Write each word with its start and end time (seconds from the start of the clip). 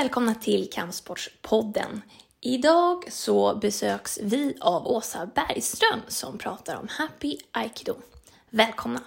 välkomna 0.00 0.34
till 0.34 0.70
Kampsportspodden. 0.70 2.02
Idag 2.40 3.12
så 3.12 3.54
besöks 3.54 4.18
vi 4.22 4.56
av 4.60 4.86
Åsa 4.86 5.30
Bergström 5.34 6.00
som 6.08 6.38
pratar 6.38 6.76
om 6.76 6.88
Happy 6.90 7.36
Aikido. 7.52 7.94
Välkomna! 8.50 9.00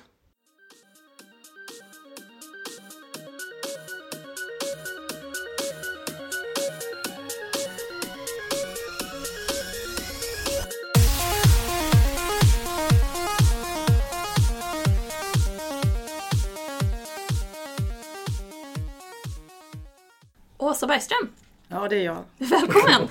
Åsa 20.73 20.87
Bergström, 20.87 21.29
Ja, 21.67 21.87
det 21.87 21.95
är 21.95 22.03
jag. 22.03 22.23
välkommen! 22.37 23.07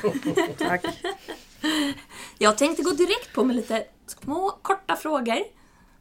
Tack. 0.59 0.85
Jag 2.39 2.59
tänkte 2.59 2.83
gå 2.83 2.91
direkt 2.91 3.33
på 3.33 3.45
med 3.45 3.57
lite 3.57 3.85
små 4.07 4.51
korta 4.63 4.97
frågor 4.97 5.39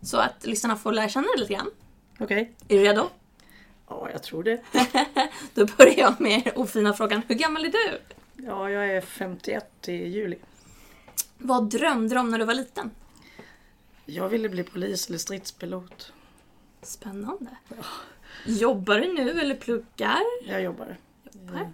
så 0.02 0.18
att 0.18 0.46
lyssnarna 0.46 0.76
får 0.76 0.92
lära 0.92 1.10
känna 1.10 1.28
dig 1.28 1.40
lite 1.40 1.54
grann. 1.54 1.72
Okej. 2.20 2.52
Är 2.68 2.78
du 2.78 2.84
redo? 2.84 3.10
Ja, 3.90 4.10
jag 4.12 4.24
tror 4.24 4.44
det. 4.44 4.62
Då 5.54 5.66
börjar 5.78 5.98
jag 5.98 6.22
med 6.22 6.42
den 6.44 6.54
ofina 6.56 6.94
frågan. 6.94 7.22
Hur 7.28 7.36
gammal 7.36 7.66
är 7.66 7.70
du? 7.72 8.00
Ja, 8.46 8.70
jag 8.70 8.90
är 8.90 9.02
51 9.02 9.88
i 9.88 9.92
juli. 10.08 10.38
Vad 11.38 11.70
drömde 11.70 12.16
du 12.16 12.20
om 12.20 12.30
när 12.32 12.40
du 12.40 12.46
var 12.46 12.54
liten? 12.54 12.92
Jag 14.06 14.30
ville 14.30 14.50
bli 14.50 14.64
polis 14.64 15.08
eller 15.10 15.18
stridspilot. 15.18 16.14
Spännande. 16.82 17.50
Jobbar 18.46 18.96
du 19.00 19.14
nu 19.14 19.42
eller 19.42 19.56
pluggar? 19.56 20.22
Jag 20.48 20.62
jobbar. 20.62 20.98
Jobbar. 21.48 21.72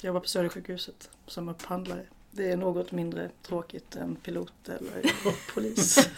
Jag 0.00 0.08
jobbar 0.08 0.20
på 0.20 0.28
Södersjukhuset 0.28 1.10
som 1.26 1.48
upphandlare. 1.48 2.02
Det 2.30 2.50
är 2.50 2.56
något 2.56 2.92
mindre 2.92 3.30
tråkigt 3.42 3.96
än 3.96 4.16
pilot 4.16 4.68
eller 4.68 5.02
polis, 5.54 6.08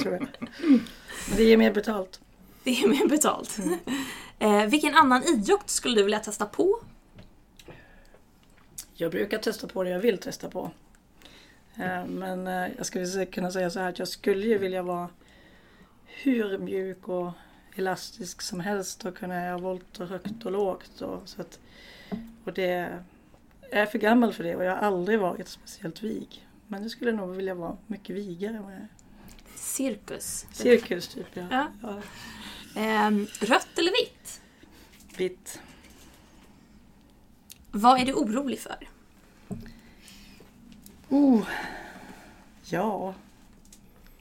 tror 0.00 0.14
jag. 0.14 0.28
Men 0.60 0.80
det 1.36 1.44
ger 1.44 1.56
mer 1.56 1.72
betalt. 1.72 2.20
Det 2.64 2.70
är 2.82 2.88
mer 2.88 3.08
betalt. 3.08 3.58
Eh, 4.38 4.66
vilken 4.66 4.94
annan 4.94 5.22
idrott 5.22 5.70
skulle 5.70 5.94
du 5.94 6.02
vilja 6.02 6.18
testa 6.20 6.46
på? 6.46 6.78
Jag 8.94 9.10
brukar 9.10 9.38
testa 9.38 9.66
på 9.66 9.84
det 9.84 9.90
jag 9.90 9.98
vill 9.98 10.18
testa 10.18 10.50
på. 10.50 10.70
Eh, 11.76 12.06
Men 12.06 12.46
eh, 12.46 12.68
jag 12.76 12.86
skulle 12.86 13.26
kunna 13.26 13.50
säga 13.50 13.70
så 13.70 13.80
här 13.80 13.88
att 13.88 13.98
jag 13.98 14.08
skulle 14.08 14.46
ju 14.46 14.58
vilja 14.58 14.82
vara 14.82 15.08
hur 16.06 16.58
mjuk 16.58 17.08
och 17.08 17.32
elastisk 17.76 18.42
som 18.42 18.60
helst 18.60 19.04
och 19.04 19.16
kunna 19.16 19.44
göra 19.44 19.58
volter 19.58 20.04
högt 20.04 20.44
och 20.44 20.52
lågt. 20.52 21.00
Och, 21.00 21.22
så 21.24 21.40
att, 21.40 21.58
och 22.44 22.52
det 22.52 23.00
jag 23.70 23.80
är 23.80 23.86
för 23.86 23.98
gammal 23.98 24.32
för 24.32 24.44
det 24.44 24.56
och 24.56 24.64
jag 24.64 24.76
har 24.76 24.82
aldrig 24.82 25.18
varit 25.18 25.48
speciellt 25.48 26.02
vig. 26.02 26.46
Men 26.66 26.82
jag 26.82 26.90
skulle 26.90 27.12
nog 27.12 27.36
vilja 27.36 27.54
vara 27.54 27.76
mycket 27.86 28.16
vigare 28.16 28.56
än 28.56 28.62
vad 28.62 28.72
jag 28.72 28.80
är. 28.80 28.88
Cirkus. 29.54 30.46
Cirkus 30.52 31.08
typ, 31.08 31.26
ja. 31.34 31.46
Ja. 31.50 31.70
ja. 31.82 32.00
Eh, 32.80 33.10
rött 33.40 33.78
eller 33.78 34.04
vitt? 34.04 34.42
Vitt. 35.16 35.60
Vad 37.70 38.00
är 38.00 38.06
du 38.06 38.12
orolig 38.12 38.60
för? 38.60 38.88
Oh. 41.08 41.46
Ja. 42.64 43.14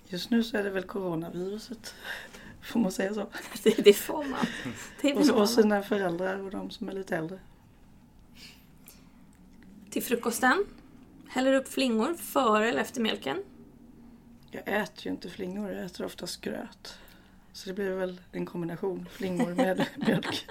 Just 0.07 0.29
nu 0.29 0.43
så 0.43 0.57
är 0.57 0.63
det 0.63 0.69
väl 0.69 0.83
coronaviruset. 0.83 1.95
Får 2.61 2.79
man 2.79 2.91
säga 2.91 3.13
så? 3.13 3.27
Det, 3.63 3.83
det 3.83 3.93
får 3.93 4.23
man. 4.23 4.45
Det 5.01 5.13
Och, 5.13 5.27
får 5.27 5.41
och 5.41 5.49
sina 5.49 5.81
föräldrar 5.81 6.39
och 6.39 6.51
de 6.51 6.71
som 6.71 6.89
är 6.89 6.93
lite 6.93 7.17
äldre. 7.17 7.39
Till 9.95 10.03
frukosten? 10.03 10.65
Häller 11.27 11.53
upp 11.53 11.67
flingor 11.67 12.13
före 12.13 12.69
eller 12.69 12.81
efter 12.81 13.01
mjölken? 13.01 13.43
Jag 14.51 14.63
äter 14.67 15.05
ju 15.05 15.11
inte 15.11 15.29
flingor, 15.29 15.71
jag 15.71 15.85
äter 15.85 16.05
oftast 16.05 16.41
gröt. 16.41 16.97
Så 17.53 17.69
det 17.69 17.73
blir 17.73 17.89
väl 17.89 18.21
en 18.31 18.45
kombination, 18.45 19.09
flingor 19.11 19.55
med 19.55 19.85
mjölk. 19.95 20.47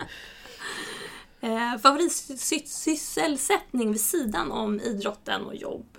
Eh, 1.40 1.76
favoritsysselsättning 1.78 3.92
vid 3.92 4.00
sidan 4.00 4.52
om 4.52 4.80
idrotten 4.80 5.42
och 5.44 5.54
jobb? 5.56 5.98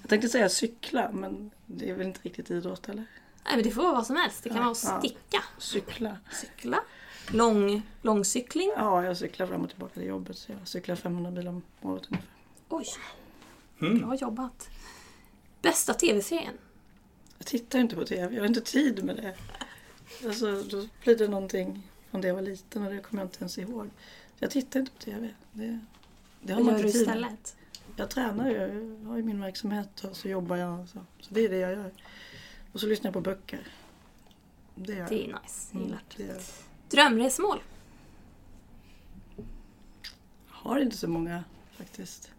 Jag 0.00 0.08
tänkte 0.10 0.28
säga 0.28 0.48
cykla, 0.48 1.10
men 1.12 1.50
det 1.66 1.90
är 1.90 1.94
väl 1.94 2.06
inte 2.06 2.20
riktigt 2.22 2.50
idrott 2.50 2.88
eller? 2.88 3.04
Nej, 3.44 3.54
men 3.54 3.62
det 3.62 3.70
får 3.70 3.82
vara 3.82 3.94
vad 3.94 4.06
som 4.06 4.16
helst. 4.16 4.42
Det 4.42 4.48
kan 4.48 4.58
Ja, 4.58 4.62
vara 4.64 4.72
att 4.72 4.84
ja. 4.84 4.98
sticka, 4.98 5.42
Cykla. 5.58 6.16
cykla, 6.32 6.80
lång, 7.30 7.82
långcykling. 8.02 8.70
Ja, 8.76 9.04
jag 9.04 9.16
cyklar 9.16 9.46
fram 9.46 9.62
och 9.62 9.70
tillbaka 9.70 9.94
till 9.94 10.04
jobbet. 10.08 10.38
Så 10.38 10.52
jag 10.52 10.68
cyklar 10.68 10.96
500 10.96 11.30
mil 11.30 11.48
om 11.48 11.62
året 11.82 12.06
ungefär. 12.10 12.30
Oj, 12.70 12.86
Mm. 13.80 13.98
bra 13.98 14.14
jobbat. 14.14 14.70
Bästa 15.62 15.94
tv-serien? 15.94 16.54
Jag 17.38 17.46
tittar 17.46 17.78
inte 17.78 17.96
på 17.96 18.04
TV, 18.04 18.34
jag 18.34 18.42
har 18.42 18.48
inte 18.48 18.60
tid 18.60 19.04
med 19.04 19.16
det. 19.16 19.34
Alltså, 20.26 20.62
då 20.62 20.88
blir 21.04 21.16
det 21.18 21.28
någonting 21.28 21.82
från 22.10 22.20
det 22.20 22.28
jag 22.28 22.34
var 22.34 22.42
liten 22.42 22.86
och 22.86 22.92
det 22.92 23.00
kommer 23.00 23.22
jag 23.22 23.26
inte 23.26 23.38
ens 23.40 23.58
ihåg. 23.58 23.90
Jag 24.38 24.50
tittar 24.50 24.80
inte 24.80 24.92
på 24.92 24.98
TV. 24.98 25.34
Det, 25.52 25.78
det 26.40 26.52
har 26.52 26.60
Vad 26.60 26.66
man 26.72 26.76
gör 26.76 26.82
du 26.82 26.88
istället? 26.88 27.56
Jag 27.96 28.10
tränar 28.10 28.50
ju, 28.50 28.56
jag 29.02 29.08
har 29.10 29.16
ju 29.16 29.22
min 29.22 29.40
verksamhet 29.40 30.04
och 30.04 30.16
så 30.16 30.28
jobbar 30.28 30.56
jag. 30.56 30.88
Så, 30.88 30.98
så 31.20 31.34
det 31.34 31.40
är 31.44 31.48
det 31.48 31.56
jag 31.58 31.72
gör. 31.72 31.92
Och 32.72 32.80
så 32.80 32.86
lyssnar 32.86 33.08
jag 33.08 33.14
på 33.14 33.20
böcker. 33.20 33.66
Det 34.74 34.92
gör 34.94 35.08
Det 35.08 35.14
jag. 35.14 35.28
är 35.28 35.40
nice. 35.42 35.68
Jag 35.72 35.76
Mm, 35.76 35.86
gillar 35.86 36.02
det 36.16 36.22
gör 36.22 36.34
jag. 36.34 36.42
Drömresmål? 36.88 37.62
har 40.48 40.78
inte 40.80 40.96
så 40.96 41.08
många 41.08 41.44
faktiskt. 41.72 42.30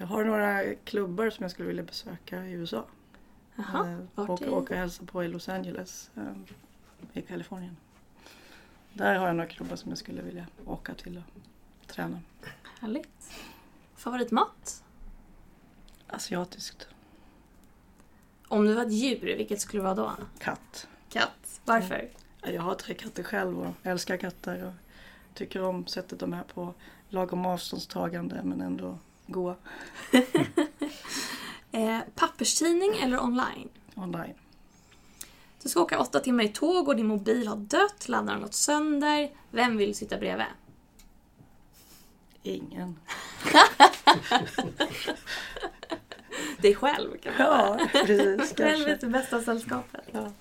Jag 0.00 0.06
har 0.06 0.24
några 0.24 0.74
klubbar 0.74 1.30
som 1.30 1.42
jag 1.42 1.50
skulle 1.50 1.68
vilja 1.68 1.82
besöka 1.82 2.44
i 2.44 2.52
USA. 2.52 2.84
Jaha, 3.56 3.88
Eh, 3.90 3.98
vart 4.14 4.30
åka, 4.30 4.50
åka 4.50 4.74
och 4.74 4.80
hälsa 4.80 5.04
på 5.04 5.24
i 5.24 5.28
Los 5.28 5.48
Angeles 5.48 6.10
eh, 6.16 6.32
i 7.12 7.22
Kalifornien. 7.22 7.76
Där 8.92 9.14
har 9.14 9.26
jag 9.26 9.36
några 9.36 9.48
klubbar 9.48 9.76
som 9.76 9.88
jag 9.90 9.98
skulle 9.98 10.22
vilja 10.22 10.46
åka 10.66 10.94
till 10.94 11.16
och 11.16 11.88
träna. 11.88 12.20
Härligt. 12.80 13.32
Favoritmat? 13.96 14.84
Asiatiskt. 16.06 16.88
Om 18.48 18.64
du 18.64 18.74
var 18.74 18.82
ett 18.82 18.92
djur, 18.92 19.36
vilket 19.36 19.60
skulle 19.60 19.82
det 19.82 19.84
vara 19.84 19.94
då? 19.94 20.12
Katt. 20.38 20.88
Katt. 21.08 21.60
Varför? 21.64 22.08
Jag 22.42 22.62
har 22.62 22.74
tre 22.74 22.94
katter 22.94 23.22
själv 23.22 23.60
och 23.60 23.74
älskar 23.82 24.16
katter 24.16 24.64
och 24.64 24.72
tycker 25.34 25.62
om 25.62 25.86
sättet 25.86 26.20
de 26.20 26.32
är 26.32 26.42
på. 26.42 26.74
Lagom 27.08 27.46
avståndstagande 27.46 28.40
men 28.44 28.60
ändå 28.60 28.98
goa 29.28 29.56
Eh, 31.72 31.98
papperstidning 32.14 32.90
eller 33.02 33.22
online? 33.22 33.68
online. 33.94 34.34
Du 35.62 35.68
ska 35.68 35.80
åka 35.80 36.00
åtta 36.00 36.20
timmar 36.20 36.44
i 36.44 36.48
tåg 36.48 36.88
och 36.88 36.96
din 36.96 37.06
mobil 37.06 37.48
har 37.48 37.56
dött, 37.56 38.08
laddaren 38.08 38.28
har 38.38 38.40
gått 38.40 38.54
sönder. 38.54 39.30
Vem 39.50 39.76
vill 39.76 39.94
sitta 39.94 40.18
bredvid? 40.18 40.46
Ingen. 42.42 42.96
Dig 46.62 46.74
själv 46.74 47.18
kan 47.18 47.32
man 47.38 47.46
Ja, 47.46 47.78
precis. 47.92 48.54
Själv 48.56 48.88
är 48.88 48.98
det 49.00 49.06
bästa 49.06 49.42
sällskapet. 49.42 50.04
Ja. 50.12 50.32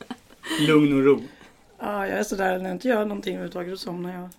Lugn 0.68 0.94
och 0.94 1.04
ro. 1.06 1.22
ja, 1.80 2.08
jag 2.08 2.20
är 2.20 2.24
sådär 2.24 2.58
när 2.58 2.66
jag 2.66 2.76
inte 2.76 2.88
gör 2.88 3.06
någonting 3.06 3.34
överhuvudtaget 3.36 3.74
då 3.74 3.78
somnar 3.78 4.14
jag. 4.14 4.30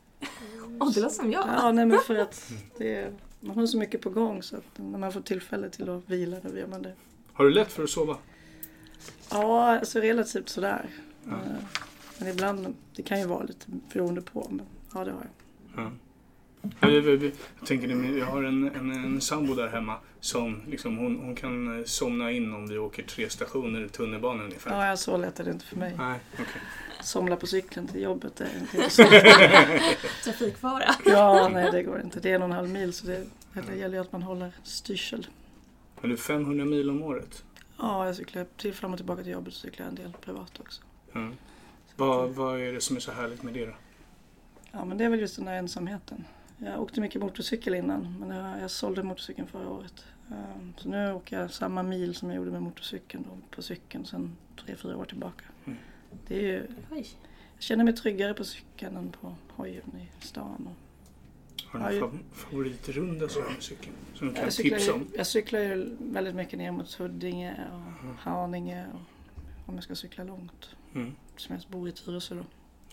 Åh, 0.80 0.90
det 0.94 1.00
låter 1.00 1.14
som 1.14 1.32
jag. 1.32 1.48
Ja, 1.56 1.72
nej 1.72 1.86
men 1.86 1.98
för 1.98 2.18
att 2.18 2.52
det 2.78 2.94
är, 2.94 3.12
man 3.40 3.58
har 3.58 3.66
så 3.66 3.78
mycket 3.78 4.00
på 4.00 4.10
gång 4.10 4.42
så 4.42 4.56
att 4.56 4.64
när 4.78 4.98
man 4.98 5.12
får 5.12 5.20
tillfälle 5.20 5.70
till 5.70 5.88
att 5.88 6.10
vila 6.10 6.36
då 6.42 6.58
gör 6.58 6.66
man 6.66 6.82
det. 6.82 6.92
Har 7.32 7.44
du 7.44 7.50
lätt 7.50 7.72
för 7.72 7.82
att 7.84 7.90
sova? 7.90 8.16
Ja, 9.30 9.78
alltså 9.78 10.00
relativt 10.00 10.48
sådär. 10.48 10.86
Ja. 11.24 11.30
Eh, 11.30 11.64
Men 12.18 12.28
ibland, 12.28 12.74
det 12.96 13.02
kan 13.02 13.20
ju 13.20 13.26
vara 13.26 13.42
lite 13.42 13.66
beroende 13.92 14.20
på. 14.20 14.46
Men 14.50 14.66
ja, 14.94 15.04
det 15.04 15.10
har 15.10 15.20
jag. 15.20 15.84
Ja. 15.84 15.90
Jag, 16.80 17.32
tänker, 17.66 18.16
jag 18.18 18.26
har 18.26 18.42
en, 18.42 18.70
en, 18.74 18.90
en 18.90 19.20
sambo 19.20 19.54
där 19.54 19.68
hemma 19.68 19.96
som 20.20 20.62
liksom, 20.68 20.98
hon, 20.98 21.16
hon 21.18 21.34
kan 21.34 21.84
somna 21.86 22.32
in 22.32 22.52
om 22.54 22.68
vi 22.68 22.78
åker 22.78 23.02
tre 23.02 23.30
stationer 23.30 23.84
i 23.84 23.88
tunnelbanan 23.88 24.44
ungefär. 24.44 24.88
Ja, 24.88 24.96
så 24.96 25.16
lätt 25.16 25.40
är 25.40 25.44
det 25.44 25.50
inte 25.50 25.64
för 25.64 25.76
mig. 25.76 25.94
Nej, 25.98 26.20
okej. 26.32 26.46
Somla 27.08 27.36
på 27.36 27.46
cykeln 27.46 27.86
till 27.88 28.02
jobbet 28.02 28.40
är 28.40 28.48
inte. 28.58 28.88
Trafikfara. 30.24 30.94
Ja, 31.06 31.48
nej 31.52 31.70
det 31.72 31.82
går 31.82 32.00
inte. 32.00 32.20
Det 32.20 32.30
är 32.30 32.34
en 32.34 32.42
och 32.42 32.48
en 32.48 32.54
halv 32.54 32.68
mil 32.68 32.92
så 32.92 33.06
det, 33.06 33.24
det 33.66 33.76
gäller 33.76 33.94
ju 33.94 34.00
att 34.00 34.12
man 34.12 34.22
håller 34.22 34.52
styrsel. 34.62 35.26
Har 36.00 36.08
du 36.08 36.16
500 36.16 36.64
mil 36.64 36.90
om 36.90 37.02
året? 37.02 37.44
Ja, 37.78 38.06
jag 38.06 38.16
cyklar 38.16 38.46
till 38.56 38.74
fram 38.74 38.92
och 38.92 38.98
tillbaka 38.98 39.22
till 39.22 39.32
jobbet 39.32 39.54
så 39.54 39.60
cyklar 39.60 39.86
en 39.86 39.94
del 39.94 40.12
privat 40.20 40.60
också. 40.60 40.82
Ja. 41.12 41.30
Vad, 41.96 42.30
vad 42.30 42.60
är 42.60 42.72
det 42.72 42.80
som 42.80 42.96
är 42.96 43.00
så 43.00 43.12
härligt 43.12 43.42
med 43.42 43.54
det 43.54 43.66
då? 43.66 43.72
Ja, 44.72 44.84
men 44.84 44.98
det 44.98 45.04
är 45.04 45.08
väl 45.08 45.20
just 45.20 45.36
den 45.36 45.44
där 45.44 45.52
ensamheten. 45.54 46.24
Jag 46.58 46.82
åkte 46.82 47.00
mycket 47.00 47.20
motorcykel 47.22 47.74
innan, 47.74 48.16
men 48.20 48.36
jag, 48.36 48.62
jag 48.62 48.70
sålde 48.70 49.02
motorcykeln 49.02 49.48
förra 49.48 49.68
året. 49.68 50.04
Ehm, 50.30 50.72
Så 50.76 50.88
nu 50.88 51.12
åker 51.12 51.40
jag 51.40 51.50
samma 51.50 51.82
mil 51.82 52.14
som 52.14 52.28
jag 52.28 52.36
gjorde 52.36 52.50
med 52.50 52.62
motorcykeln 52.62 53.24
då, 53.28 53.56
på 53.56 53.62
cykeln 53.62 54.06
sedan 54.06 54.36
tre, 54.64 54.76
fyra 54.76 54.96
år 54.96 55.04
tillbaka. 55.04 55.44
Mm. 56.10 56.22
Det 56.28 56.34
är 56.36 56.42
ju, 56.42 56.66
jag 56.90 57.04
känner 57.58 57.84
mig 57.84 57.94
tryggare 57.96 58.34
på 58.34 58.44
cykeln 58.44 58.96
än 58.96 59.10
på 59.12 59.34
hojen 59.48 59.96
i 59.96 60.24
stan. 60.24 60.68
Och, 60.68 61.80
Har 61.80 61.90
du 61.90 62.00
någon 62.00 62.10
fav- 62.12 62.34
favoritrunda 62.34 63.28
så 63.28 63.40
med 63.40 63.48
cykeln? 63.62 63.94
Som 64.14 64.28
du 64.28 64.34
kan 64.34 64.44
Jag 64.44 64.52
cyklar, 64.52 64.78
tipsa 64.78 64.92
ju, 64.92 64.96
om? 64.98 65.06
jag 65.16 65.26
cyklar 65.26 65.60
ju 65.60 65.96
väldigt 66.00 66.34
mycket 66.34 66.58
ner 66.58 66.72
mot 66.72 66.94
Huddinge 66.94 67.54
och 67.72 68.14
Haninge 68.18 68.86
och 68.94 69.00
om 69.68 69.74
jag 69.74 69.84
ska 69.84 69.94
cykla 69.94 70.24
långt. 70.24 70.70
Mm, 70.94 71.14
Som 71.36 71.54
jag 71.56 71.64
bor 71.70 71.88
i 71.88 71.92
Tyresö 71.92 72.34
då. 72.34 72.44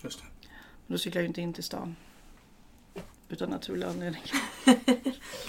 just 0.04 0.20
det. 0.20 0.26
Men 0.88 0.94
då 0.94 0.98
cyklar 0.98 1.20
jag 1.20 1.24
ju 1.24 1.28
inte 1.28 1.42
in 1.42 1.54
till 1.54 1.64
stan. 1.64 1.96
Utan 3.30 3.50
naturlig 3.50 3.86
anledning. 3.88 4.22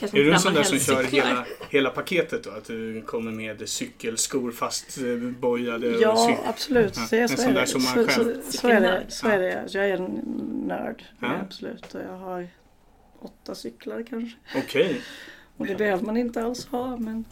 Kanske 0.01 0.19
Är 0.21 0.25
du 0.25 0.33
en 0.33 0.41
sån 0.41 0.55
där 0.55 0.63
som 0.63 0.79
kör 0.79 1.03
hela, 1.05 1.47
hela 1.71 1.91
paketet 1.91 2.45
då? 2.45 2.51
Att 2.51 2.65
du 2.65 3.03
kommer 3.03 3.31
med 3.33 3.69
cykelskor 3.69 4.53
fastbojade? 4.53 5.95
och 5.97 6.03
Ja, 6.03 6.39
absolut. 6.47 6.97
Ja, 6.97 7.03
Så, 7.07 7.17
är- 7.17 7.21
en 7.21 7.29
så, 7.29 7.37
sån 7.37 7.47
är 7.51 7.55
där 7.55 7.61
det. 7.61 7.67
som 7.67 7.83
man 7.83 7.95
själv- 7.95 8.09
så, 8.09 8.59
så 8.59 8.69
är 8.69 8.81
det. 8.81 8.83
Cykelnörd. 8.83 9.05
Så 9.13 9.29
är 9.29 9.39
det. 9.39 9.65
Så 9.69 9.79
jag 9.79 9.89
är 9.89 9.97
en 9.97 10.21
nörd. 10.69 11.05
Ja. 11.21 11.37
absolut. 11.41 11.95
Och 11.95 12.01
jag 12.01 12.17
har 12.19 12.49
åtta 13.21 13.55
cyklar 13.55 14.03
kanske. 14.09 14.39
Okej, 14.57 15.01
Och 15.57 15.67
det 15.67 15.75
behöver 15.75 16.05
man 16.05 16.17
inte 16.17 16.43
alls 16.43 16.67
ha. 16.67 16.97
Men 16.97 17.25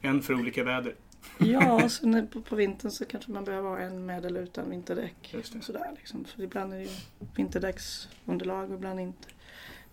en 0.00 0.22
för 0.22 0.34
olika 0.34 0.64
väder. 0.64 0.94
ja, 1.38 1.88
så 1.88 2.06
när, 2.06 2.22
på, 2.22 2.40
på 2.42 2.56
vintern 2.56 2.90
så 2.90 3.04
kanske 3.04 3.30
man 3.30 3.44
behöver 3.44 3.68
ha 3.68 3.78
en 3.78 4.06
med 4.06 4.24
eller 4.24 4.40
utan 4.42 4.70
vinterdäck. 4.70 5.30
Just 5.34 5.52
det. 5.52 5.58
Och 5.58 5.64
sådär, 5.64 5.90
liksom. 5.96 6.24
För 6.24 6.42
ibland 6.42 6.72
är 6.72 6.76
det 6.78 6.82
ju 6.84 6.90
vinterdäcksunderlag 7.36 8.70
och 8.70 8.76
ibland 8.76 9.00
inte. 9.00 9.28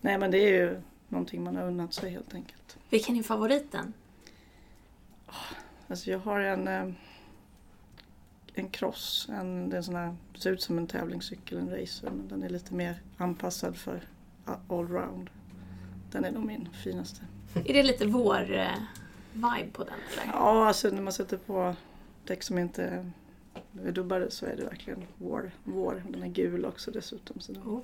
Nej 0.00 0.18
men 0.18 0.30
det 0.30 0.38
är 0.38 0.52
ju 0.52 0.80
någonting 1.08 1.44
man 1.44 1.56
har 1.56 1.64
unnat 1.64 1.94
sig 1.94 2.10
helt 2.10 2.34
enkelt. 2.34 2.78
Vilken 2.90 3.16
är 3.16 3.22
favoriten? 3.22 3.92
Alltså 5.88 6.10
jag 6.10 6.18
har 6.18 6.40
en, 6.40 6.68
eh, 6.68 6.92
en 8.54 8.68
cross. 8.68 9.28
En, 9.30 9.68
det 9.70 9.76
är 9.76 9.78
en 9.78 9.84
sån 9.84 9.94
här, 9.94 10.16
ser 10.34 10.52
ut 10.52 10.62
som 10.62 10.78
en 10.78 10.86
tävlingscykel, 10.86 11.58
en 11.58 11.70
racer. 11.70 12.10
Men 12.10 12.28
den 12.28 12.42
är 12.42 12.48
lite 12.48 12.74
mer 12.74 13.02
anpassad 13.16 13.76
för 13.76 14.00
allround. 14.68 15.30
Den 16.12 16.24
är 16.24 16.30
nog 16.30 16.44
min 16.44 16.68
finaste. 16.72 17.20
Är 17.54 17.72
det 17.74 17.82
lite 17.82 18.06
vår 18.06 18.52
eh, 18.52 18.68
vibe 19.32 19.70
på 19.72 19.84
den 19.84 19.94
eller? 20.12 20.32
Ja, 20.32 20.66
alltså 20.66 20.88
när 20.90 21.02
man 21.02 21.12
sätter 21.12 21.36
på 21.36 21.74
däck 22.24 22.42
som 22.42 22.58
inte 22.58 23.10
är 23.84 23.92
dubbade 23.92 24.30
så 24.30 24.46
är 24.46 24.56
det 24.56 24.64
verkligen 24.64 25.02
vår. 25.18 25.50
vår. 25.64 26.02
Den 26.08 26.22
är 26.22 26.28
gul 26.28 26.64
också 26.64 26.90
dessutom. 26.90 27.40
Så 27.40 27.52
den, 27.52 27.62
Oh. 27.62 27.80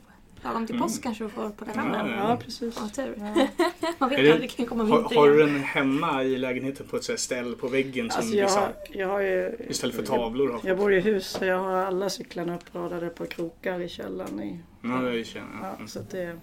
Lagom 0.47 0.67
till 0.67 0.75
Mm. 0.77 0.89
påsk 0.89 1.03
kanske 1.03 1.25
du 1.25 1.31
får 1.31 1.51
på 1.51 1.65
den 1.65 1.75
Ja, 1.77 1.81
andra. 1.81 2.17
ja. 2.17 2.29
ja, 2.31 2.37
precis. 2.45 2.81
Vad 2.81 2.95
tur. 2.95 3.15
Ja. 3.19 3.25
Man 3.99 4.11
vet 4.11 4.19
det- 4.19 4.33
aldrig, 4.33 4.51
det 4.51 4.57
kan 4.57 4.67
komma 4.67 4.85
Har, 4.85 4.99
vinter 5.01 5.17
har 5.17 5.29
du 5.31 5.39
den 5.39 5.61
hemma 5.61 6.25
i 6.25 6.37
lägenheten 6.39 6.87
på 6.87 6.97
ett 6.97 7.21
ställ 7.21 7.55
på 7.57 7.69
väggen 7.69 8.11
som 8.11 8.19
Alltså 8.21 8.37
jag, 8.37 8.47
vissa, 8.47 8.61
har, 8.61 8.73
jag 8.93 9.09
har 9.09 9.21
ju... 9.21 9.57
istället 9.69 9.97
för 9.97 10.03
tavlor 10.03 10.49
har 10.53 10.61
Jag 10.65 10.79
bor 10.79 10.95
i 10.95 11.01
hus 11.01 11.27
så 11.27 11.45
jag 11.45 11.59
har 11.59 11.73
alla 11.77 12.11
cyklarna 12.11 12.55
uppradade 12.57 13.09
på 13.09 13.27
krokar 13.27 13.81
i 13.81 13.89
källaren. 13.89 14.41
I, 14.43 14.59
Ja, 14.83 15.11
jag 15.13 15.27
känner. 15.27 15.47
ja, 15.63 15.75
Mm. 15.77 15.89
så 15.89 15.99
att 15.99 16.11
det, 16.11 16.37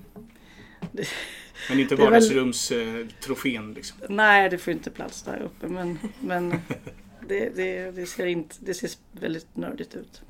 Men 1.69 1.79
inte 1.79 1.95
det 1.95 2.01
är 2.01 2.05
väl- 2.05 2.05
vardagsrumstrofén 2.05 3.73
liksom. 3.73 3.97
nej, 4.09 4.49
det 4.49 4.57
får 4.57 4.73
inte 4.73 4.91
plats 4.91 5.23
där 5.23 5.41
uppe 5.45 5.67
men, 5.67 5.99
men 6.19 6.49
det, 7.27 7.49
det, 7.55 7.91
det, 7.91 8.05
ser 8.05 8.25
inte, 8.25 8.55
det 8.59 8.73
ser 8.73 8.89
väldigt 9.11 9.55
nördigt 9.57 9.95
ut. 9.95 10.21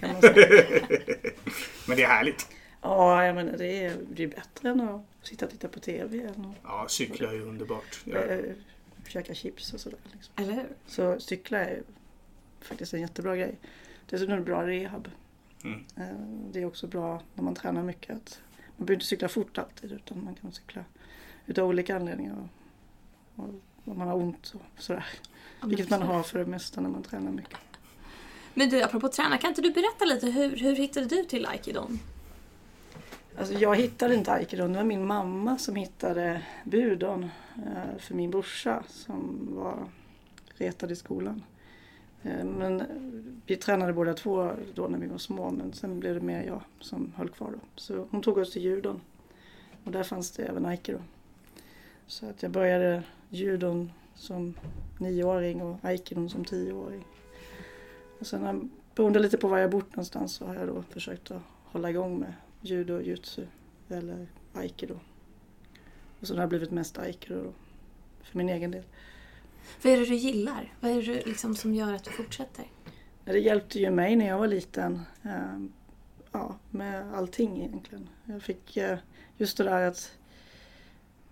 Kan 0.00 0.12
man 0.12 0.20
säga. 0.20 0.56
Men 1.86 1.96
det 1.96 2.02
är 2.02 2.08
härligt. 2.08 2.46
Ja, 2.82 3.24
jag 3.24 3.34
menar 3.34 3.52
det 3.58 3.84
är, 3.84 3.96
det 4.10 4.22
är 4.24 4.28
bättre 4.28 4.68
än 4.70 4.80
att 4.80 5.00
sitta 5.22 5.44
och 5.44 5.50
titta 5.50 5.68
på 5.68 5.80
TV 5.80 6.22
än 6.22 6.54
Ja, 6.62 6.86
cykla 6.88 7.28
är 7.28 7.32
ju 7.34 7.42
underbart. 7.42 8.02
att 8.06 8.12
Ja. 8.12 8.18
äh, 8.18 8.54
käka 9.08 9.34
chips 9.34 9.72
och 9.74 9.80
sådär. 9.80 9.98
Liksom. 10.12 10.34
Eller 10.36 10.52
hur? 10.52 10.68
Så 10.86 11.20
cykla 11.20 11.58
är 11.58 11.82
faktiskt 12.60 12.94
en 12.94 13.00
jättebra 13.00 13.36
grej. 13.36 13.54
Dessutom 14.10 14.32
är 14.34 14.38
det 14.38 14.44
bra 14.44 14.66
rehab. 14.66 15.08
Mm. 15.64 15.84
Eh, 15.96 16.50
Det 16.52 16.60
är 16.62 16.64
också 16.66 16.86
bra 16.86 17.22
när 17.34 17.44
man 17.44 17.54
tränar 17.54 17.82
mycket. 17.82 18.16
Att 18.16 18.40
man 18.76 18.86
behöver 18.86 18.94
inte 18.94 19.06
cykla 19.06 19.28
fort 19.28 19.58
alltid 19.58 19.92
utan 19.92 20.24
man 20.24 20.34
kan 20.34 20.52
cykla 20.52 20.84
utav 21.46 21.68
olika 21.68 21.96
anledningar. 21.96 22.48
Och, 23.36 23.48
man 23.84 24.08
har 24.08 24.14
ont 24.16 24.54
och 24.54 24.82
sådär. 24.82 25.06
Ja, 25.60 25.66
Vilket 25.66 25.90
man 25.90 26.02
har 26.02 26.22
för 26.22 26.38
det 26.38 26.46
mesta 26.46 26.80
när 26.80 26.88
man 26.88 27.02
tränar 27.02 27.32
mycket. 27.32 27.58
Men 28.54 28.68
du, 28.70 28.82
apropå 28.82 29.08
träna, 29.08 29.38
kan 29.38 29.48
inte 29.50 29.62
du 29.62 29.70
berätta 29.70 30.04
lite 30.04 30.26
hur, 30.26 30.56
hur 30.56 30.76
hittade 30.76 31.06
du 31.06 31.24
till 31.24 31.46
aikido? 31.46 31.88
Alltså 33.38 33.54
jag 33.54 33.76
hittade 33.76 34.14
inte 34.14 34.32
aikido. 34.32 34.68
Det 34.68 34.74
var 34.74 34.84
min 34.84 35.06
mamma 35.06 35.58
som 35.58 35.76
hittade 35.76 36.42
budon 36.64 37.22
eh, 37.56 37.98
för 37.98 38.14
min 38.14 38.30
brorsa 38.30 38.82
som 38.88 39.48
var 39.50 39.88
retad 40.54 40.90
i 40.90 40.96
skolan. 40.96 41.42
Eh, 42.22 42.44
men 42.44 42.82
vi 43.46 43.56
tränade 43.56 43.92
båda 43.92 44.14
två 44.14 44.52
då 44.74 44.88
när 44.88 44.98
vi 44.98 45.06
var 45.06 45.18
små 45.18 45.50
men 45.50 45.72
sen 45.72 46.00
blev 46.00 46.14
det 46.14 46.20
mer 46.20 46.42
jag 46.42 46.60
som 46.80 47.12
höll 47.16 47.28
kvar 47.28 47.50
då. 47.50 47.58
Så 47.76 48.06
hon 48.10 48.22
tog 48.22 48.38
oss 48.38 48.52
till 48.52 48.62
judon 48.62 49.00
och 49.84 49.92
där 49.92 50.02
fanns 50.02 50.30
det 50.30 50.42
även 50.42 50.66
aikido. 50.66 50.98
Så 52.06 52.26
att 52.26 52.42
jag 52.42 52.52
började 52.52 53.02
judon 53.28 53.92
som 54.14 54.54
nioåring 54.98 55.62
och 55.62 55.76
aikidon 55.82 56.30
som 56.30 56.44
tioåring. 56.44 57.04
Och 58.18 58.26
sen 58.26 58.70
beroende 58.94 59.18
lite 59.18 59.38
på 59.38 59.48
var 59.48 59.58
jag 59.58 59.70
bott 59.70 59.90
någonstans 59.90 60.34
så 60.34 60.46
har 60.46 60.54
jag 60.54 60.68
då 60.68 60.82
försökt 60.82 61.30
att 61.30 61.42
hålla 61.64 61.90
igång 61.90 62.18
med 62.18 62.32
judo, 62.60 63.00
jutsu 63.00 63.46
eller 63.88 64.26
aikido. 64.52 65.00
Och 66.20 66.26
så 66.26 66.34
har 66.34 66.40
det 66.40 66.46
blivit 66.48 66.70
mest 66.70 66.98
aikido 66.98 67.42
då, 67.42 67.52
för 68.22 68.38
min 68.38 68.48
egen 68.48 68.70
del. 68.70 68.84
Vad 69.82 69.92
är 69.92 69.96
det 70.00 70.04
du 70.06 70.14
gillar? 70.14 70.74
Vad 70.80 70.90
är 70.90 71.02
det 71.02 71.26
liksom, 71.26 71.56
som 71.56 71.74
gör 71.74 71.92
att 71.92 72.04
du 72.04 72.10
fortsätter? 72.10 72.64
Det 73.24 73.38
hjälpte 73.38 73.78
ju 73.78 73.90
mig 73.90 74.16
när 74.16 74.26
jag 74.28 74.38
var 74.38 74.48
liten. 74.48 75.00
eh, 75.24 75.58
Ja, 76.32 76.54
med 76.70 77.14
allting 77.14 77.56
egentligen. 77.62 78.08
Jag 78.24 78.42
fick 78.42 78.76
eh, 78.76 78.98
just 79.36 79.56
det 79.56 79.64
där 79.64 79.82
att 79.88 80.12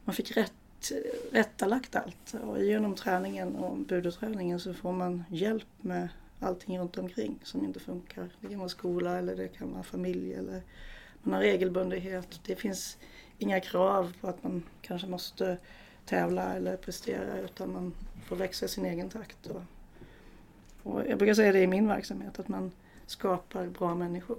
man 0.05 0.15
fick 0.15 0.37
rätt, 0.37 0.93
rättalagt 1.33 1.97
allt. 1.97 2.35
Och 2.45 2.65
genom 2.65 2.95
träningen 2.95 3.57
och 3.57 3.79
budoträningen 3.79 4.61
så 4.61 4.75
får 4.75 4.93
man 4.93 5.25
hjälp 5.31 5.67
med 5.81 6.09
allting 6.41 6.79
runt 6.79 6.99
omkring 6.99 7.39
som 7.43 7.65
inte 7.65 7.81
funkar. 7.81 8.29
Det 8.41 8.49
kan 8.49 8.59
vara 8.59 8.69
skola 8.69 9.19
eller 9.19 9.37
det 9.37 9.49
kan 9.49 9.73
vara 9.73 9.83
familj 9.83 10.35
eller 10.35 10.63
man 11.27 11.35
har 11.35 11.41
regelbundenhet. 11.41 12.41
Det 12.47 12.57
finns 12.57 12.97
inga 13.39 13.61
krav 13.61 14.13
på 14.21 14.29
att 14.29 14.43
man 14.43 14.63
kanske 14.83 15.07
måste 15.07 15.59
tävla 16.05 16.55
eller 16.55 16.77
prestera 16.77 17.39
utan 17.39 17.73
man 17.73 17.95
får 18.27 18.37
växa 18.37 18.67
i 18.67 18.69
sin 18.69 18.87
egen 18.87 19.11
takt. 19.11 19.47
Och, 19.47 19.63
och 20.83 21.03
jag 21.09 21.19
brukar 21.19 21.35
säga 21.35 21.53
det 21.53 21.63
i 21.63 21.67
min 21.67 21.89
verksamhet 21.89 22.39
att 22.39 22.49
man 22.49 22.73
skapar 23.07 23.67
bra 23.67 23.95
människor. 23.95 24.39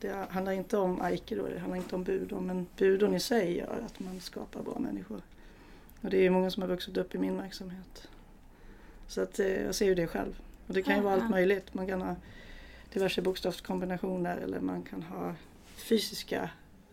Det 0.00 0.26
handlar 0.30 0.52
inte 0.52 0.76
om 0.76 1.00
aikido, 1.00 1.46
det 1.46 1.58
handlar 1.58 1.76
inte 1.76 1.94
om 1.94 2.04
budon 2.04 2.46
men 2.46 2.66
budon 2.76 3.14
i 3.14 3.20
sig 3.20 3.56
gör 3.56 3.82
att 3.86 4.00
man 4.00 4.20
skapar 4.20 4.62
bra 4.62 4.78
människor. 4.78 5.22
Och 6.00 6.10
det 6.10 6.16
är 6.16 6.22
ju 6.22 6.30
många 6.30 6.50
som 6.50 6.62
har 6.62 6.68
vuxit 6.68 6.96
upp 6.96 7.14
i 7.14 7.18
min 7.18 7.36
verksamhet. 7.36 8.08
Så 9.06 9.20
att 9.20 9.38
eh, 9.38 9.62
jag 9.62 9.74
ser 9.74 9.86
ju 9.86 9.94
det 9.94 10.06
själv. 10.06 10.40
Och 10.66 10.74
det 10.74 10.82
kan 10.82 10.96
ju 10.96 11.02
vara 11.02 11.14
allt 11.14 11.30
möjligt. 11.30 11.74
Man 11.74 11.86
kan 11.86 12.02
ha 12.02 12.16
diverse 12.92 13.22
bokstavskombinationer 13.22 14.36
eller 14.36 14.60
man 14.60 14.82
kan 14.82 15.02
ha 15.02 15.34
fysiska 15.82 16.50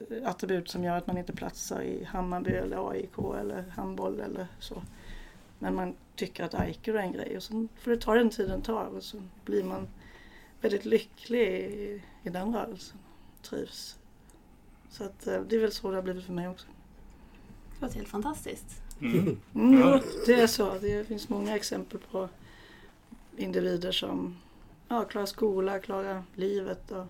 eh, 0.10 0.30
attribut 0.30 0.70
som 0.70 0.84
gör 0.84 0.98
att 0.98 1.08
man 1.08 1.18
inte 1.18 1.34
platsar 1.34 1.82
i 1.82 2.04
Hammarby 2.04 2.52
eller 2.52 2.90
AIK 2.92 3.18
eller 3.40 3.64
handboll 3.70 4.20
eller 4.20 4.48
så. 4.60 4.82
Men 5.60 5.76
man 5.76 5.94
tycker 6.16 6.44
att 6.44 6.54
aikido 6.54 6.98
är 6.98 7.02
en 7.02 7.12
grej 7.12 7.38
och 7.38 7.44
så 7.44 7.68
får 7.80 7.92
det 7.92 7.98
ta 7.98 8.16
den 8.16 8.30
tiden 8.30 8.62
tar 8.62 8.86
och 8.86 9.04
så 9.04 9.18
blir 9.46 9.64
man 9.64 9.88
väldigt 10.62 10.86
lycklig 10.86 11.48
i, 11.48 12.02
i 12.24 12.30
den 12.30 12.54
rörelsen. 12.54 12.98
Trivs. 13.42 13.98
Så 14.90 15.04
att 15.04 15.28
eh, 15.28 15.42
det 15.42 15.56
är 15.56 15.60
väl 15.60 15.72
så 15.72 15.90
det 15.90 15.96
har 15.96 16.04
blivit 16.04 16.26
för 16.26 16.34
mig 16.34 16.48
också. 16.48 16.68
Det 17.76 17.82
låter 17.86 17.96
helt 17.96 18.08
fantastiskt. 18.10 18.82
Mm. 19.02 19.40
Mm, 19.56 19.80
Ja. 19.80 20.02
Det 20.26 20.34
är 20.34 20.48
så. 20.48 20.78
Det 20.82 21.08
finns 21.08 21.30
många 21.30 21.56
exempel 21.56 22.00
på 22.12 22.30
individer 23.38 23.92
som 23.92 24.38
ja, 24.88 25.04
klarar 25.06 25.26
skola, 25.26 25.80
klarar 25.80 26.24
livet 26.36 26.92
och 26.92 27.06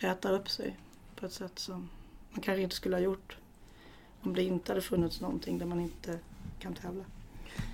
rätar 0.00 0.32
upp 0.32 0.48
sig 0.50 0.76
på 1.16 1.26
ett 1.26 1.32
sätt 1.32 1.58
som 1.58 1.88
man 2.30 2.40
kanske 2.42 2.62
inte 2.62 2.76
skulle 2.76 2.96
ha 2.96 3.00
gjort 3.00 3.36
om 4.22 4.34
det 4.34 4.42
inte 4.42 4.72
hade 4.72 4.82
funnits 4.82 5.20
någonting 5.20 5.58
där 5.58 5.66
man 5.66 5.80
inte 5.80 6.18
kan 6.58 6.74
tävla. 6.74 7.04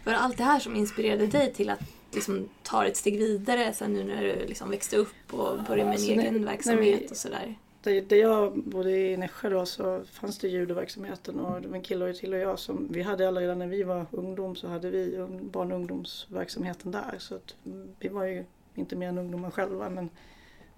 Var 0.04 0.12
det 0.12 0.18
allt 0.18 0.36
det 0.38 0.44
här 0.44 0.60
som 0.60 0.76
inspirerade 0.76 1.26
dig 1.26 1.52
till 1.52 1.70
att 1.70 1.80
liksom, 2.12 2.48
ta 2.62 2.86
ett 2.86 2.96
steg 2.96 3.18
vidare 3.18 3.72
sen 3.72 3.92
nu 3.92 4.04
när 4.04 4.22
du 4.22 4.46
liksom 4.46 4.70
växte 4.70 4.96
upp 4.96 5.14
och 5.34 5.58
började 5.68 5.84
med 5.84 5.92
Alltså, 5.92 6.10
en 6.10 6.16
när- 6.16 6.24
egen 6.24 6.40
när 6.40 6.46
verksamhet 6.50 7.00
vi- 7.02 7.08
och 7.12 7.16
sådär? 7.16 7.54
Där, 7.82 8.16
jag 8.16 8.58
bodde 8.58 8.90
i 8.90 9.16
Nässjö 9.16 9.50
då 9.50 9.66
så 9.66 10.04
fanns 10.12 10.38
det 10.38 10.48
judoverksamheten 10.48 11.40
och 11.40 11.62
det 11.62 11.68
var 11.68 11.76
en 11.76 11.82
kille 11.82 12.12
till 12.14 12.34
och 12.34 12.38
jag 12.40 12.58
som 12.58 12.88
vi 12.90 13.02
hade 13.02 13.28
alla 13.28 13.40
redan 13.40 13.58
när 13.58 13.66
vi 13.66 13.82
var 13.82 14.06
ungdom 14.10 14.56
så 14.56 14.68
hade 14.68 14.90
vi 14.90 15.26
barn 15.52 15.72
och 15.72 15.78
ungdomsverksamheten 15.78 16.92
där 16.92 17.14
så 17.18 17.34
att 17.34 17.54
vi 18.00 18.08
var 18.08 18.24
ju 18.24 18.44
inte 18.74 18.96
mer 18.96 19.08
än 19.08 19.18
ungdomar 19.18 19.50
själva 19.50 19.90
men 19.90 20.10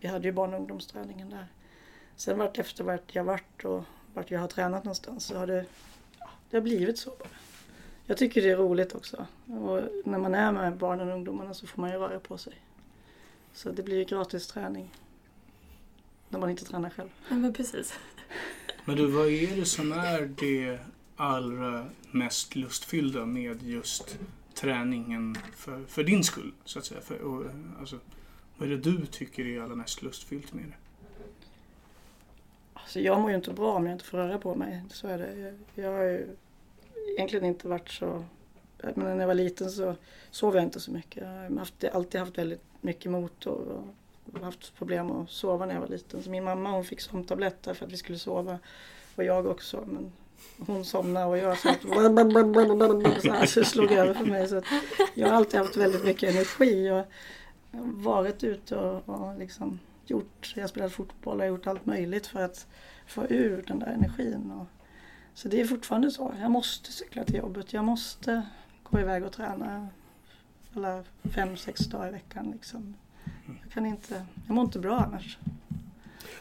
vi 0.00 0.08
hade 0.08 0.28
ju 0.28 0.32
barn 0.32 0.54
och 0.54 0.60
ungdomsträningen 0.60 1.30
där. 1.30 1.46
Sen 2.16 2.38
vart 2.38 2.58
efter 2.58 2.84
vart 2.84 3.14
jag 3.14 3.24
vart 3.24 3.64
och 3.64 3.84
vart 4.14 4.30
jag 4.30 4.40
har 4.40 4.48
tränat 4.48 4.84
någonstans 4.84 5.24
så 5.24 5.38
har 5.38 5.46
det, 5.46 5.66
ja, 6.18 6.30
det 6.50 6.56
har 6.56 6.62
blivit 6.62 6.98
så 6.98 7.10
bara. 7.10 7.28
Jag 8.06 8.16
tycker 8.16 8.42
det 8.42 8.50
är 8.50 8.56
roligt 8.56 8.94
också 8.94 9.26
och 9.46 9.82
när 10.04 10.18
man 10.18 10.34
är 10.34 10.52
med 10.52 10.76
barnen 10.76 11.08
och 11.08 11.14
ungdomarna 11.14 11.54
så 11.54 11.66
får 11.66 11.80
man 11.80 11.90
ju 11.90 11.96
röra 11.96 12.20
på 12.20 12.38
sig. 12.38 12.54
Så 13.52 13.70
det 13.70 13.82
blir 13.82 13.96
ju 13.96 14.04
gratis 14.04 14.46
träning. 14.46 14.94
När 16.28 16.38
man 16.38 16.50
inte 16.50 16.64
tränar 16.64 16.90
själv. 16.90 17.08
Ja, 17.28 17.36
men 17.36 17.52
precis. 17.52 17.94
Men 18.84 18.96
du, 18.96 19.06
vad 19.06 19.28
är 19.28 19.56
det 19.56 19.64
som 19.64 19.92
är 19.92 20.20
det 20.20 20.78
allra 21.16 21.86
mest 22.10 22.56
lustfyllda 22.56 23.26
med 23.26 23.62
just 23.62 24.18
träningen 24.54 25.38
för, 25.56 25.84
för 25.84 26.04
din 26.04 26.24
skull? 26.24 26.52
Så 26.64 26.78
att 26.78 26.84
säga. 26.84 27.00
För, 27.00 27.20
och, 27.20 27.44
alltså, 27.80 27.98
vad 28.58 28.68
är 28.68 28.76
det 28.76 28.90
du 28.90 29.06
tycker 29.06 29.46
är 29.46 29.60
allra 29.60 29.74
mest 29.74 30.02
lustfyllt 30.02 30.52
med 30.52 30.64
det? 30.64 30.74
Alltså 32.74 33.00
jag 33.00 33.20
mår 33.20 33.30
ju 33.30 33.36
inte 33.36 33.52
bra 33.52 33.72
om 33.72 33.86
jag 33.86 33.94
inte 33.94 34.04
får 34.04 34.18
röra 34.18 34.38
på 34.38 34.54
mig. 34.54 34.82
Så 34.90 35.08
är 35.08 35.18
det. 35.18 35.54
Jag, 35.74 35.92
har 35.92 36.02
ju 36.02 36.26
egentligen 37.16 37.44
inte 37.44 37.68
varit 37.68 37.88
så... 37.88 38.24
Men 38.94 38.94
när 38.94 39.20
jag 39.20 39.26
var 39.26 39.34
liten 39.34 39.70
så 39.70 39.94
sov 40.30 40.54
jag 40.54 40.64
inte 40.64 40.80
så 40.80 40.90
mycket. 40.90 41.22
Jag 41.22 41.28
har 41.28 41.58
haft, 41.58 41.84
alltid 41.84 42.20
haft 42.20 42.38
väldigt 42.38 42.62
mycket 42.80 43.10
motor 43.10 43.84
och 44.32 44.40
haft 44.40 44.74
problem 44.78 45.10
att 45.10 45.30
sova 45.30 45.66
när 45.66 45.74
jag 45.74 45.80
var 45.80 45.88
liten. 45.88 46.22
Så 46.22 46.30
min 46.30 46.44
mamma 46.44 46.70
hon 46.70 46.84
fick 46.84 47.00
sömntabletter 47.00 47.74
för 47.74 47.86
att 47.86 47.92
vi 47.92 47.96
skulle 47.96 48.18
sova. 48.18 48.58
Och 49.14 49.24
jag 49.24 49.46
också. 49.46 49.84
Men 49.86 50.12
hon 50.58 50.84
somnade 50.84 51.26
och 51.26 51.38
jag 51.38 51.58
satt 51.58 51.82
så 51.82 53.32
här, 53.32 53.46
så 53.54 53.64
slog 53.64 53.92
över 53.92 54.14
för 54.14 54.24
mig. 54.24 54.48
Så 54.48 54.62
jag 55.14 55.28
har 55.28 55.34
alltid 55.34 55.60
haft 55.60 55.76
väldigt 55.76 56.04
mycket 56.04 56.30
energi 56.34 56.90
och 56.90 57.04
varit 57.72 58.44
ute 58.44 58.76
och, 58.76 59.08
och 59.08 59.38
liksom 59.38 59.78
gjort, 60.06 60.52
jag 60.56 60.62
har 60.62 60.68
spelat 60.68 60.92
fotboll 60.92 61.40
och 61.40 61.46
gjort 61.46 61.66
allt 61.66 61.86
möjligt 61.86 62.26
för 62.26 62.44
att 62.44 62.66
få 63.06 63.26
ur 63.26 63.64
den 63.66 63.78
där 63.78 63.86
energin. 63.86 64.50
Och, 64.50 64.66
så 65.34 65.48
det 65.48 65.60
är 65.60 65.64
fortfarande 65.64 66.10
så. 66.10 66.34
Jag 66.40 66.50
måste 66.50 66.92
cykla 66.92 67.24
till 67.24 67.36
jobbet. 67.36 67.72
Jag 67.72 67.84
måste 67.84 68.42
gå 68.82 69.00
iväg 69.00 69.24
och 69.24 69.32
träna 69.32 69.88
alla 70.74 71.04
fem, 71.34 71.56
sex 71.56 71.80
dagar 71.80 72.08
i 72.08 72.12
veckan. 72.12 72.50
Liksom. 72.50 72.94
Jag 73.62 73.72
kan 73.72 73.86
inte, 73.86 74.26
jag 74.46 74.54
mår 74.54 74.64
inte 74.64 74.78
bra 74.78 74.98
annars. 74.98 75.38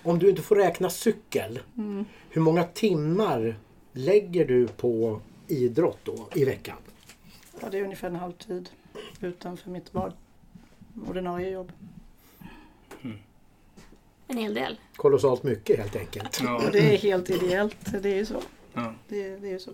Om 0.04 0.20
du 0.20 0.30
inte 0.30 0.42
får 0.42 0.56
räkna 0.56 0.90
cykel, 0.90 1.60
mm. 1.78 2.06
hur 2.30 2.42
många 2.42 2.64
timmar 2.64 3.56
lägger 3.94 4.46
du 4.46 4.68
på 4.68 5.22
idrott 5.48 6.00
då 6.04 6.30
i 6.36 6.46
veckan? 6.46 6.78
Ja, 7.62 7.70
det 7.70 7.80
är 7.80 7.84
ungefär 7.84 8.08
en 8.08 8.16
halvtid 8.16 8.70
utanför 9.22 9.70
mitt 9.70 9.94
ordinarie 11.08 11.50
jobb. 11.50 11.72
Mm. 13.02 13.18
En 14.28 14.38
hel 14.38 14.54
del. 14.54 14.80
Kolossalt 14.96 15.44
mycket 15.44 15.80
helt 15.80 15.96
enkelt. 15.96 16.40
Ja. 16.44 16.56
Och 16.56 16.72
det 16.72 16.94
är 16.94 16.98
helt 16.98 17.30
ideellt. 17.30 18.02
Det 18.02 18.10
är 18.10 18.16
ju 18.16 18.26
så. 18.26 18.42
Ja. 18.74 18.94
Det, 19.08 19.38
det 19.38 19.52
är 19.52 19.60
så. 19.60 19.72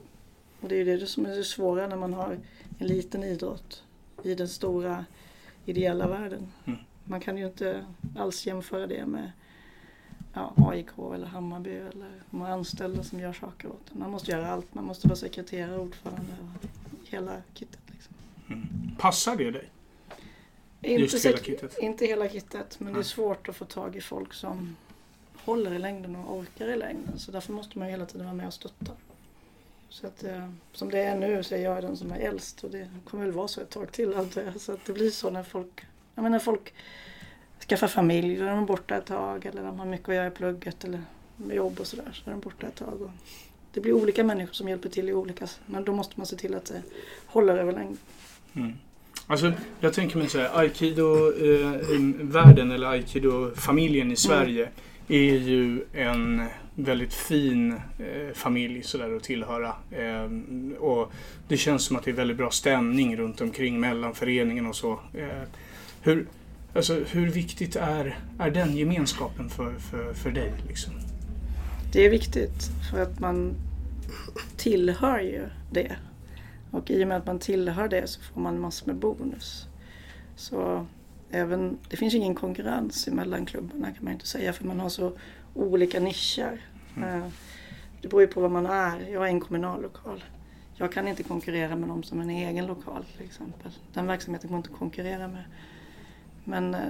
Och 0.62 0.70
det 0.70 0.75
är 0.75 0.86
det 0.86 1.08
som 1.08 1.25
är 1.25 1.36
det 1.36 1.44
svåra 1.44 1.88
när 1.88 1.98
man 1.98 2.13
har 2.13 2.38
en 2.80 2.88
liten 2.88 3.24
idrott 3.24 3.84
i 4.24 4.36
den 4.36 4.48
stora 4.48 5.06
ideella 5.65 6.08
världen. 6.08 6.51
Mm. 6.65 6.80
Man 7.03 7.20
kan 7.20 7.38
ju 7.38 7.46
inte 7.46 7.86
alls 8.18 8.46
jämföra 8.46 8.88
det 8.88 9.06
med 9.06 9.32
ja, 10.34 10.53
AIK 10.58 10.88
eller 11.15 11.25
Hammarby 11.25 11.75
eller 11.75 12.12
de 12.30 12.42
anställda 12.42 13.03
som 13.03 13.20
gör 13.20 13.34
saker 13.34 13.68
åt 13.68 13.92
en. 13.92 14.00
Man 14.00 14.12
måste 14.12 14.32
göra 14.32 14.51
allt. 14.51 14.74
Man 14.74 14.86
måste 14.86 15.08
vara 15.08 15.15
sekreterare, 15.15 15.80
ordförande 15.80 16.34
och 16.42 16.70
hela 17.10 17.42
kittet. 17.53 17.82
Liksom. 17.88 18.13
Mm. 18.48 18.68
Passar 18.98 19.36
det 19.36 19.51
dig? 19.51 19.70
Inte, 20.83 21.17
hela 21.17 21.37
kittet? 21.37 21.77
inte 21.79 22.05
hela 22.05 22.29
kittet, 22.29 22.79
men 22.79 22.85
Nej. 22.85 22.93
det 22.93 22.99
är 22.99 23.03
svårt 23.03 23.49
att 23.49 23.55
få 23.55 23.65
tag 23.65 23.95
i 23.95 24.01
folk 24.01 24.33
som 24.33 24.75
håller 25.35 25.73
i 25.73 25.79
längden 25.79 26.15
och 26.15 26.37
orkar 26.37 26.67
i 26.67 26.75
längden. 26.75 27.19
Så 27.19 27.31
därför 27.31 27.53
måste 27.53 27.79
man 27.79 27.87
hela 27.87 28.05
tiden 28.05 28.25
vara 28.25 28.35
med 28.35 28.47
och 28.47 28.53
stötta. 28.53 28.91
Så 29.89 30.07
att, 30.07 30.23
eh, 30.23 30.49
som 30.71 30.89
det 30.89 30.99
är 30.99 31.17
nu 31.17 31.43
så 31.43 31.55
är 31.55 31.59
jag 31.59 31.83
den 31.83 31.97
som 31.97 32.11
är 32.11 32.19
äldst 32.19 32.63
och 32.63 32.69
det 32.69 32.89
kommer 33.05 33.25
väl 33.25 33.33
vara 33.33 33.47
så 33.47 33.61
ett 33.61 33.69
tag 33.69 33.91
till 33.91 34.13
antar 34.13 34.41
jag. 34.41 34.61
Så 34.61 34.71
att 34.71 34.85
det 34.85 34.93
blir 34.93 35.09
så 35.09 35.29
när 35.29 35.43
folk, 35.43 35.85
jag 36.15 36.23
menar 36.23 36.39
folk 36.39 36.73
skaffar 37.69 37.87
familj, 37.87 38.35
då 38.35 38.45
är 38.45 38.49
de 38.49 38.65
borta 38.65 38.97
ett 38.97 39.05
tag 39.05 39.45
eller 39.45 39.63
de 39.63 39.79
har 39.79 39.85
mycket 39.85 40.09
att 40.09 40.15
göra 40.15 40.27
i 40.27 40.31
plugget 40.31 40.83
eller 40.83 41.01
med 41.35 41.55
jobb 41.55 41.79
och 41.79 41.87
sådär. 41.87 42.11
Så 42.13 42.29
är 42.29 42.31
de 42.31 42.39
borta 42.39 42.67
ett 42.67 42.75
tag. 42.75 43.01
Och 43.01 43.09
det 43.73 43.79
blir 43.79 43.93
olika 43.93 44.23
människor 44.23 44.53
som 44.53 44.69
hjälper 44.69 44.89
till 44.89 45.09
i 45.09 45.13
olika, 45.13 45.47
men 45.65 45.83
då 45.83 45.93
måste 45.93 46.13
man 46.17 46.25
se 46.25 46.35
till 46.35 46.55
att 46.55 46.65
det 46.65 46.81
håller 47.25 47.57
över 47.57 47.73
längden. 47.73 47.97
Mm. 48.53 48.73
Alltså, 49.27 49.53
jag 49.80 49.94
tänker 49.94 50.18
mig 50.18 50.30
så 50.30 50.39
här, 50.39 50.60
aikido-världen 50.60 52.70
eh, 52.70 52.75
eller 52.75 52.88
aikido-familjen 52.88 54.12
i 54.12 54.15
Sverige 54.15 54.70
är 55.08 55.38
ju 55.38 55.86
en 55.94 56.44
väldigt 56.75 57.13
fin 57.13 57.72
eh, 57.72 58.34
familj 58.34 58.84
sådär 58.84 59.15
att 59.15 59.24
tillhöra. 59.24 59.75
Eh, 59.92 60.30
och 60.80 61.12
det 61.48 61.58
känns 61.58 61.86
som 61.86 61.96
att 61.96 62.03
det 62.03 62.12
är 62.12 62.15
väldigt 62.15 62.38
bra 62.38 62.51
stämning 62.51 63.18
runt 63.18 63.42
omkring 63.42 63.80
mellan 63.80 64.15
föreningen 64.15 64.65
och 64.65 64.75
så. 64.75 65.00
Eh, 65.13 65.42
hur, 66.01 66.27
alltså, 66.74 67.00
hur 67.12 67.30
viktigt 67.30 67.75
är, 67.75 68.20
är 68.39 68.51
den 68.51 68.77
gemenskapen 68.77 69.50
för, 69.50 69.74
för, 69.74 70.13
för 70.13 70.32
dig? 70.32 70.53
Liksom? 70.68 70.94
Det 71.94 72.06
är 72.06 72.10
viktigt 72.10 72.72
för 72.92 73.01
att 73.01 73.20
man 73.20 73.56
tillhör 74.58 75.20
ju 75.20 75.42
det. 75.72 75.96
Och 76.74 76.92
i 76.92 77.03
och 77.03 77.08
med 77.08 77.18
att 77.18 77.25
man 77.25 77.39
tillhör 77.39 77.88
det 77.88 78.08
så 78.08 78.22
får 78.22 78.42
man 78.42 78.60
massor 78.60 78.88
med 78.88 78.96
bonus. 78.96 79.68
Så 80.36 80.86
även, 81.32 81.77
det 81.89 81.98
finns 81.98 82.13
ingen 82.13 82.36
konkurrens 82.36 83.08
mellan 83.08 83.46
klubbarna 83.46 83.92
kan 83.92 84.03
man 84.03 84.13
inte 84.13 84.27
säga 84.27 84.53
för 84.53 84.65
man 84.65 84.80
har 84.80 84.89
så 84.89 85.12
olika 85.53 86.00
nischer. 86.00 86.62
Mm. 86.98 87.22
Eh, 87.22 87.27
det 88.01 88.08
beror 88.08 88.22
ju 88.22 88.27
på 88.27 88.42
vad 88.42 88.51
man 88.51 88.65
är. 88.65 89.00
Jag 89.00 89.24
är 89.24 89.27
en 89.27 89.39
kommunal 89.39 89.82
lokal. 89.82 90.24
Jag 90.75 90.92
kan 90.92 91.08
inte 91.08 91.24
konkurrera 91.24 91.75
med 91.75 91.88
någon 91.88 92.03
som 92.03 92.20
är 92.20 92.24
en 92.24 92.30
egen 92.30 92.68
lokal 92.68 93.06
till 93.18 93.25
exempel. 93.25 93.72
Den 93.94 94.08
verksamheten 94.08 94.50
går 94.50 94.58
inte 94.58 94.70
att 94.74 94.80
konkurrera 94.80 95.27
med. 95.27 95.44
Men 96.44 96.74
eh, 96.74 96.82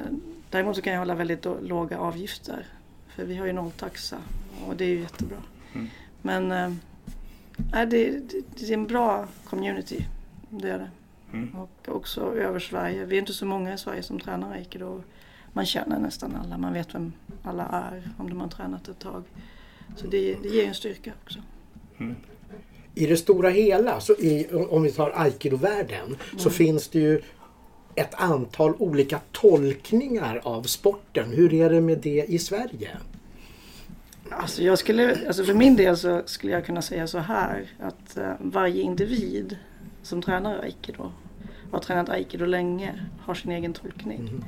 däremot 0.50 0.76
så 0.76 0.82
kan 0.82 0.94
jag 0.94 1.00
hålla 1.00 1.16
väldigt 1.16 1.46
låga 1.62 1.98
avgifter. 1.98 2.66
För 3.08 3.26
vi 3.26 3.36
har 3.36 3.46
ju 3.46 3.54
nolltaxa 3.54 4.18
och 4.68 4.76
det 4.76 4.84
är 4.84 4.90
ju 4.90 5.00
jättebra. 5.00 5.38
Mm. 5.74 5.88
Men 6.22 6.52
eh, 6.52 6.78
Nej, 7.72 7.88
det, 7.88 8.10
det, 8.10 8.42
det, 8.56 8.70
är 8.70 8.74
en 8.74 8.88
bra 8.88 9.28
community. 9.46 10.06
Det 10.50 10.70
är 10.70 10.80
det. 10.80 10.90
Mm. 11.34 11.56
Och 11.56 11.96
också 11.96 12.22
över 12.22 12.60
Sverige. 12.60 13.06
Vi 13.06 13.16
är 13.16 13.20
inte 13.20 13.34
så 13.34 13.46
många 13.46 13.74
i 13.74 13.78
Sverige 13.78 14.04
som 14.04 14.20
tränar 14.20 14.52
aikido. 14.52 15.02
Man 15.54 15.66
känner 15.66 16.00
nästan 16.00 16.36
alla. 16.36 16.58
Man 16.58 16.74
vet 16.74 16.96
vem 16.96 17.14
alla 17.44 17.64
är 17.64 18.10
om 18.18 18.30
de 18.30 18.42
har 18.42 18.48
tränat 18.48 18.88
ett 18.88 19.00
tag. 19.00 19.24
Så 19.96 20.08
det, 20.08 20.36
det 20.44 20.50
ger 20.50 20.68
en 20.68 20.74
styrka 20.74 21.12
också. 21.24 21.40
Mm. 21.98 22.16
I 22.96 23.06
det 23.06 23.18
stora 23.18 23.50
hela, 23.50 24.00
så 24.00 24.14
i, 24.14 24.48
om 24.70 24.84
vi 24.84 24.92
tar 24.92 25.12
aikido-världen, 25.16 26.06
mm. 26.06 26.18
så 26.38 26.50
finns 26.50 26.88
det 26.88 27.00
ju 27.00 27.22
ett 27.96 28.14
antal 28.14 28.74
olika 28.80 29.20
tolkningar 29.32 30.42
av 30.44 30.64
sporten. 30.64 31.32
Hur 31.32 31.54
är 31.54 31.70
det 31.70 31.82
med 31.82 31.98
det 31.98 32.26
i 32.30 32.40
Sverige? 32.40 32.98
Alltså 34.38 34.64
jag 34.64 34.80
skulle, 34.80 35.28
alltså 35.28 35.44
för 35.44 35.54
min 35.54 35.76
del 35.76 35.98
så 35.98 36.22
skulle 36.26 36.54
jag 36.54 36.66
kunna 36.66 36.82
säga 36.82 37.08
så 37.08 37.20
här 37.20 37.66
att 37.80 38.18
uh, 38.18 38.34
varje 38.40 38.82
individ 38.82 39.58
som 40.02 40.22
tränar 40.22 40.60
aikido 40.60 41.04
och 41.04 41.12
har 41.72 41.80
tränat 41.80 42.10
aikido 42.10 42.46
länge 42.46 43.06
har 43.20 43.34
sin 43.34 43.52
egen 43.52 43.74
tolkning. 43.74 44.20
Mm. 44.20 44.44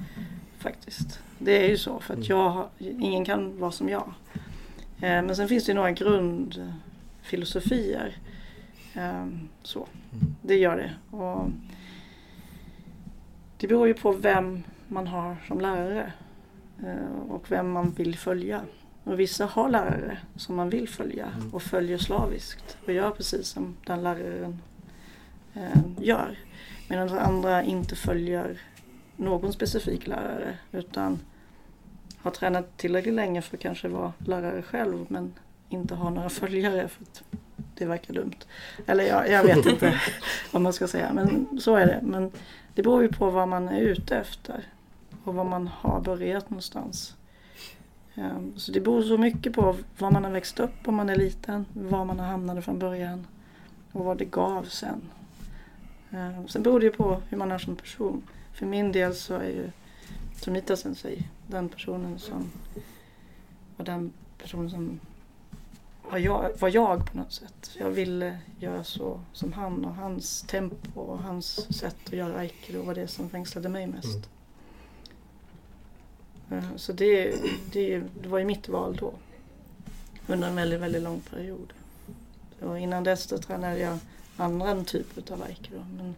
Faktiskt. 0.57 1.19
Det 1.39 1.65
är 1.65 1.69
ju 1.69 1.77
så 1.77 1.99
för 1.99 2.13
att 2.13 2.29
mm. 2.29 2.29
jag, 2.29 2.67
ingen 2.79 3.25
kan 3.25 3.59
vara 3.59 3.71
som 3.71 3.89
jag. 3.89 4.13
Uh, 4.95 4.99
men 4.99 5.35
sen 5.35 5.47
finns 5.47 5.65
det 5.65 5.73
några 5.73 5.91
grundfilosofier. 5.91 8.17
Um, 8.97 9.49
så. 9.63 9.87
Mm. 10.13 10.35
Det 10.41 10.55
gör 10.55 10.77
det. 10.77 10.91
Och 11.17 11.49
det 13.57 13.67
beror 13.67 13.87
ju 13.87 13.93
på 13.93 14.11
vem 14.11 14.63
man 14.87 15.07
har 15.07 15.37
som 15.47 15.61
lärare 15.61 16.13
uh, 16.83 17.19
och 17.29 17.51
vem 17.51 17.71
man 17.71 17.91
vill 17.91 18.17
följa. 18.17 18.61
Och 19.05 19.19
vissa 19.19 19.45
har 19.45 19.69
lärare 19.69 20.17
som 20.35 20.55
man 20.55 20.69
vill 20.69 20.89
följa 20.89 21.25
mm. 21.25 21.53
och 21.53 21.61
följer 21.61 21.97
slaviskt 21.97 22.77
och 22.85 22.93
gör 22.93 23.11
precis 23.11 23.47
som 23.47 23.75
den 23.85 24.03
läraren 24.03 24.61
eh, 25.53 25.81
gör. 25.99 26.39
Medan 26.87 27.09
andra 27.09 27.63
inte 27.63 27.95
följer 27.95 28.61
någon 29.15 29.53
specifik 29.53 30.07
lärare 30.07 30.57
utan 30.71 31.19
har 32.17 32.31
tränat 32.31 32.77
tillräckligt 32.77 33.13
länge 33.13 33.41
för 33.41 33.57
att 33.57 33.61
kanske 33.61 33.87
vara 33.87 34.13
lärare 34.17 34.61
själv 34.61 35.05
men 35.07 35.33
inte 35.69 35.95
har 35.95 36.11
några 36.11 36.29
följare 36.29 36.87
för 36.87 37.03
att 37.03 37.23
det 37.75 37.85
verkar 37.85 38.13
dumt. 38.13 38.39
Eller 38.85 39.03
jag, 39.03 39.29
jag 39.29 39.43
vet 39.43 39.65
inte 39.65 40.01
vad 40.51 40.61
man 40.61 40.73
ska 40.73 40.87
säga 40.87 41.13
men 41.13 41.59
så 41.61 41.75
är 41.75 41.85
det. 41.85 41.99
Men 42.03 42.31
det 42.73 42.83
beror 42.83 43.01
ju 43.01 43.09
på 43.09 43.29
vad 43.29 43.47
man 43.47 43.69
är 43.69 43.79
ute 43.79 44.17
efter 44.17 44.67
och 45.23 45.35
vad 45.35 45.45
man 45.45 45.67
har 45.67 46.01
börjat 46.01 46.49
någonstans. 46.49 47.15
Ehm, 48.15 48.53
så 48.57 48.71
det 48.71 48.81
beror 48.81 49.01
så 49.01 49.17
mycket 49.17 49.53
på 49.53 49.75
var 49.97 50.11
man 50.11 50.23
har 50.23 50.31
växt 50.31 50.59
upp 50.59 50.87
om 50.87 50.95
man 50.95 51.09
är 51.09 51.15
liten, 51.15 51.65
var 51.73 52.05
man 52.05 52.19
har 52.19 52.27
hamnat 52.27 52.65
från 52.65 52.79
början 52.79 53.27
och 53.91 54.05
vad 54.05 54.17
det 54.17 54.25
gav 54.25 54.63
sen. 54.63 55.01
Ehm, 56.11 56.47
sen 56.47 56.63
beror 56.63 56.79
det 56.79 56.85
ju 56.85 56.91
på 56.91 57.21
hur 57.29 57.37
man 57.37 57.51
är 57.51 57.57
som 57.57 57.75
person. 57.75 58.23
För 58.53 58.65
min 58.65 58.91
del 58.91 59.15
så 59.15 59.35
är 59.35 59.47
ju 59.47 59.71
Tomita 60.41 60.77
Sensei 60.77 61.27
den 61.47 61.69
personen 61.69 62.19
som 62.19 62.51
var 63.77 63.85
den 63.85 64.13
personen 64.37 64.69
som 64.69 64.99
var 66.09 66.17
jag, 66.17 66.51
var 66.59 66.69
jag 66.69 67.11
på 67.11 67.17
något 67.17 67.33
sätt. 67.33 67.71
Jag 67.79 67.89
ville 67.89 68.37
göra 68.59 68.83
så 68.83 69.19
som 69.33 69.53
han 69.53 69.85
och 69.85 69.95
hans 69.95 70.41
tempo 70.41 71.01
och 71.01 71.19
hans 71.19 71.77
sätt 71.77 71.97
att 72.05 72.13
göra 72.13 72.37
aikido 72.37 72.83
var 72.83 72.95
det 72.95 73.07
som 73.07 73.29
fängslade 73.29 73.69
mig 73.69 73.87
mest. 73.87 74.29
Eh, 76.51 76.75
så 76.75 76.93
det, 76.93 77.35
det, 77.71 78.03
det 78.21 78.29
var 78.29 78.39
ju 78.39 78.45
mitt 78.45 78.69
val 78.69 78.95
då. 78.95 79.13
under 80.27 80.47
en 80.47 80.55
väldigt, 80.55 80.79
väldigt 80.79 81.03
lång 81.03 81.21
period. 81.21 81.73
Och 82.61 82.79
innan 82.79 83.03
dess 83.03 83.27
då 83.27 83.37
tränade 83.37 83.79
jag 83.79 83.97
andra 84.37 84.83
typer 84.83 85.33
av 85.33 85.43
aikido. 85.43 85.85
Men, 85.97 86.15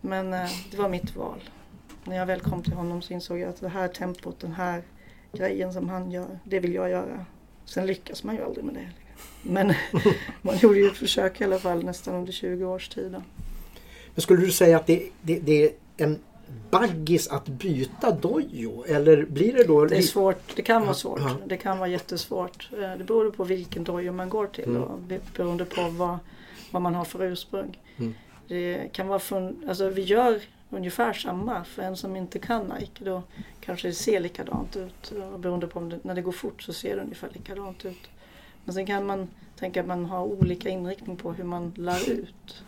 men 0.00 0.44
eh, 0.44 0.50
det 0.70 0.76
var 0.76 0.88
mitt 0.88 1.16
val. 1.16 1.40
När 2.04 2.16
jag 2.16 2.26
väl 2.26 2.40
kom 2.40 2.62
till 2.62 2.72
honom 2.72 3.02
så 3.02 3.12
insåg 3.12 3.38
jag 3.38 3.48
att 3.48 3.60
det 3.60 3.68
här 3.68 3.88
tempot, 3.88 4.40
den 4.40 4.52
här 4.52 4.82
grejen 5.32 5.72
som 5.72 5.88
han 5.88 6.10
gör, 6.10 6.38
det 6.44 6.60
vill 6.60 6.74
jag 6.74 6.90
göra. 6.90 7.24
Sen 7.64 7.86
lyckas 7.86 8.24
man 8.24 8.34
ju 8.34 8.42
aldrig 8.42 8.64
med 8.64 8.74
det. 8.74 8.88
Men 9.42 9.74
man 10.42 10.58
gjorde 10.58 10.78
ju 10.78 10.86
ett 10.86 10.96
försök 10.96 11.40
i 11.40 11.44
alla 11.44 11.58
fall 11.58 11.84
nästan 11.84 12.14
under 12.14 12.32
20 12.32 12.64
års 12.64 12.88
tid. 12.88 13.12
Då. 13.12 13.22
Men 14.14 14.22
skulle 14.22 14.46
du 14.46 14.52
säga 14.52 14.76
att 14.76 14.86
det, 14.86 15.10
det, 15.22 15.38
det 15.38 15.64
är 15.64 15.72
en 15.96 16.18
baggis 16.70 17.28
att 17.28 17.48
byta 17.48 18.10
dojo? 18.10 18.84
Eller 18.84 19.24
blir 19.24 19.52
det 19.52 19.64
då... 19.64 19.84
Det 19.84 19.96
är 19.96 20.02
svårt. 20.02 20.56
Det 20.56 20.62
kan 20.62 20.82
vara 20.82 20.94
svårt. 20.94 21.20
Det 21.46 21.56
kan 21.56 21.78
vara 21.78 21.88
jättesvårt. 21.88 22.70
Eh, 22.72 22.98
det 22.98 23.04
beror 23.04 23.30
på 23.30 23.44
vilken 23.44 23.84
dojo 23.84 24.12
man 24.12 24.28
går 24.28 24.46
till 24.46 24.64
mm. 24.64 24.82
och 24.82 24.98
beroende 25.36 25.64
på 25.64 25.88
vad, 25.88 26.18
vad 26.70 26.82
man 26.82 26.94
har 26.94 27.04
för 27.04 27.24
ursprung. 27.24 27.78
Mm. 27.96 28.14
Det 28.48 28.92
kan 28.92 29.08
vara 29.08 29.18
fun, 29.18 29.64
alltså 29.68 29.88
vi 29.88 30.02
gör 30.02 30.40
ungefär 30.70 31.12
samma. 31.12 31.64
För 31.64 31.82
en 31.82 31.96
som 31.96 32.16
inte 32.16 32.38
kan 32.38 32.72
aikido 32.72 33.22
kanske 33.60 33.88
det 33.88 33.94
ser 33.94 34.20
likadant 34.20 34.76
ut. 34.76 35.12
Beroende 35.38 35.66
på 35.66 35.78
om 35.78 35.88
det, 35.88 35.98
när 36.02 36.14
det 36.14 36.22
går 36.22 36.32
fort 36.32 36.62
så 36.62 36.72
ser 36.72 36.96
det 36.96 37.02
ungefär 37.02 37.30
likadant 37.32 37.84
ut. 37.84 38.10
Men 38.64 38.74
sen 38.74 38.86
kan 38.86 39.06
man 39.06 39.28
tänka 39.58 39.80
att 39.80 39.86
man 39.86 40.04
har 40.04 40.24
olika 40.24 40.68
inriktning 40.68 41.16
på 41.16 41.32
hur 41.32 41.44
man 41.44 41.72
lär 41.76 42.10
ut. 42.10 42.62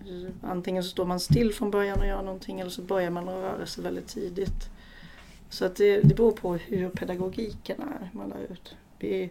Eh, 0.00 0.50
antingen 0.50 0.82
så 0.82 0.88
står 0.88 1.04
man 1.06 1.20
still 1.20 1.52
från 1.52 1.70
början 1.70 2.00
och 2.00 2.06
gör 2.06 2.22
någonting 2.22 2.60
eller 2.60 2.70
så 2.70 2.82
börjar 2.82 3.10
man 3.10 3.24
röra 3.24 3.66
sig 3.66 3.84
väldigt 3.84 4.08
tidigt. 4.08 4.70
Så 5.48 5.64
att 5.64 5.76
det, 5.76 6.00
det 6.00 6.14
beror 6.14 6.32
på 6.32 6.54
hur 6.54 6.88
pedagogiken 6.88 7.82
är 7.82 8.10
man 8.12 8.28
lär 8.28 8.52
ut. 8.52 8.76
Vi, 8.98 9.30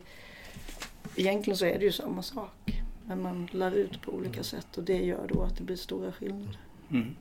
egentligen 1.16 1.58
så 1.58 1.66
är 1.66 1.80
det 1.80 1.86
ju 1.86 1.92
samma 1.92 2.24
sak. 2.24 2.82
Men 3.08 3.22
man 3.22 3.50
lär 3.52 3.72
ut 3.72 4.02
på 4.02 4.12
olika 4.12 4.44
sätt 4.44 4.78
och 4.78 4.84
det 4.84 4.98
gör 4.98 5.28
då 5.34 5.42
att 5.42 5.58
det 5.58 5.64
blir 5.64 5.76
stora 5.76 6.12
skillnader. 6.12 6.60
Mm. 6.92 7.16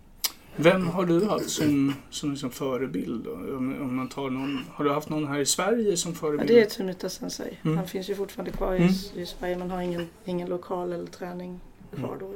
Vem 0.57 0.87
har 0.87 1.07
du 1.07 1.25
haft 1.25 1.51
som, 1.51 1.95
som 2.11 2.31
liksom 2.31 2.51
förebild? 2.51 3.27
Om, 3.27 3.83
om, 3.83 3.97
man 3.97 4.09
tar 4.09 4.31
någon, 4.31 4.65
har 4.71 4.85
du 4.85 4.91
haft 4.91 5.09
någon 5.09 5.27
här 5.27 5.39
i 5.39 5.47
Sverige 5.47 5.97
som 5.97 6.15
förebild? 6.15 6.51
Ja, 6.51 6.55
det 6.55 6.61
är 6.61 6.67
Tunita 6.67 7.09
Sensei. 7.09 7.59
Mm. 7.63 7.77
Han 7.77 7.87
finns 7.87 8.11
ju 8.11 8.15
fortfarande 8.15 8.53
kvar 8.53 8.75
i, 8.75 8.79
mm. 8.79 8.93
i 9.15 9.27
Sverige 9.27 9.57
men 9.57 9.71
har 9.71 9.81
ingen, 9.81 10.09
ingen 10.25 10.49
lokal 10.49 10.93
eller 10.93 11.07
träning 11.07 11.61
kvar 11.97 12.09
mm. 12.09 12.19
då. 12.19 12.35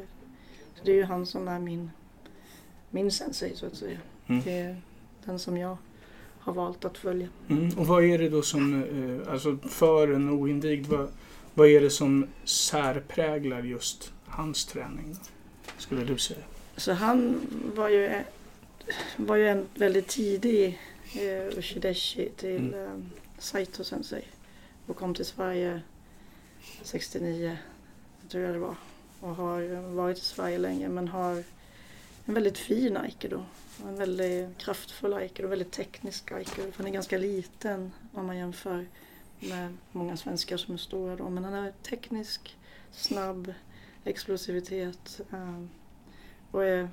Det 0.84 0.90
är 0.90 0.96
ju 0.96 1.04
han 1.04 1.26
som 1.26 1.48
är 1.48 1.58
min, 1.58 1.90
min 2.90 3.10
sensei 3.10 3.56
så 3.56 3.66
att 3.66 3.76
säga. 3.76 3.98
Mm. 4.26 4.42
Det 4.44 4.58
är 4.58 4.76
den 5.24 5.38
som 5.38 5.56
jag 5.56 5.76
har 6.38 6.52
valt 6.52 6.84
att 6.84 6.98
följa. 6.98 7.28
Mm. 7.48 7.78
Och 7.78 7.86
vad 7.86 8.04
är 8.04 8.18
det 8.18 8.28
då 8.28 8.42
som, 8.42 8.82
eh, 8.82 9.32
alltså 9.32 9.58
för 9.68 10.08
en 10.08 10.30
oinvigd, 10.30 10.86
vad, 10.86 11.08
vad 11.54 11.68
är 11.68 11.80
det 11.80 11.90
som 11.90 12.26
särpräglar 12.44 13.62
just 13.62 14.12
hans 14.24 14.64
träning? 14.64 15.16
Då, 15.64 15.72
skulle 15.78 16.04
du 16.04 16.18
säga? 16.18 16.40
Så 16.76 16.92
han 16.92 17.40
var 17.74 17.88
ju, 17.88 18.22
var 19.16 19.36
ju 19.36 19.48
en 19.48 19.66
väldigt 19.74 20.08
tidig 20.08 20.80
eh, 21.14 21.58
Ushideshi 21.58 22.28
till 22.36 22.74
mm. 22.74 22.84
eh, 22.84 22.90
Saito 23.38 23.84
Sensei 23.84 24.24
och 24.86 24.96
kom 24.96 25.14
till 25.14 25.24
Sverige 25.24 25.80
69, 26.82 27.56
tror 28.28 28.44
jag 28.44 28.54
det 28.54 28.58
var. 28.58 28.74
Och 29.23 29.37
har 29.37 29.95
varit 29.95 30.19
i 30.19 30.21
Sverige 30.21 30.59
länge 30.59 30.88
men 30.88 31.09
har 31.09 31.45
en 32.26 32.35
väldigt 32.35 32.59
fin 32.59 32.97
aikido. 32.97 33.45
En 33.85 33.97
väldigt 33.97 34.59
kraftfull 34.59 35.14
aikido, 35.14 35.49
väldigt 35.49 35.73
teknisk 35.73 36.33
aikido. 36.33 36.73
Han 36.76 36.87
är 36.87 36.91
ganska 36.91 37.19
liten 37.19 37.93
om 38.14 38.26
man 38.26 38.37
jämför 38.37 38.87
med 39.41 39.76
många 39.93 40.17
svenskar 40.17 40.57
som 40.57 40.75
är 40.75 40.79
stora 40.79 41.17
då. 41.17 41.31
Men 41.31 41.45
han 41.45 41.55
är 41.55 41.73
teknisk, 41.83 42.57
snabb, 42.93 43.55
explosivitet. 44.05 45.21
Um, 45.31 45.71
och 46.50 46.64
är 46.64 46.88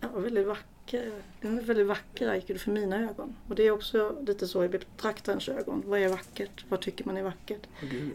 ja, 0.00 0.08
väldigt 0.08 0.46
vacker. 0.46 1.12
Det 1.40 1.48
är 1.48 1.52
en 1.52 1.64
väldigt 1.64 1.86
vacker 1.86 2.28
aikido 2.28 2.58
för 2.58 2.70
mina 2.70 2.96
ögon. 3.10 3.36
Och 3.48 3.54
det 3.54 3.62
är 3.62 3.70
också 3.70 4.16
lite 4.26 4.48
så 4.48 4.64
i 4.64 4.68
betraktarens 4.68 5.48
ögon. 5.48 5.82
Vad 5.86 6.00
är 6.00 6.08
vackert? 6.08 6.64
Vad 6.68 6.80
tycker 6.80 7.04
man 7.04 7.16
är 7.16 7.22
vackert? 7.22 7.66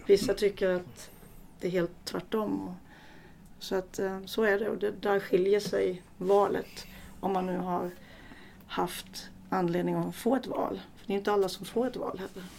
Vissa 0.06 0.34
tycker 0.34 0.70
att 0.70 1.10
det 1.60 1.68
är 1.68 1.72
helt 1.72 2.06
tvärtom. 2.06 2.76
Så 3.63 3.76
att 3.76 3.99
eh, 3.99 4.19
så 4.26 4.43
är 4.43 4.60
det 4.60 4.69
och 4.69 4.78
det, 4.78 4.91
där 4.91 5.19
skiljer 5.19 5.60
sig 5.60 6.02
valet 6.17 6.86
om 7.19 7.34
man 7.34 7.45
nu 7.45 7.58
har 7.58 7.91
haft 8.67 9.30
anledning 9.49 9.95
att 9.95 10.15
få 10.15 10.36
ett 10.36 10.47
val. 10.47 10.82
För 10.97 11.08
det 11.08 11.13
är 11.13 11.17
inte 11.17 11.32
alla 11.32 11.49
som 11.49 11.65
får 11.65 11.88
ett 11.88 11.95
val 11.95 12.19
heller. 12.19 12.49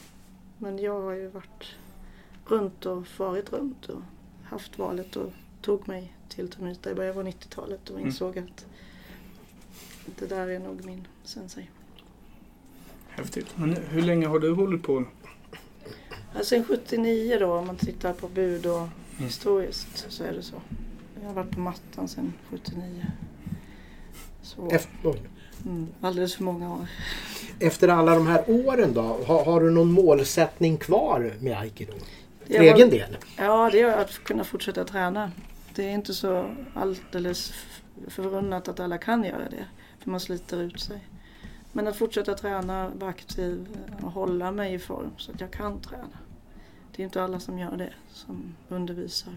Men 0.59 0.79
jag 0.79 1.03
har 1.03 1.13
ju 1.13 1.29
varit 1.29 1.65
runt 2.47 2.87
och 2.87 3.07
farit 3.07 3.53
runt 3.53 3.89
och 3.89 4.01
haft 4.45 4.79
valet 4.79 5.17
och 5.17 5.33
tog 5.63 5.89
mig 5.89 6.13
till 6.29 6.49
Tomita 6.49 6.91
i 6.91 6.95
början 6.95 7.19
av 7.19 7.27
90-talet 7.27 7.91
och 7.91 7.97
mm. 7.97 8.07
insåg 8.07 8.37
mm. 8.37 8.51
att 8.51 8.67
det 10.19 10.27
där 10.27 10.49
är 10.49 10.59
nog 10.59 10.85
min 10.85 11.09
sensei. 11.25 11.71
Häftigt. 13.09 13.47
Men 13.57 13.77
hur 13.77 14.03
länge 14.03 14.27
har 14.27 14.39
du 14.39 14.53
hållit 14.53 14.83
på? 14.83 15.05
Ja, 16.35 16.45
sen 16.45 16.65
79 16.65 17.37
då 17.41 17.55
om 17.55 17.67
man 17.67 17.77
tittar 17.77 18.13
på 18.13 18.29
bud 18.29 18.67
och 18.67 18.79
mm. 18.79 18.91
historiskt 19.17 20.07
så 20.09 20.25
är 20.25 20.33
det 20.33 20.43
så. 20.43 20.57
Jag 21.25 21.31
har 21.31 21.35
varit 21.35 21.51
på 21.51 21.61
mattan 21.61 22.09
sedan 22.09 22.33
79. 22.51 23.07
Så, 24.43 24.69
Efter, 24.71 25.15
mm, 25.65 25.89
alldeles 26.01 26.35
för 26.35 26.45
många 26.45 26.73
år. 26.75 26.87
Efter 27.61 27.89
alla 27.89 28.15
de 28.15 28.27
här 28.27 28.45
åren 28.47 28.95
då, 28.95 29.03
har, 29.03 29.45
har 29.45 29.61
du 29.61 29.71
någon 29.71 29.93
målsättning 29.93 30.77
kvar 30.77 31.33
med 31.41 31.59
aikido? 31.59 31.93
För 32.47 32.55
egen 32.55 32.91
del? 32.91 33.17
Ja, 33.37 33.71
det 33.73 33.81
är 33.81 33.97
att 33.97 34.25
kunna 34.25 34.45
fortsätta 34.45 34.85
träna. 34.85 35.33
Det 35.75 35.85
är 35.85 35.91
inte 35.91 36.15
så 36.15 36.51
alldeles 36.75 37.53
förunnat 38.09 38.69
att 38.69 38.81
alla 38.81 38.99
kan 38.99 39.25
göra 39.25 39.49
det. 39.51 39.67
För 39.99 40.11
man 40.11 40.21
sliter 40.21 40.63
ut 40.63 40.81
sig. 40.81 41.09
Men 41.73 41.87
att 41.89 41.97
fortsätta 41.97 42.35
träna, 42.35 42.89
vara 42.89 43.11
aktiv 43.11 43.69
och 44.03 44.13
hålla 44.13 44.51
mig 44.51 44.75
i 44.75 44.79
form 44.79 45.11
så 45.17 45.33
att 45.33 45.41
jag 45.41 45.51
kan 45.51 45.81
träna. 45.81 46.19
Det 46.97 47.03
är 47.03 47.05
inte 47.05 47.23
alla 47.23 47.41
som 47.41 47.59
gör 47.59 47.77
det, 47.77 47.93
som 48.09 48.55
undervisar. 48.69 49.33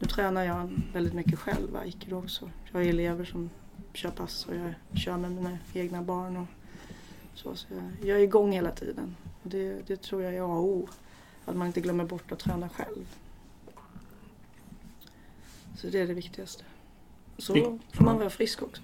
Nu 0.00 0.08
tränar 0.08 0.44
jag 0.44 0.80
väldigt 0.92 1.14
mycket 1.14 1.38
själv, 1.38 1.76
aikido 1.76 2.16
också. 2.16 2.50
Jag 2.72 2.80
har 2.80 2.86
elever 2.86 3.24
som 3.24 3.50
kör 3.92 4.10
pass 4.10 4.46
och 4.46 4.54
jag 4.54 4.74
kör 5.00 5.16
med 5.16 5.32
mina 5.32 5.58
egna 5.74 6.02
barn. 6.02 6.36
Och 6.36 6.46
så, 7.34 7.54
så 7.54 7.66
jag, 7.70 8.08
jag 8.08 8.18
är 8.18 8.22
igång 8.22 8.52
hela 8.52 8.70
tiden. 8.70 9.16
Och 9.42 9.50
det, 9.50 9.86
det 9.86 10.02
tror 10.02 10.22
jag 10.22 10.34
är 10.34 10.40
A 10.40 10.44
och 10.44 10.64
O. 10.64 10.88
Att 11.44 11.56
man 11.56 11.66
inte 11.66 11.80
glömmer 11.80 12.04
bort 12.04 12.32
att 12.32 12.38
träna 12.38 12.68
själv. 12.68 13.16
Så 15.78 15.86
det 15.86 16.00
är 16.00 16.06
det 16.06 16.14
viktigaste. 16.14 16.64
Så 17.38 17.78
får 17.92 18.04
man 18.04 18.18
vara 18.18 18.30
frisk 18.30 18.62
också. 18.62 18.82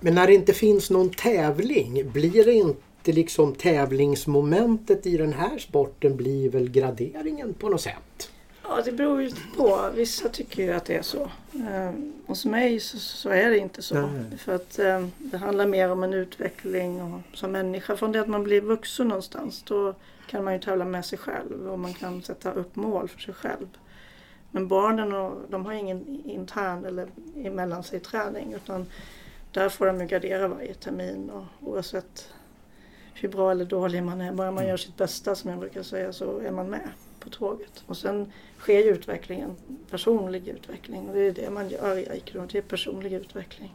Men 0.00 0.14
när 0.14 0.26
det 0.26 0.34
inte 0.34 0.52
finns 0.52 0.90
någon 0.90 1.10
tävling, 1.10 2.10
blir 2.12 2.44
det 2.44 2.52
inte 2.52 3.12
liksom 3.12 3.54
tävlingsmomentet 3.54 5.06
i 5.06 5.16
den 5.16 5.32
här 5.32 5.58
sporten 5.58 6.16
blir 6.16 6.50
väl 6.50 6.70
graderingen 6.70 7.54
på 7.54 7.68
något 7.68 7.80
sätt? 7.80 8.30
Ja, 8.68 8.82
det 8.84 8.92
beror 8.92 9.22
ju 9.22 9.30
på. 9.56 9.90
Vissa 9.94 10.28
tycker 10.28 10.62
ju 10.62 10.72
att 10.72 10.84
det 10.84 10.96
är 10.96 11.02
så. 11.02 11.30
Eh, 11.54 11.92
hos 12.26 12.44
mig 12.44 12.80
så, 12.80 12.98
så, 12.98 13.28
är 13.28 13.50
det 13.50 13.58
inte 13.58 13.82
så. 13.82 14.06
Nej. 14.06 14.38
För 14.38 14.54
att 14.54 14.78
eh, 14.78 15.06
det 15.18 15.36
handlar 15.36 15.66
mer 15.66 15.90
om 15.90 16.02
en 16.02 16.14
utveckling 16.14 17.02
och, 17.02 17.36
som 17.36 17.52
människa. 17.52 17.96
Från 17.96 18.12
det 18.12 18.20
att 18.20 18.28
man 18.28 18.44
blir 18.44 18.60
vuxen 18.60 19.08
någonstans 19.08 19.62
då 19.62 19.94
kan 20.26 20.44
man 20.44 20.52
ju 20.52 20.60
tävla 20.60 20.84
med 20.84 21.04
sig 21.04 21.18
själv 21.18 21.70
och 21.70 21.78
man 21.78 21.94
kan 21.94 22.22
sätta 22.22 22.52
upp 22.52 22.76
mål 22.76 23.08
för 23.08 23.20
sig 23.20 23.34
själv. 23.34 23.66
Men 24.50 24.68
barnen 24.68 25.12
och, 25.12 25.36
de 25.48 25.66
har 25.66 25.72
ingen 25.72 26.22
intern 26.24 26.84
eller 26.84 27.08
emellan 27.36 27.82
sig 27.82 28.00
träning 28.00 28.52
utan 28.52 28.86
där 29.52 29.68
får 29.68 29.86
de 29.86 30.00
ju 30.00 30.06
gardera 30.06 30.48
varje 30.48 30.74
termin 30.74 31.30
och 31.30 31.68
oavsett 31.68 32.28
hur 33.14 33.28
bra 33.28 33.50
eller 33.50 33.64
dålig 33.64 34.02
man 34.02 34.20
är, 34.20 34.32
bara 34.32 34.50
man 34.50 34.58
mm. 34.58 34.68
gör 34.68 34.76
sitt 34.76 34.96
bästa 34.96 35.34
som 35.34 35.50
jag 35.50 35.58
brukar 35.60 35.82
säga 35.82 36.12
så 36.12 36.38
är 36.38 36.50
man 36.50 36.70
med 36.70 36.88
på 37.26 37.30
tåget. 37.30 37.84
Och 37.86 37.96
sen 37.96 38.32
sker 38.58 38.78
ju 38.78 38.90
utvecklingen, 38.90 39.56
personlig 39.90 40.48
utveckling 40.48 41.08
och 41.08 41.14
det 41.14 41.20
är 41.20 41.32
det 41.32 41.50
man 41.50 41.68
gör 41.68 41.98
i 41.98 42.08
aikido, 42.08 42.46
det 42.52 42.58
är 42.58 42.62
personlig 42.62 43.12
utveckling. 43.12 43.74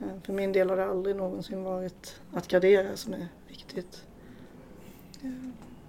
Eh, 0.00 0.22
för 0.24 0.32
min 0.32 0.52
del 0.52 0.70
har 0.70 0.76
det 0.76 0.86
aldrig 0.86 1.16
någonsin 1.16 1.62
varit 1.62 2.20
att 2.32 2.48
gardera 2.48 2.96
som 2.96 3.12
är 3.12 3.28
viktigt. 3.48 4.04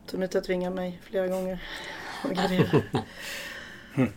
Tomita 0.07 0.37
eh, 0.37 0.43
tvingar 0.43 0.71
mig 0.71 0.99
flera 1.03 1.27
gånger 1.27 1.63
att 2.23 2.31
gardera. 2.31 2.81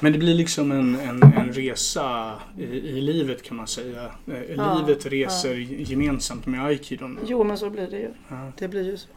Men 0.00 0.12
det 0.12 0.18
blir 0.18 0.34
liksom 0.34 0.72
en, 0.72 1.00
en, 1.00 1.22
en 1.22 1.52
resa 1.52 2.38
i, 2.58 2.62
i, 2.64 3.00
livet 3.00 3.42
kan 3.42 3.56
man 3.56 3.66
säga. 3.66 4.14
Eh, 4.26 4.54
ja, 4.56 4.78
livet 4.78 5.06
reser 5.06 5.54
ja. 5.54 5.78
gemensamt 5.78 6.46
med 6.46 6.64
aikidon. 6.64 7.18
Jo 7.26 7.44
men 7.44 7.58
så 7.58 7.70
blir 7.70 7.86
det 7.86 7.98
ju. 7.98 8.10
Ja. 8.28 8.52
Det 8.58 8.68
blir 8.68 8.84
ju 8.84 8.96
så. 8.96 9.08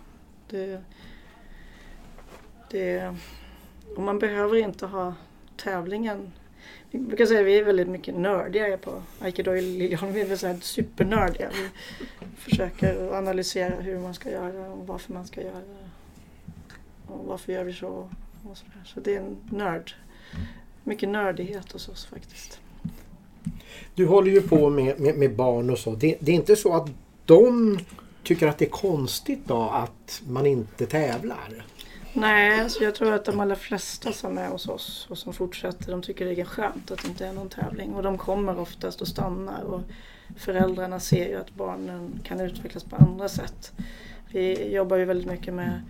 Det, 0.49 0.81
det, 2.69 3.15
och 3.95 4.03
man 4.03 4.19
behöver 4.19 4.55
inte 4.55 4.85
ha 4.85 5.13
tävlingen. 5.57 6.31
Vi 6.91 6.99
brukar 6.99 7.25
säga 7.25 7.39
att 7.39 7.45
vi 7.45 7.59
är 7.59 7.63
väldigt 7.63 7.87
mycket 7.87 8.15
nördiga 8.15 8.77
på 8.77 9.01
Aikido 9.19 9.55
i 9.55 9.61
Liljeholm. 9.61 10.13
Vi 10.13 10.21
är 10.21 10.35
så 10.35 10.57
supernördiga. 10.61 11.49
Vi 12.19 12.25
försöker 12.37 13.13
analysera 13.13 13.75
hur 13.81 13.99
man 13.99 14.13
ska 14.13 14.31
göra 14.31 14.71
och 14.71 14.87
varför 14.87 15.13
man 15.13 15.27
ska 15.27 15.41
göra. 15.41 15.61
och 17.07 17.25
varför 17.25 17.53
gör 17.53 17.63
vi 17.63 17.73
så? 17.73 18.09
Och 18.49 18.57
så, 18.57 18.65
där. 18.65 18.83
så 18.85 18.99
det 18.99 19.15
är 19.15 19.19
en 19.19 19.37
nörd. 19.49 19.93
Mycket 20.83 21.09
nördighet 21.09 21.71
hos 21.71 21.89
oss 21.89 22.05
faktiskt. 22.05 22.59
Du 23.95 24.05
håller 24.05 24.31
ju 24.31 24.41
på 24.41 24.69
med, 24.69 24.99
med, 24.99 25.17
med 25.17 25.35
barn 25.35 25.69
och 25.69 25.77
så. 25.79 25.95
Det, 25.95 26.17
det, 26.19 26.31
är 26.31 26.35
inte 26.35 26.55
så 26.55 26.73
att 26.73 26.89
de 27.25 27.79
tycker 28.23 28.47
att 28.47 28.57
det 28.57 28.65
är 28.65 28.69
konstigt 28.69 29.39
då 29.47 29.61
att 29.61 30.21
man 30.27 30.45
inte 30.45 30.85
tävlar? 30.85 31.65
Nej, 32.17 32.59
alltså 32.59 32.83
jag 32.83 32.95
tror 32.95 33.13
att 33.13 33.25
de 33.25 33.39
allra 33.39 33.55
flesta 33.55 34.11
som 34.11 34.37
är 34.37 34.47
hos 34.47 34.67
oss 34.67 35.07
och 35.09 35.17
som 35.17 35.33
fortsätter, 35.33 35.91
de 35.91 36.01
tycker 36.01 36.25
det 36.25 36.41
är 36.41 36.45
skönt 36.45 36.91
att 36.91 37.01
det 37.01 37.07
inte 37.07 37.25
är 37.25 37.33
någon 37.33 37.49
tävling. 37.49 37.93
Och 37.93 38.03
de 38.03 38.17
kommer 38.17 38.59
oftast 38.59 39.01
och 39.01 39.07
stannar. 39.07 39.61
Och 39.61 39.81
föräldrarna 40.37 40.99
ser 40.99 41.29
ju 41.29 41.35
att 41.35 41.51
barnen 41.51 42.19
kan 42.23 42.39
utvecklas 42.39 42.83
på 42.83 42.95
andra 42.95 43.29
sätt. 43.29 43.71
Vi 44.31 44.73
jobbar 44.73 44.97
ju 44.97 45.05
väldigt 45.05 45.27
mycket 45.27 45.53
med 45.53 45.81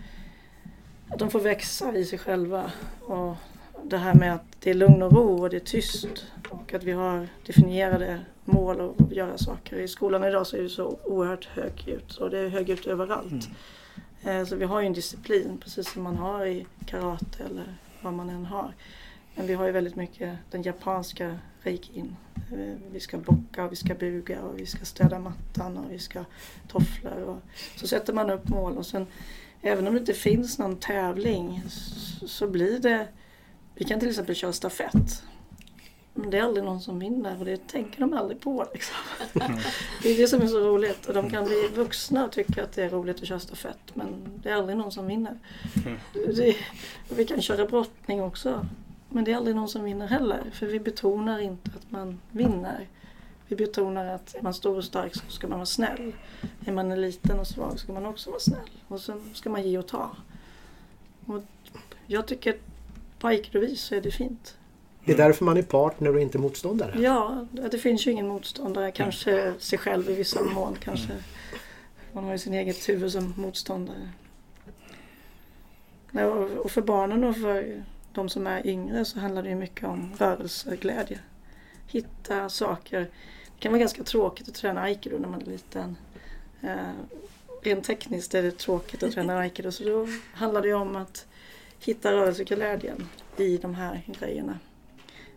att 1.10 1.20
de 1.20 1.32
får 1.32 1.40
växa 1.40 1.96
i 1.96 2.06
sig 2.06 2.20
själva. 2.20 2.72
Och 3.02 3.36
det 3.84 3.98
här 3.98 4.14
med 4.14 4.36
att 4.36 4.46
det 4.60 4.70
är 4.70 4.74
lugn 4.74 5.04
och 5.04 5.14
ro 5.14 5.42
och 5.42 5.50
det 5.50 5.58
är 5.58 5.60
tyst. 5.60 6.26
Och 6.50 6.74
att 6.74 6.84
vi 6.84 6.92
har 6.92 7.28
definierade 7.46 8.20
mål 8.46 8.82
och 8.82 8.96
göra 9.12 9.38
saker. 9.38 9.78
I 9.78 9.88
skolan 9.88 10.24
idag 10.24 10.48
så 10.48 10.58
är 10.58 10.62
det 10.62 10.70
så 10.70 10.98
oerhört 11.04 11.46
högljutt 11.46 12.18
och 12.18 12.30
det 12.30 12.40
är 12.40 12.50
högljutt 12.50 12.86
överallt. 12.86 13.32
Mm. 13.32 13.56
Eh, 14.26 14.46
så 14.46 14.56
vi 14.56 14.66
har 14.66 14.82
ju 14.82 14.88
en 14.88 14.94
disciplin 14.94 15.58
precis 15.58 15.92
som 15.92 16.04
man 16.04 16.18
har 16.18 16.46
i 16.46 16.66
karate 16.86 17.44
eller 17.44 17.78
vad 18.02 18.14
man 18.14 18.30
än 18.30 18.46
har. 18.46 18.74
Men 19.36 19.48
vi 19.48 19.54
har 19.54 19.66
ju 19.66 19.72
väldigt 19.72 19.96
mycket 19.96 20.38
den 20.52 20.62
japanska 20.62 21.40
reikin. 21.62 22.16
Eh, 22.36 22.76
vi 22.92 23.00
ska 23.00 23.18
bocka 23.18 23.66
och 23.66 23.72
vi 23.72 23.76
ska 23.76 23.96
buga 23.96 24.42
och 24.42 24.60
vi 24.60 24.66
ska 24.66 24.86
städa 24.86 25.20
mattan 25.20 25.78
och 25.78 25.92
vi 25.92 26.00
ska 26.00 26.26
tofflor. 26.68 27.22
Och 27.24 27.38
så 27.76 27.88
sätter 27.88 28.14
man 28.14 28.30
upp 28.30 28.50
mål 28.50 28.78
och 28.78 28.86
sen 28.86 29.08
även 29.62 29.88
om 29.88 29.94
det 29.94 30.00
inte 30.00 30.14
finns 30.14 30.60
någon 30.60 30.76
tävling 30.76 31.64
så 32.28 32.48
blir 32.48 32.80
det 32.80 33.08
vi 33.76 33.86
kan 33.86 34.00
till 34.00 34.10
exempel 34.10 34.36
köra 34.36 34.54
stafett. 34.54 35.24
Men 36.18 36.30
det 36.30 36.38
är 36.38 36.44
aldrig 36.44 36.66
någon 36.66 36.82
som 36.82 37.00
vinner 37.00 37.40
och 37.40 37.46
det 37.46 37.68
tänker 37.68 38.00
de 38.00 38.14
aldrig 38.14 38.42
på. 38.42 38.66
Liksom. 38.74 38.96
Det 40.04 40.10
är 40.10 40.18
det 40.18 40.28
som 40.28 40.42
är 40.42 40.48
så 40.48 40.60
roligt. 40.60 41.06
Och 41.06 41.14
de 41.14 41.30
kan 41.30 41.46
bli 41.46 41.70
vuxna 41.76 42.26
och 42.26 42.32
tycka 42.32 42.64
att 42.64 42.72
det 42.72 42.84
är 42.84 42.90
roligt 42.90 43.22
att 43.22 43.28
köra 43.28 43.40
stafett 43.40 43.96
men 43.96 44.08
det 44.44 44.50
är 44.50 44.56
aldrig 44.56 44.78
någon 44.78 44.92
som 44.92 45.08
vinner. 45.08 45.40
Mm. 45.86 45.98
Det, 46.14 46.56
vi 47.10 47.26
kan 47.26 47.42
köra 47.42 47.66
brottning 47.66 48.22
också. 48.22 48.66
Men 49.10 49.24
det 49.24 49.32
är 49.32 49.36
aldrig 49.36 49.56
någon 49.56 49.70
som 49.70 49.84
vinner 49.84 50.08
heller. 50.08 50.44
För 50.54 50.66
vi 50.66 50.80
betonar 50.80 51.40
inte 51.40 51.72
att 51.76 51.92
man 51.92 52.20
vinner. 52.32 52.88
Vi 53.48 53.56
betonar 53.56 54.06
att 54.06 54.36
är 54.36 54.42
man 54.42 54.54
stor 54.54 54.78
och 54.78 54.84
stark 54.84 55.16
så 55.16 55.22
ska 55.30 55.48
man 55.48 55.60
vara 55.60 55.66
snäll. 55.66 56.14
Är 56.66 56.72
man 56.72 57.02
liten 57.02 57.40
och 57.40 57.48
svag 57.48 57.80
ska 57.80 57.94
man 57.94 58.06
också 58.06 58.30
vara 58.30 58.40
snäll. 58.40 58.70
Och 58.88 59.02
sen 59.02 59.22
ska 59.34 59.50
man 59.50 59.64
ge 59.70 59.78
och 59.78 59.88
ta. 59.88 60.12
Och 61.26 61.44
jag 62.08 62.28
tycker 62.28 62.58
på 63.20 63.28
aikido 63.28 63.76
så 63.76 63.96
är 63.96 64.02
det 64.02 64.12
fint. 64.12 64.58
Det 65.06 65.12
är 65.12 65.18
därför 65.18 65.46
man 65.46 65.58
är 65.58 65.62
partner 65.62 66.16
och 66.16 66.22
inte 66.22 66.38
motståndare? 66.38 67.02
Ja, 67.02 67.48
det 67.72 67.78
finns 67.78 68.08
ju 68.08 68.12
ingen 68.12 68.28
motståndare. 68.28 68.92
Kanske 68.92 69.54
sig 69.60 69.80
själv 69.80 70.10
i 70.10 70.14
vissa 70.14 70.44
mån. 70.44 70.78
Kanske. 70.80 71.12
Man 72.14 72.24
har 72.24 72.32
ju 72.32 72.38
sin 72.38 72.54
eget 72.54 72.90
huvud 72.90 73.12
som 73.12 73.34
motståndare. 73.38 74.10
Och 76.64 76.72
för 76.72 76.82
barnen 76.82 77.24
och 77.24 77.36
för 77.38 77.84
de 78.14 78.30
som 78.30 78.48
är 78.48 78.68
yngre 78.68 79.06
så 79.06 79.20
handlar 79.20 79.44
det 79.44 79.50
ju 79.50 79.56
mycket 79.56 79.84
om 79.84 80.14
rörelseglädje. 80.18 81.20
Hitta 81.88 82.50
saker. 82.50 83.00
Det 83.00 83.60
kan 83.60 83.72
vara 83.72 83.80
ganska 83.80 84.04
tråkigt 84.04 84.50
att 84.50 84.56
träna 84.56 84.82
aikido 84.82 85.18
när 85.18 85.28
man 85.28 85.42
är 85.42 85.46
liten. 85.46 85.98
Eh, 86.62 86.76
rent 87.62 87.86
tekniskt 87.86 88.36
är 88.36 88.44
det 88.44 88.58
tråkigt 88.58 89.04
att 89.04 89.12
träna 89.12 89.40
aikido 89.40 89.72
så 89.72 89.84
då 89.84 90.08
handlar 90.34 90.62
det 90.62 90.68
ju 90.68 90.74
om 90.74 90.96
att 90.96 91.26
hitta 91.80 92.12
rörelseglädjen 92.12 93.10
i 93.38 93.58
de 93.58 93.76
här 93.76 94.02
grejerna. 94.20 94.60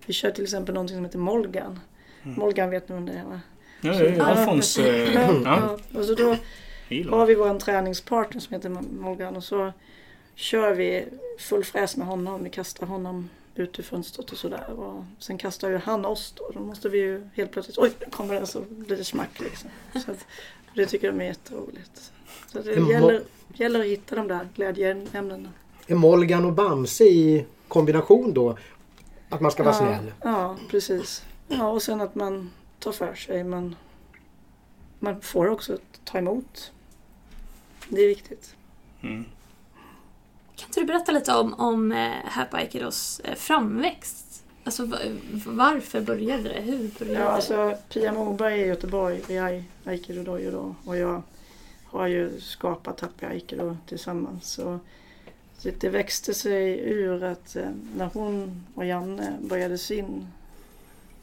Vi 0.08 0.14
kör 0.14 0.30
till 0.30 0.44
exempel 0.44 0.74
någonting 0.74 0.96
som 0.96 1.04
heter 1.04 1.18
Molgan. 1.18 1.80
Mm. 2.22 2.38
Molgan 2.38 2.70
vet 2.70 2.88
ni 2.88 2.94
om 2.96 3.06
det 3.06 3.12
är 3.12 3.24
va? 3.24 3.40
Ja, 3.80 3.94
ja, 3.94 4.04
ja. 4.04 4.24
Alfons. 4.24 4.78
ja, 5.14 5.40
ja. 5.44 5.78
Och 5.94 6.04
så 6.04 6.14
då 6.14 6.36
har 7.16 7.26
vi 7.26 7.34
vår 7.34 7.58
träningspartner 7.58 8.40
som 8.40 8.54
heter 8.54 8.68
Molgan 9.00 9.36
och 9.36 9.44
så 9.44 9.72
kör 10.34 10.74
vi 10.74 11.04
full 11.38 11.64
fräs 11.64 11.96
med 11.96 12.06
honom. 12.06 12.44
Vi 12.44 12.50
kastar 12.50 12.86
honom 12.86 13.28
ut 13.54 13.78
ur 13.78 13.82
fönstret 13.82 14.30
och 14.30 14.38
sådär. 14.38 14.70
Och 14.70 15.04
sen 15.18 15.38
kastar 15.38 15.70
ju 15.70 15.76
han 15.76 16.04
oss 16.04 16.34
då. 16.36 16.50
Då 16.54 16.60
måste 16.60 16.88
vi 16.88 16.98
ju 16.98 17.28
helt 17.34 17.52
plötsligt, 17.52 17.78
oj, 17.78 17.90
kommer 18.10 18.34
den 18.34 18.46
så 18.46 18.60
blir 18.68 18.96
det 18.96 19.04
smack 19.04 19.40
liksom. 19.40 19.70
Så 20.04 20.10
att, 20.10 20.26
det 20.74 20.86
tycker 20.86 21.12
de 21.12 21.20
är 21.20 21.24
jätteroligt. 21.24 22.12
Så 22.46 22.58
det 22.58 22.72
gäller, 22.72 23.22
gäller 23.54 23.80
att 23.80 23.86
hitta 23.86 24.16
de 24.16 24.28
där 24.28 24.48
glädjeämnena. 24.54 25.48
Är 25.86 25.94
Molgan 25.94 26.44
och 26.44 26.52
Bamse 26.52 27.04
i 27.04 27.46
kombination 27.68 28.34
då? 28.34 28.56
Att 29.28 29.40
man 29.40 29.50
ska 29.50 29.62
vara 29.62 29.74
ja, 29.74 29.78
snäll? 29.78 30.12
Ja, 30.22 30.56
precis. 30.70 31.24
Ja, 31.48 31.68
och 31.68 31.82
sen 31.82 32.00
att 32.00 32.14
man 32.14 32.50
tar 32.78 32.92
för 32.92 33.14
sig. 33.14 33.44
Man, 33.44 33.76
man 34.98 35.20
får 35.20 35.48
också 35.48 35.78
ta 36.04 36.18
emot. 36.18 36.72
Det 37.88 38.00
är 38.00 38.08
viktigt. 38.08 38.54
Mm. 39.00 39.24
Kan 40.56 40.66
inte 40.66 40.80
du 40.80 40.86
berätta 40.86 41.12
lite 41.12 41.34
om, 41.34 41.54
om 41.54 41.92
eh, 41.92 42.12
Happy 42.24 42.56
Aikidos 42.56 43.20
eh, 43.20 43.34
framväxt? 43.34 44.44
Alltså 44.64 44.88
varför 45.46 46.00
började 46.00 46.42
det? 46.42 46.60
Hur 46.60 46.90
började 46.98 47.24
ja, 47.24 47.28
Alltså, 47.28 47.76
Pia 47.88 48.12
Moberg 48.12 48.60
i 48.60 48.66
Göteborg, 48.66 49.22
vi 49.28 49.36
är 49.36 49.64
Aikido 49.84 50.22
Dojo 50.22 50.50
då 50.50 50.74
och 50.84 50.96
jag 50.96 51.22
har 51.84 52.06
ju 52.06 52.40
skapat 52.40 53.00
Happy 53.00 53.26
Aikido 53.26 53.76
tillsammans. 53.86 54.58
Och 54.58 54.78
det 55.62 55.88
växte 55.88 56.34
sig 56.34 56.78
ur 56.78 57.24
att 57.24 57.56
eh, 57.56 57.70
när 57.96 58.06
hon 58.06 58.64
och 58.74 58.84
Janne 58.84 59.38
började 59.40 59.78
sin 59.78 60.26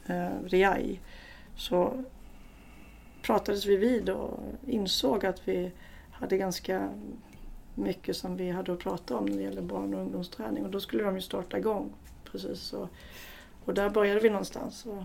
eh, 0.06 0.28
Riai 0.46 1.00
så 1.56 2.04
pratades 3.22 3.66
vi 3.66 3.76
vid 3.76 4.08
och 4.08 4.40
insåg 4.66 5.26
att 5.26 5.48
vi 5.48 5.72
hade 6.10 6.38
ganska 6.38 6.90
mycket 7.74 8.16
som 8.16 8.36
vi 8.36 8.50
hade 8.50 8.72
att 8.72 8.78
prata 8.78 9.16
om 9.16 9.26
när 9.26 9.36
det 9.36 9.42
gäller 9.42 9.62
barn 9.62 9.94
och 9.94 10.00
ungdomsträning 10.00 10.64
och 10.64 10.70
då 10.70 10.80
skulle 10.80 11.04
de 11.04 11.14
ju 11.14 11.22
starta 11.22 11.58
igång. 11.58 11.92
Precis 12.24 12.60
så. 12.60 12.88
Och 13.64 13.74
där 13.74 13.90
började 13.90 14.20
vi 14.20 14.30
någonstans. 14.30 14.86
Och 14.86 15.02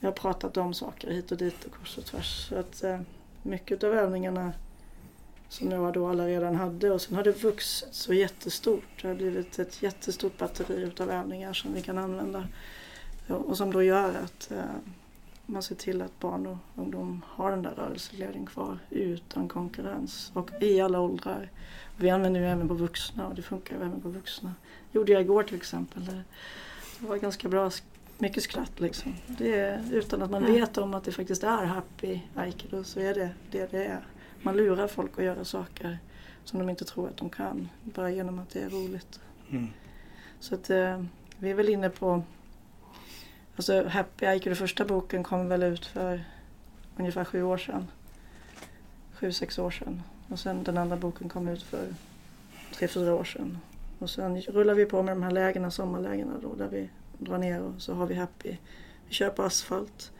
vi 0.00 0.06
har 0.06 0.12
pratat 0.12 0.56
om 0.56 0.74
saker 0.74 1.10
hit 1.10 1.32
och 1.32 1.38
dit 1.38 1.64
och 1.64 1.72
kors 1.72 1.98
och 1.98 2.04
tvärs. 2.04 2.48
Så 2.48 2.56
att, 2.56 2.84
eh, 2.84 3.00
mycket 3.42 3.84
av 3.84 3.92
övningarna 3.94 4.52
som 5.52 5.70
jag 5.70 5.92
då 5.92 6.08
alla 6.08 6.26
redan 6.26 6.54
hade 6.54 6.90
och 6.90 7.00
sen 7.00 7.16
har 7.16 7.24
det 7.24 7.42
vuxit 7.42 7.88
så 7.90 8.14
jättestort. 8.14 9.02
Det 9.02 9.08
har 9.08 9.14
blivit 9.14 9.58
ett 9.58 9.82
jättestort 9.82 10.38
batteri 10.38 10.82
utav 10.82 11.10
övningar 11.10 11.52
som 11.52 11.74
vi 11.74 11.82
kan 11.82 11.98
använda 11.98 12.48
och 13.28 13.56
som 13.56 13.72
då 13.72 13.82
gör 13.82 14.08
att 14.08 14.50
eh, 14.50 14.58
man 15.46 15.62
ser 15.62 15.74
till 15.74 16.02
att 16.02 16.20
barn 16.20 16.46
och 16.46 16.56
ungdom 16.76 17.24
har 17.28 17.50
den 17.50 17.62
där 17.62 17.70
rörelseglädjen 17.70 18.46
kvar 18.46 18.78
utan 18.90 19.48
konkurrens 19.48 20.30
och 20.34 20.50
i 20.60 20.80
alla 20.80 21.00
åldrar. 21.00 21.50
Vi 21.96 22.10
använder 22.10 22.40
ju 22.40 22.46
även 22.46 22.68
på 22.68 22.74
vuxna 22.74 23.26
och 23.26 23.34
det 23.34 23.42
funkar 23.42 23.76
även 23.76 24.00
på 24.00 24.08
vuxna. 24.08 24.54
gjorde 24.92 25.12
jag 25.12 25.22
igår 25.22 25.42
till 25.42 25.56
exempel. 25.56 26.04
Det 26.06 27.06
var 27.06 27.16
ganska 27.16 27.48
bra, 27.48 27.70
mycket 28.18 28.42
skratt 28.42 28.80
liksom. 28.80 29.14
Det 29.26 29.58
är, 29.58 29.92
utan 29.92 30.22
att 30.22 30.30
man 30.30 30.44
vet 30.44 30.78
om 30.78 30.94
att 30.94 31.04
det 31.04 31.12
faktiskt 31.12 31.44
är 31.44 31.64
happy 31.64 32.20
aikido 32.34 32.84
så 32.84 33.00
är 33.00 33.14
det 33.14 33.30
det 33.50 33.70
det 33.70 33.84
är. 33.84 34.02
Man 34.42 34.56
lurar 34.56 34.86
folk 34.86 35.18
att 35.18 35.24
göra 35.24 35.44
saker 35.44 35.98
som 36.44 36.58
de 36.58 36.68
inte 36.68 36.84
tror 36.84 37.08
att 37.08 37.16
de 37.16 37.30
kan. 37.30 37.68
Bara 37.84 38.10
genom 38.10 38.38
att 38.38 38.50
det 38.50 38.60
är 38.60 38.70
roligt. 38.70 39.20
Mm. 39.50 39.68
Så 40.40 40.54
att 40.54 40.70
eh, 40.70 41.04
vi 41.38 41.50
är 41.50 41.54
väl 41.54 41.68
inne 41.68 41.90
på 41.90 42.22
Alltså 43.56 43.88
Happy 43.88 44.26
Aikido, 44.26 44.54
första 44.54 44.84
boken 44.84 45.22
kom 45.22 45.48
väl 45.48 45.62
ut 45.62 45.86
för 45.86 46.24
ungefär 46.96 47.24
sju 47.24 47.42
år 47.42 47.58
sedan. 47.58 47.86
Sju, 49.14 49.32
sex 49.32 49.58
år 49.58 49.70
sedan. 49.70 50.02
Och 50.28 50.38
sen 50.38 50.64
den 50.64 50.78
andra 50.78 50.96
boken 50.96 51.28
kom 51.28 51.48
ut 51.48 51.62
för 51.62 51.94
tre, 52.74 52.88
fyra 52.88 53.14
år 53.14 53.24
sedan. 53.24 53.58
Och 53.98 54.10
sen 54.10 54.40
rullar 54.40 54.74
vi 54.74 54.84
på 54.84 55.02
med 55.02 55.16
de 55.16 55.22
här 55.22 55.30
lägena, 55.30 55.70
sommarlägena 55.70 56.32
då, 56.42 56.54
där 56.54 56.68
vi 56.68 56.88
drar 57.18 57.38
ner 57.38 57.62
och 57.62 57.82
så 57.82 57.94
har 57.94 58.06
vi 58.06 58.14
Happy. 58.14 58.56
Vi 59.08 59.14
kör 59.14 59.30
på 59.30 59.42
asfalt. 59.42 60.12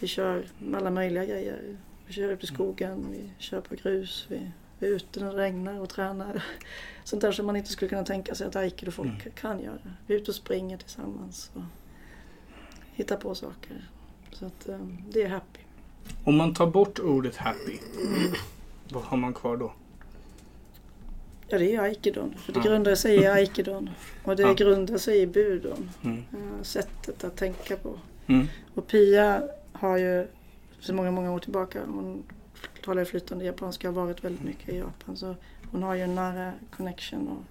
Vi 0.00 0.06
kör 0.06 0.46
med 0.58 0.80
alla 0.80 0.90
möjliga 0.90 1.24
grejer. 1.24 1.76
Vi 2.06 2.12
kör 2.12 2.32
upp 2.32 2.44
i 2.44 2.46
skogen, 2.46 3.06
vi 3.10 3.30
kör 3.38 3.60
på 3.60 3.74
grus, 3.74 4.26
vi, 4.28 4.50
vi 4.78 4.86
är 4.86 4.90
ute 4.90 5.20
när 5.20 5.32
det 5.32 5.38
regnar 5.38 5.80
och 5.80 5.88
tränar. 5.88 6.44
Sånt 7.04 7.22
där 7.22 7.32
som 7.32 7.46
man 7.46 7.56
inte 7.56 7.70
skulle 7.70 7.88
kunna 7.88 8.04
tänka 8.04 8.34
sig 8.34 8.46
att 8.46 8.56
aikido-folk 8.56 9.08
mm. 9.08 9.32
kan 9.34 9.62
göra. 9.62 9.78
Vi 10.06 10.14
är 10.14 10.18
ute 10.18 10.30
och 10.30 10.34
springer 10.34 10.76
tillsammans 10.76 11.50
och 11.54 11.62
hittar 12.92 13.16
på 13.16 13.34
saker. 13.34 13.88
Så 14.32 14.46
att 14.46 14.68
um, 14.68 14.98
det 15.10 15.22
är 15.22 15.28
happy. 15.28 15.60
Om 16.24 16.36
man 16.36 16.54
tar 16.54 16.66
bort 16.66 16.98
ordet 16.98 17.36
happy, 17.36 17.78
vad 18.90 19.02
har 19.02 19.16
man 19.16 19.34
kvar 19.34 19.56
då? 19.56 19.72
Ja, 21.48 21.58
det 21.58 21.74
är 21.74 21.80
aikidon. 21.80 22.34
För 22.38 22.52
det 22.52 22.60
ja. 22.64 22.70
grundar 22.70 22.94
sig 22.94 23.16
i 23.16 23.26
aikidon. 23.26 23.90
Och 24.24 24.36
det 24.36 24.42
ja. 24.42 24.52
grundar 24.54 24.98
sig 24.98 25.20
i 25.20 25.26
budon. 25.26 25.90
Mm. 26.04 26.24
sättet 26.62 27.24
att 27.24 27.36
tänka 27.36 27.76
på. 27.76 27.98
Mm. 28.26 28.46
Och 28.74 28.86
Pia 28.86 29.42
har 29.72 29.96
ju 29.96 30.26
så 30.80 30.94
många, 30.94 31.10
många 31.10 31.32
år 31.32 31.38
tillbaka. 31.38 31.80
Hon 31.86 32.22
talar 32.84 33.04
flytande 33.04 33.44
japanska 33.44 33.88
och 33.88 33.94
har 33.94 34.02
varit 34.06 34.24
väldigt 34.24 34.44
mycket 34.44 34.68
i 34.68 34.78
Japan. 34.78 35.16
Så 35.16 35.34
hon 35.70 35.82
har 35.82 35.94
ju 35.94 36.02
en 36.02 36.14
nära 36.14 36.52
connection 36.76 37.28
och 37.28 37.42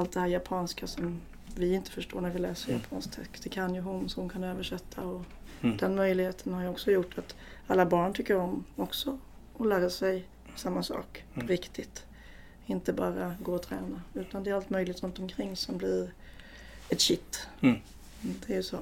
allt 0.00 0.12
det 0.12 0.20
här 0.20 0.26
japanska 0.26 0.86
som 0.86 1.20
vi 1.56 1.74
inte 1.74 1.90
förstår 1.90 2.20
när 2.20 2.30
vi 2.30 2.38
läser 2.38 2.68
Mm. 2.68 2.80
japansk 2.82 3.10
text. 3.10 3.42
Det 3.42 3.48
kan 3.50 3.74
ju 3.74 3.80
hon 3.80 4.08
så 4.08 4.20
hon 4.20 4.28
kan 4.30 4.44
översätta 4.44 5.02
och 5.02 5.22
Mm. 5.62 5.76
den 5.76 5.94
möjligheten 5.96 6.52
har 6.52 6.62
ju 6.62 6.68
också 6.68 6.90
gjort 6.90 7.18
att 7.18 7.34
alla 7.66 7.86
barn 7.86 8.12
tycker 8.12 8.36
om 8.36 8.64
också 8.76 9.18
att 9.58 9.66
lära 9.66 9.90
sig 9.90 10.24
samma 10.56 10.82
sak 10.82 11.24
Mm. 11.34 11.48
riktigt. 11.48 12.04
Inte 12.66 12.92
bara 12.92 13.34
gå 13.42 13.54
och 13.54 13.62
träna 13.62 14.02
utan 14.14 14.44
det 14.44 14.50
är 14.50 14.54
allt 14.54 14.70
möjligt 14.70 15.02
runt 15.02 15.18
omkring 15.18 15.56
som 15.56 15.78
blir 15.78 16.12
ett 16.88 17.00
shit. 17.00 17.46
Mm. 17.60 17.76
Det 18.20 18.52
är 18.52 18.56
ju 18.56 18.62
så. 18.62 18.78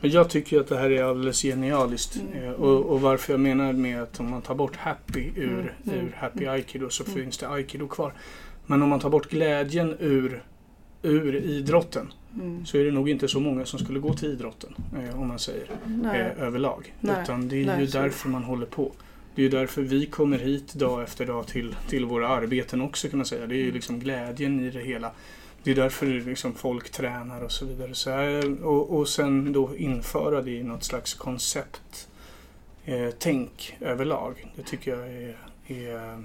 Jag 0.00 0.30
tycker 0.30 0.60
att 0.60 0.68
det 0.68 0.76
här 0.78 0.90
är 0.90 1.02
alldeles 1.02 1.42
genialiskt. 1.42 2.16
Mm. 2.16 2.44
Eh, 2.44 2.50
Och, 2.50 2.86
och 2.86 3.00
varför 3.00 3.32
jag 3.32 3.40
menar 3.40 3.72
med 3.72 4.02
att 4.02 4.20
om 4.20 4.30
man 4.30 4.42
tar 4.42 4.54
bort 4.54 4.76
happy 4.76 5.30
ur, 5.36 5.74
Mm. 5.84 5.98
ur 5.98 6.14
happy 6.16 6.46
aikido 6.46 6.88
så 6.90 7.04
Mm. 7.04 7.14
finns 7.14 7.38
det 7.38 7.48
aikido 7.48 7.88
kvar. 7.88 8.12
Men 8.66 8.82
om 8.82 8.88
man 8.88 9.00
tar 9.00 9.10
bort 9.10 9.30
glädjen 9.30 9.96
ur, 10.00 10.42
ur 11.02 11.36
idrotten 11.36 12.12
Mm. 12.34 12.66
så 12.66 12.78
är 12.78 12.84
det 12.84 12.90
nog 12.90 13.08
inte 13.08 13.28
så 13.28 13.40
många 13.40 13.64
som 13.64 13.78
skulle 13.78 13.98
gå 13.98 14.14
till 14.14 14.28
idrotten. 14.30 14.74
Eh, 14.98 15.20
om 15.20 15.28
man 15.28 15.38
säger 15.38 15.66
eh, 16.14 16.42
överlag. 16.42 16.94
Nej. 17.00 17.16
Utan 17.22 17.48
det 17.48 17.56
är 17.62 17.66
Nej, 17.66 17.80
ju 17.80 17.86
det. 17.86 17.92
därför 17.98 18.28
man 18.28 18.44
håller 18.44 18.66
på. 18.66 18.92
Det 19.34 19.40
är 19.42 19.44
ju 19.44 19.48
därför 19.50 19.82
vi 19.82 20.06
kommer 20.06 20.38
hit 20.38 20.74
dag 20.74 21.02
efter 21.02 21.26
dag 21.26 21.46
till, 21.46 21.76
till 21.88 22.04
våra 22.04 22.28
arbeten 22.28 22.80
också 22.80 23.08
kan 23.08 23.16
man 23.18 23.26
säga. 23.26 23.46
Det 23.46 23.54
är 23.54 23.64
ju 23.64 23.72
liksom 23.72 24.00
glädjen 24.00 24.60
i 24.60 24.70
det 24.70 24.80
hela. 24.80 25.10
Det 25.66 25.72
är 25.72 25.74
därför 25.74 26.06
liksom 26.06 26.54
folk 26.54 26.90
tränar 26.90 27.40
och 27.40 27.52
så 27.52 27.66
vidare. 27.66 27.94
Så 27.94 28.10
här, 28.10 28.64
och, 28.64 28.98
och 28.98 29.08
sen 29.08 29.52
då 29.52 29.76
införa 29.76 30.42
det 30.42 30.50
i 30.50 30.62
något 30.62 30.84
slags 30.84 31.14
koncept 31.14 32.08
eh, 32.84 33.08
tänk 33.18 33.76
överlag. 33.80 34.52
Det 34.56 34.62
tycker 34.62 34.90
jag 34.90 35.08
är, 35.08 35.36
är 35.66 36.24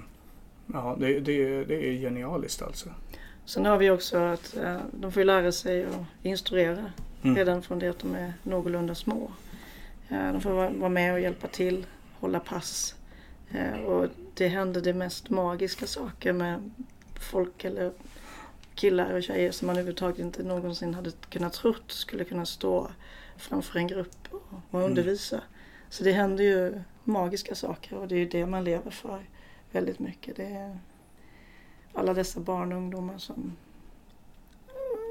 ja, 0.72 0.96
det, 1.00 1.20
det, 1.20 1.64
det 1.64 1.88
är 1.88 1.92
genialiskt 1.92 2.62
alltså. 2.62 2.88
Sen 3.44 3.66
har 3.66 3.78
vi 3.78 3.90
också 3.90 4.16
att 4.18 4.56
eh, 4.56 4.76
de 4.90 5.12
får 5.12 5.24
lära 5.24 5.52
sig 5.52 5.84
att 5.84 6.06
instruera 6.22 6.92
Mm. 7.22 7.36
redan 7.36 7.62
från 7.62 7.78
det 7.78 7.88
att 7.88 7.98
de 7.98 8.14
är 8.14 8.32
någorlunda 8.42 8.94
små. 8.94 9.30
Eh, 10.08 10.32
de 10.32 10.40
får 10.40 10.50
vara, 10.50 10.88
med 10.88 11.12
och 11.12 11.20
hjälpa 11.20 11.46
till, 11.46 11.86
hålla 12.20 12.40
pass. 12.40 12.94
Eh, 13.50 13.80
och 13.80 14.08
det 14.34 14.48
händer 14.48 14.80
det 14.80 14.94
mest 14.94 15.30
magiska 15.30 15.86
saker 15.86 16.32
med 16.32 16.70
folk 17.20 17.64
eller 17.64 17.92
killar 18.74 19.14
och 19.14 19.22
tjejer 19.22 19.52
som 19.52 19.66
man 19.66 19.76
överhuvudtaget 19.76 20.18
inte 20.18 20.42
någonsin 20.42 20.94
hade 20.94 21.10
kunnat 21.28 21.52
trott 21.52 21.92
skulle 21.92 22.24
kunna 22.24 22.46
stå 22.46 22.90
framför 23.36 23.78
en 23.78 23.86
grupp 23.86 24.28
och, 24.30 24.42
Mm. 24.72 24.86
undervisa. 24.86 25.40
Så 25.88 26.04
det 26.04 26.12
händer 26.12 26.44
ju 26.44 26.80
magiska 27.04 27.54
saker 27.54 27.96
och 27.96 28.08
det 28.08 28.14
är 28.14 28.18
ju 28.18 28.28
det 28.28 28.46
man 28.46 28.64
lever 28.64 28.90
för 28.90 29.20
väldigt 29.72 29.98
mycket. 29.98 30.36
Det 30.36 30.44
är 30.44 30.78
alla 31.92 32.14
dessa 32.14 32.40
barn 32.40 32.72
och 32.72 32.78
ungdomar 32.78 33.18
som 33.18 33.56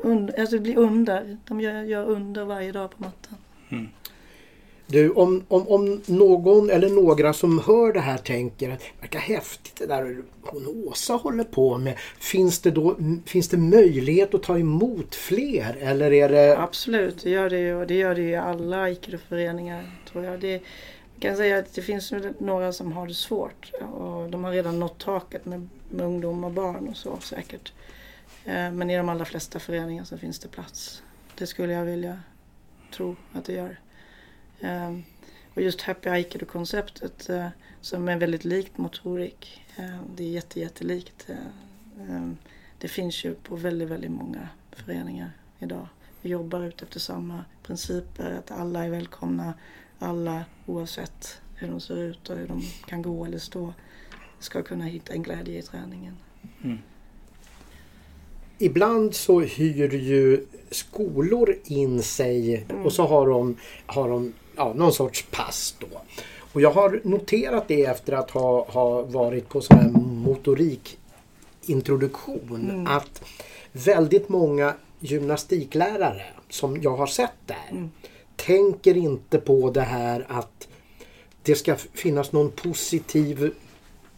under, 0.04 0.40
alltså 0.40 0.60
blir 0.60 0.78
under. 0.78 1.38
De 1.48 1.62
gör, 1.62 1.84
gör 1.84 2.06
under 2.06 2.46
varje 2.46 2.72
dag 2.72 2.92
på 2.92 3.04
mattan. 3.04 3.38
Mm. 3.70 3.88
Du, 4.92 5.10
om, 5.10 5.44
om, 5.48 5.68
om 5.68 6.02
någon 6.06 6.70
eller 6.70 6.90
några 6.90 7.34
som 7.34 7.60
hör 7.60 7.94
det 7.94 8.00
här 8.00 8.18
tänker 8.18 8.70
att 8.70 8.80
det 8.80 9.02
verkar 9.02 9.20
häftigt 9.20 9.76
det 9.76 9.86
där 9.86 10.22
hon 10.42 10.88
Åsa 10.88 11.14
håller 11.14 11.44
på 11.44 11.78
med. 11.78 11.98
Finns 12.20 12.60
det 12.60 12.72
då 12.72 12.96
finns 13.26 13.50
det 13.50 13.58
möjlighet 13.58 14.34
att 14.34 14.44
ta 14.44 14.60
emot 14.60 15.16
fler 15.16 15.78
eller 15.80 16.14
är 16.14 16.30
det... 16.30 16.58
Absolut, 16.60 17.24
det 17.24 17.30
gör 17.30 17.50
det 17.50 17.60
ju. 17.60 17.76
Och 17.76 17.88
det 17.88 17.94
gör 17.94 18.16
det 18.16 18.22
ju 18.22 18.30
i 18.30 18.36
alla 18.36 18.82
Aikido-föreningar 18.82 19.92
tror 20.12 20.26
jag. 20.26 20.40
Det, 20.40 20.52
jag 20.52 20.62
kan 21.20 21.38
säga 21.38 21.58
att 21.58 21.74
det 21.74 21.82
finns 21.82 22.14
några 22.38 22.74
som 22.74 22.92
har 22.92 23.08
det 23.08 23.14
svårt. 23.14 23.72
Och 23.94 24.30
de 24.30 24.44
har 24.44 24.52
redan 24.52 24.80
nått 24.80 25.00
taket 25.00 25.46
med, 25.46 25.68
med 25.90 26.06
ungdom 26.06 26.44
och 26.44 26.52
barn 26.52 26.88
och 26.88 26.98
så 26.98 27.18
säkert. 27.22 27.74
Eh, 28.46 28.72
men 28.72 28.90
i 28.90 28.98
de 28.98 29.10
allra 29.10 29.26
flesta 29.26 29.60
föreningar 29.60 30.04
så 30.04 30.18
finns 30.18 30.40
det 30.40 30.48
plats. 30.48 31.04
Det 31.38 31.48
skulle 31.48 31.74
jag 31.74 31.86
vilja 31.86 32.20
tro 32.92 33.16
att 33.34 33.46
det 33.46 33.54
gör. 33.54 33.78
Eh, 34.62 34.98
Och 35.54 35.62
just 35.62 35.82
Happy 35.82 36.10
Aikido-konceptet 36.10 37.30
eh, 37.30 37.48
som 37.82 38.08
är 38.08 38.18
väldigt 38.18 38.46
likt 38.46 38.78
motorik. 38.78 39.62
eh, 39.78 40.00
Det 40.16 40.24
är 40.24 40.30
jätte, 40.30 40.60
jättelikt. 40.60 41.30
eh, 41.30 42.16
eh, 42.16 42.30
Det 42.78 42.88
finns 42.88 43.26
ju 43.26 43.34
på 43.36 43.56
väldigt, 43.56 43.90
väldigt 43.90 44.12
många 44.12 44.50
föreningar 44.72 45.32
idag. 45.60 45.88
Vi 46.22 46.30
jobbar 46.30 46.62
ut 46.64 46.82
efter 46.82 47.00
samma 47.00 47.46
principer, 47.64 48.32
att 48.32 48.52
alla 48.52 48.86
är 48.86 48.90
välkomna. 48.90 49.54
Alla 50.00 50.46
oavsett 50.66 51.42
hur 51.56 51.68
de 51.68 51.82
ser 51.82 51.98
ut 51.98 52.30
och 52.30 52.38
hur 52.38 52.48
de 52.48 52.62
kan 52.88 53.02
gå 53.02 53.26
eller 53.26 53.38
stå 53.40 53.74
ska 54.40 54.64
kunna 54.64 54.86
hitta 54.86 55.14
en 55.14 55.24
glädje 55.24 55.60
i 55.60 55.62
träningen. 55.62 56.18
Mm. 56.64 56.78
Ibland 58.58 59.16
så 59.16 59.40
hyr 59.40 59.94
ju 59.94 60.46
skolor 60.72 61.56
in 61.66 62.04
sig 62.04 62.66
Mm. 62.70 62.86
och 62.86 62.94
så 62.94 63.06
har 63.08 63.28
de, 63.30 63.58
har 63.86 64.10
de 64.10 64.34
ja, 64.62 64.74
någon 64.76 64.94
sorts 64.94 65.26
pass 65.32 65.76
då. 65.80 65.88
Och 66.54 66.62
jag 66.62 66.72
har 66.72 67.02
noterat 67.04 67.68
det 67.68 67.86
efter 67.86 68.14
att 68.14 68.32
ha, 68.32 68.66
ha 68.66 69.02
varit 69.02 69.50
på 69.50 69.62
sån 69.62 69.78
här 69.78 69.90
motorikintroduktion 70.26 72.70
Mm. 72.70 72.88
att 72.88 73.22
väldigt 73.72 74.30
många 74.30 74.74
gymnastiklärare 75.00 76.26
som 76.50 76.82
jag 76.82 76.98
har 76.98 77.08
sett 77.08 77.32
där 77.46 77.68
Mm. 77.72 77.92
tänker 78.36 78.98
inte 78.98 79.38
på 79.38 79.72
det 79.72 79.82
här 79.82 80.26
att 80.30 80.68
det 81.44 81.56
ska 81.56 81.76
finnas 81.76 82.32
någon 82.32 82.52
positiv 82.52 83.54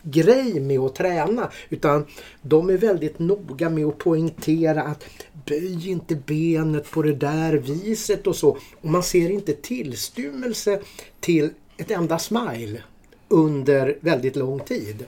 grej 0.04 0.60
med 0.60 0.80
att 0.80 0.96
träna. 0.96 1.52
Utan 1.70 2.06
de 2.42 2.70
är 2.70 2.78
väldigt 2.78 3.20
noga 3.20 3.70
med 3.70 3.86
att 3.86 3.98
poängtera 3.98 4.84
att 4.84 5.04
böj 5.46 5.90
inte 5.90 6.16
benet 6.16 6.92
på 6.92 7.02
det 7.02 7.16
där 7.16 7.54
viset 7.54 8.28
och 8.28 8.36
så. 8.36 8.58
Och 8.82 8.90
man 8.90 9.04
ser 9.04 9.30
inte 9.30 9.54
tillstymmelse 9.54 10.82
till 11.20 11.50
ett 11.78 11.92
enda 11.92 12.20
smile 12.20 12.84
under 13.28 13.98
väldigt 14.00 14.36
lång 14.36 14.60
tid. 14.60 15.06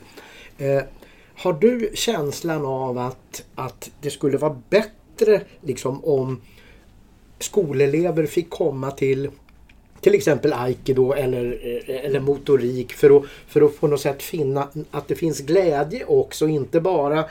Eh, 0.58 0.82
har 1.34 1.52
du 1.52 1.90
känslan 1.94 2.66
av 2.66 2.98
att, 2.98 3.44
att 3.54 3.90
det 4.00 4.10
skulle 4.10 4.38
vara 4.38 4.62
bättre 4.70 5.42
liksom 5.60 6.04
om 6.04 6.40
skolelever 7.38 8.26
fick 8.26 8.50
komma 8.50 8.90
till 8.90 9.30
till 10.00 10.14
exempel 10.14 10.52
aikido 10.52 11.12
eller, 11.12 11.58
eller 11.90 12.20
motorik 12.20 12.92
för 12.92 13.16
att, 13.16 13.24
för 13.48 13.60
att 13.62 13.80
på 13.80 13.86
något 13.86 14.00
sätt 14.00 14.22
finna 14.22 14.68
att 14.90 15.08
det 15.08 15.14
finns 15.14 15.40
glädje 15.40 16.04
också. 16.04 16.48
Inte 16.48 16.80
bara 16.80 17.24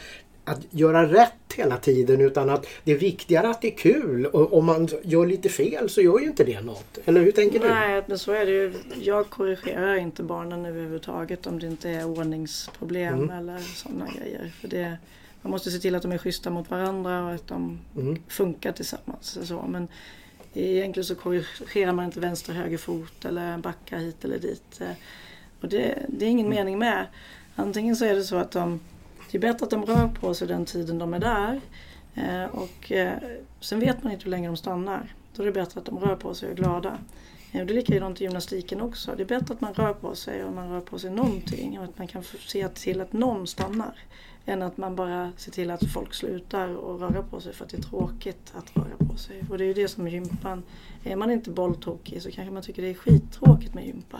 att 0.47 0.59
göra 0.71 1.05
rätt 1.13 1.31
hela 1.55 1.77
tiden 1.77 2.21
utan 2.21 2.49
att 2.49 2.65
det 2.83 2.91
är 2.91 2.97
viktigare 2.97 3.47
att 3.49 3.61
det 3.61 3.67
är 3.73 3.77
kul. 3.77 4.25
Och 4.25 4.53
om 4.57 4.65
man 4.65 4.87
gör 5.03 5.25
lite 5.25 5.49
fel 5.49 5.89
så 5.89 6.01
gör 6.01 6.19
ju 6.19 6.25
inte 6.25 6.43
det 6.43 6.61
något. 6.61 6.97
Eller 7.05 7.21
hur 7.21 7.31
tänker 7.31 7.59
du? 7.59 7.67
Nej, 7.69 8.03
men 8.07 8.19
så 8.19 8.31
är 8.31 8.45
det 8.45 8.51
ju. 8.51 8.73
Jag 9.01 9.29
korrigerar 9.29 9.95
inte 9.95 10.23
barnen 10.23 10.65
överhuvudtaget 10.65 11.47
om 11.47 11.59
det 11.59 11.67
inte 11.67 11.89
är 11.89 12.05
ordningsproblem 12.05 13.13
Mm. 13.13 13.29
eller 13.29 13.59
sådana 13.59 14.07
grejer. 14.19 14.51
För 14.61 14.67
det, 14.67 14.97
man 15.41 15.51
måste 15.51 15.71
se 15.71 15.79
till 15.79 15.95
att 15.95 16.01
de 16.01 16.11
är 16.11 16.17
schyssta 16.17 16.49
mot 16.49 16.69
varandra 16.69 17.25
och 17.25 17.31
att 17.33 17.47
de 17.47 17.79
Mm. 17.97 18.17
funkar 18.27 18.71
tillsammans. 18.71 19.37
Så. 19.43 19.65
Men 19.69 19.87
egentligen 20.61 21.05
så 21.05 21.15
korrigerar 21.15 21.91
man 21.93 22.05
inte 22.05 22.19
vänster 22.19 22.51
och 22.51 22.57
höger 22.57 22.77
fot 22.77 23.25
eller 23.25 23.57
backar 23.57 23.97
hit 23.97 24.25
eller 24.25 24.39
dit. 24.39 24.81
Eh, 24.81 24.89
Och 25.61 25.69
det, 25.69 26.05
det 26.09 26.25
är 26.25 26.29
ingen 26.29 26.45
Mm. 26.45 26.55
mening 26.57 26.79
med. 26.79 27.05
Antingen 27.55 27.95
så 27.95 28.05
är 28.05 28.15
det 28.15 28.23
så 28.23 28.35
att 28.35 28.51
de, 28.51 28.79
det 29.31 29.37
är 29.37 29.41
bättre 29.41 29.63
att 29.63 29.69
de 29.69 29.85
rör 29.85 30.07
på 30.07 30.33
sig 30.33 30.47
den 30.47 30.65
tiden 30.65 30.97
de 30.97 31.13
är 31.13 31.19
där. 31.19 31.61
Eh, 32.15 32.45
Och 32.55 32.91
eh, 32.91 33.13
sen 33.59 33.79
vet 33.79 34.03
man 34.03 34.11
inte 34.13 34.23
hur 34.23 34.31
länge 34.31 34.47
de 34.47 34.57
stannar. 34.57 35.13
Då 35.35 35.41
är 35.41 35.45
det 35.45 35.51
bättre 35.51 35.79
att 35.79 35.85
de 35.85 35.99
rör 35.99 36.15
på 36.15 36.33
sig 36.33 36.47
och 36.47 36.53
är 36.53 36.57
glada. 36.57 36.97
Det 37.51 37.59
är 37.59 37.65
likadant 37.65 38.21
i 38.21 38.23
gymnastiken 38.23 38.81
också. 38.81 39.13
Det 39.17 39.23
är 39.23 39.27
bättre 39.27 39.53
att 39.53 39.61
man 39.61 39.73
rör 39.73 39.93
på 39.93 40.15
sig 40.15 40.43
och 40.43 40.53
man 40.53 40.69
rör 40.69 40.81
på 40.81 40.99
sig 40.99 41.11
någonting 41.11 41.79
och 41.79 41.85
att 41.85 41.97
man 41.97 42.07
kan 42.07 42.23
se 42.23 42.67
till 42.67 43.01
att 43.01 43.13
någon 43.13 43.47
stannar. 43.47 43.95
Än 44.45 44.61
att 44.61 44.77
man 44.77 44.95
bara 44.95 45.31
ser 45.37 45.51
till 45.51 45.71
att 45.71 45.91
folk 45.93 46.13
slutar 46.13 46.75
och 46.75 46.99
röra 46.99 47.23
på 47.23 47.41
sig 47.41 47.53
för 47.53 47.65
att 47.65 47.71
det 47.71 47.77
är 47.77 47.81
tråkigt 47.81 48.53
att 48.55 48.77
röra 48.77 49.09
på 49.09 49.17
sig. 49.17 49.43
Och 49.49 49.57
det 49.57 49.63
är 49.63 49.67
ju 49.67 49.73
det 49.73 49.87
som 49.87 50.07
gympan. 50.07 50.63
Är 51.03 51.15
man 51.15 51.31
inte 51.31 51.49
bolltokig 51.49 52.21
så 52.21 52.31
kanske 52.31 52.53
man 52.53 52.63
tycker 52.63 52.81
det 52.81 52.89
är 52.89 52.93
skittråkigt 52.93 53.73
med 53.73 53.85
gympa. 53.85 54.19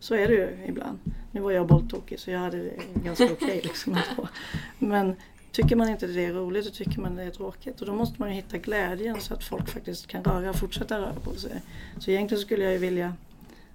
Så 0.00 0.14
är 0.14 0.28
det 0.28 0.34
ju 0.34 0.64
ibland. 0.68 0.98
Nu 1.30 1.40
var 1.40 1.50
jag 1.50 1.66
bolltokig 1.66 2.20
så 2.20 2.30
jag 2.30 2.38
hade 2.38 2.56
det 2.56 2.74
ganska 3.04 3.24
okej 3.32 3.60
liksom 3.64 3.92
ändå. 3.92 4.28
Men 4.78 5.16
tycker 5.52 5.76
man 5.76 5.88
inte 5.88 6.06
det 6.06 6.24
är 6.24 6.32
roligt 6.32 6.64
så 6.64 6.70
tycker 6.70 7.00
man 7.00 7.14
det 7.14 7.22
är 7.22 7.30
tråkigt. 7.30 7.80
Och 7.80 7.86
då 7.86 7.94
måste 7.94 8.20
man 8.20 8.28
ju 8.28 8.34
hitta 8.34 8.58
glädjen 8.58 9.20
så 9.20 9.34
att 9.34 9.44
folk 9.44 9.68
faktiskt 9.68 10.06
kan 10.06 10.24
röra, 10.24 10.52
fortsätta 10.52 10.98
röra 10.98 11.14
på 11.24 11.34
sig. 11.34 11.62
Så 11.98 12.10
egentligen 12.10 12.42
skulle 12.42 12.64
jag 12.64 12.72
ju 12.72 12.78
vilja 12.78 13.14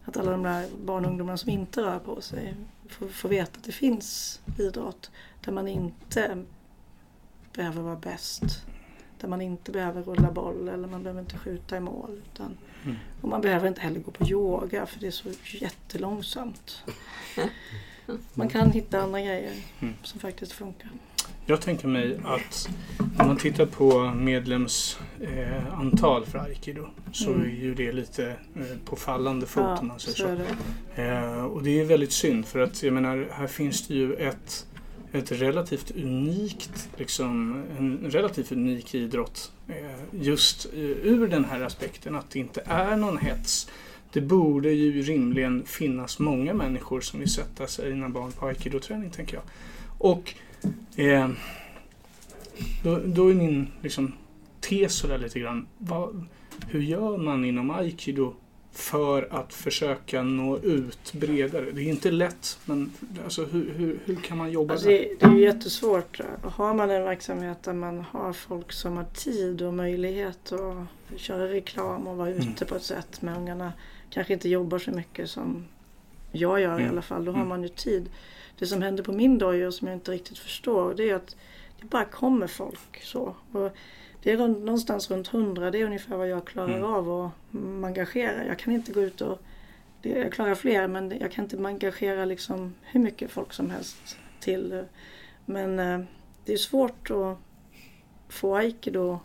att 0.06 0.18
alla 0.18 0.32
de 0.32 0.44
där 0.44 0.66
barn 0.86 1.06
och 1.06 1.12
ungdomar 1.12 1.36
som 1.36 1.50
inte 1.50 1.82
rör 1.82 2.00
på 2.00 2.22
sig 2.22 2.54
får, 2.92 3.08
får 3.08 3.30
veta 3.30 3.58
att 3.58 3.64
det 3.64 3.72
finns 3.72 4.40
idrott 4.60 5.12
där 5.46 5.52
man 5.52 5.68
inte 5.68 6.44
behöver 7.54 7.82
vara 7.82 7.96
bäst. 7.96 8.44
Där 9.20 9.28
man 9.28 9.42
inte 9.42 9.72
behöver 9.72 10.04
rulla 10.04 10.32
boll 10.32 10.70
eller 10.70 10.88
man 10.88 11.04
behöver 11.04 11.22
inte 11.22 11.38
skjuta 11.38 11.78
i 11.78 11.80
mål. 11.80 12.22
Utan, 12.34 12.58
Mm. 12.86 12.96
Och 13.22 13.30
man 13.30 13.42
behöver 13.42 13.68
inte 13.68 13.82
heller 13.82 14.00
gå 14.00 14.12
på 14.12 14.28
yoga 14.28 14.86
för 14.86 15.00
det 15.00 15.08
är 15.08 15.12
så 15.12 15.30
jättelångsamt. 15.58 16.84
Man 18.34 18.50
kan 18.50 18.72
hitta 18.72 19.02
andra 19.02 19.22
grejer 19.22 19.54
Mm. 19.80 19.94
som 20.04 20.20
faktiskt 20.20 20.52
funkar. 20.52 20.90
Jag 21.46 21.62
tänker 21.62 21.88
mig 21.88 22.20
att 22.26 22.70
om 23.20 23.28
man 23.28 23.38
tittar 23.38 23.66
på 23.66 24.00
medlemsantal 24.12 25.08
eh, 25.22 26.24
för 26.26 26.38
Aikido 26.40 26.86
så 27.12 27.30
Mm. 27.30 27.42
är 27.42 27.50
ju 27.56 27.74
det 27.76 27.92
lite 27.92 28.30
eh, 28.56 28.64
på 28.86 28.96
fallande 28.96 29.46
fot 29.46 29.80
om 29.80 29.88
man 29.88 30.00
säger 30.00 30.18
så 30.18 30.24
så. 30.24 30.44
det. 30.96 31.04
Eh, 31.08 31.44
och 31.44 31.64
det 31.64 31.80
är 31.80 31.86
väldigt 31.86 32.12
synd 32.12 32.46
för 32.46 32.60
att 32.60 32.84
jag 32.84 32.94
menar 32.94 33.28
här 33.32 33.48
finns 33.48 33.88
det 33.88 33.94
ju 33.94 34.14
ett, 34.14 34.66
ett 35.12 35.32
relativt 35.32 35.92
unikt, 35.92 36.90
liksom, 36.98 37.64
en 37.78 38.00
relativt 38.12 38.52
unik 38.52 38.96
idrott. 38.96 39.52
Eh, 39.68 39.76
just 40.12 40.66
eh, 40.74 40.80
ur 40.82 41.28
den 41.28 41.46
här 41.46 41.62
aspekten 41.62 42.16
att 42.16 42.30
det 42.30 42.40
inte 42.40 42.62
är 42.66 42.96
någon 42.96 43.18
hets. 43.18 43.70
Det 44.14 44.22
borde 44.22 44.72
ju 44.72 45.02
rimligen 45.02 45.64
finnas 45.66 46.20
många 46.20 46.54
människor 46.54 47.02
som 47.02 47.20
vill 47.20 47.30
sätta 47.34 47.68
sina 47.68 48.10
barn 48.10 48.32
på 48.32 48.46
aikido-träning 48.48 49.10
tänker 49.10 49.34
jag. 49.36 49.44
Och 49.98 50.34
eh, 50.96 51.30
då, 52.84 53.00
då 53.06 53.30
är 53.32 53.34
min 53.34 53.68
liksom, 53.82 54.14
tes 54.72 54.94
sådär 54.94 55.18
lite 55.18 55.40
grann. 55.40 55.68
Vad, 55.78 56.26
hur 56.68 56.82
gör 56.82 57.18
man 57.18 57.46
inom 57.46 57.72
aikido 57.72 58.34
för 58.72 59.28
att 59.32 59.54
försöka 59.54 60.24
nå 60.24 60.58
ut 60.58 61.14
bredare? 61.14 61.72
Det 61.72 61.82
är 61.82 61.90
inte 61.90 62.12
lätt, 62.12 62.60
men 62.66 62.92
alltså, 63.24 63.46
hur, 63.46 63.70
hur, 63.74 64.00
hur 64.06 64.16
kan 64.16 64.38
man 64.38 64.52
jobba 64.52 64.74
Alltså 64.74 64.88
det, 64.88 65.10
det 65.20 65.26
är 65.26 65.36
jättesvårt. 65.36 66.20
Har 66.44 66.74
man 66.74 66.90
en 66.90 67.04
verksamhet 67.04 67.64
där 67.64 67.74
man 67.74 68.00
har 68.12 68.34
folk 68.34 68.72
som 68.72 68.98
har 68.98 69.04
tid 69.04 69.62
och 69.62 69.74
möjlighet 69.74 70.52
att 70.52 71.20
köra 71.20 71.48
reklam 71.48 72.08
och 72.08 72.18
vara 72.18 72.30
Mm. 72.32 72.50
ute 72.50 72.66
på 72.66 72.76
ett 72.76 72.84
sätt 72.84 73.22
med 73.22 73.38
ungarna. 73.38 73.74
Kanske 74.10 74.34
inte 74.34 74.50
jobbar 74.50 74.80
så 74.80 74.92
mycket 74.92 75.30
som 75.30 75.66
jag 76.32 76.62
gör 76.62 76.80
i 76.80 76.82
Mm. 76.84 76.90
alla 76.92 77.02
fall. 77.02 77.26
Då 77.26 77.32
har 77.32 77.38
Mm. 77.38 77.50
man 77.50 77.64
ju 77.64 77.70
tid. 77.70 78.10
Det 78.60 78.66
som 78.68 78.82
händer 78.82 79.04
på 79.04 79.12
min 79.12 79.38
dojo 79.38 79.72
som 79.72 79.88
jag 79.88 79.96
inte 79.98 80.12
riktigt 80.12 80.38
förstår 80.38 80.94
det 80.94 81.10
är 81.10 81.16
att 81.16 81.36
det 81.82 81.86
bara 81.88 82.06
kommer 82.06 82.48
folk. 82.48 83.04
så. 83.04 83.36
Och 83.52 83.72
det 84.24 84.32
är 84.32 84.38
någonstans 84.38 85.12
runt 85.12 85.34
100. 85.34 85.72
Det 85.72 85.82
är 85.82 85.86
ungefär 85.86 86.18
vad 86.18 86.28
jag 86.28 86.46
klarar 86.46 86.70
Mm. 86.78 86.84
av 86.84 87.12
att 87.12 87.32
engagera. 87.86 88.46
Jag 88.46 88.60
kan 88.60 88.74
inte 88.74 88.92
gå 88.92 89.02
ut 89.02 89.22
och 89.22 89.42
det, 90.02 90.10
jag 90.10 90.34
klarar 90.34 90.56
fler 90.56 90.88
men 90.88 91.20
jag 91.20 91.32
kan 91.32 91.46
inte 91.46 91.58
engagera 91.68 92.26
liksom 92.26 92.74
hur 92.82 93.00
mycket 93.00 93.32
folk 93.32 93.54
som 93.54 93.70
helst 93.70 94.18
till. 94.40 94.86
Men 95.46 95.80
eh, 95.80 96.00
det 96.46 96.54
är 96.54 96.58
svårt 96.58 97.12
att 97.12 97.38
få 98.30 98.56
aikido. 98.56 99.20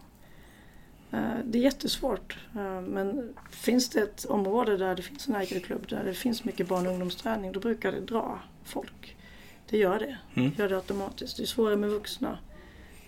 Eh, 1.12 1.20
det 1.44 1.58
är 1.58 1.62
jättesvårt. 1.62 2.38
Eh, 2.56 2.80
men 2.80 3.34
finns 3.50 3.90
det 3.90 4.00
ett 4.00 4.24
område 4.24 4.76
där 4.76 4.94
det 4.94 5.02
finns 5.02 5.28
en 5.28 5.34
aikido-klubb 5.36 5.88
där 5.88 6.04
det 6.04 6.14
finns 6.14 6.44
mycket 6.44 6.68
barn 6.68 6.86
och 6.86 6.92
ungdomsträning 6.92 7.52
då 7.52 7.60
brukar 7.60 7.92
det 7.92 8.00
dra 8.00 8.38
folk. 8.64 9.16
Det 9.70 9.78
gör 9.78 9.98
det. 9.98 10.18
Mm. 10.40 10.52
Gör 10.58 10.68
det 10.68 10.76
automatiskt. 10.76 11.36
Det 11.36 11.42
är 11.42 11.46
svårare 11.46 11.76
med 11.76 11.90
vuxna. 11.90 12.38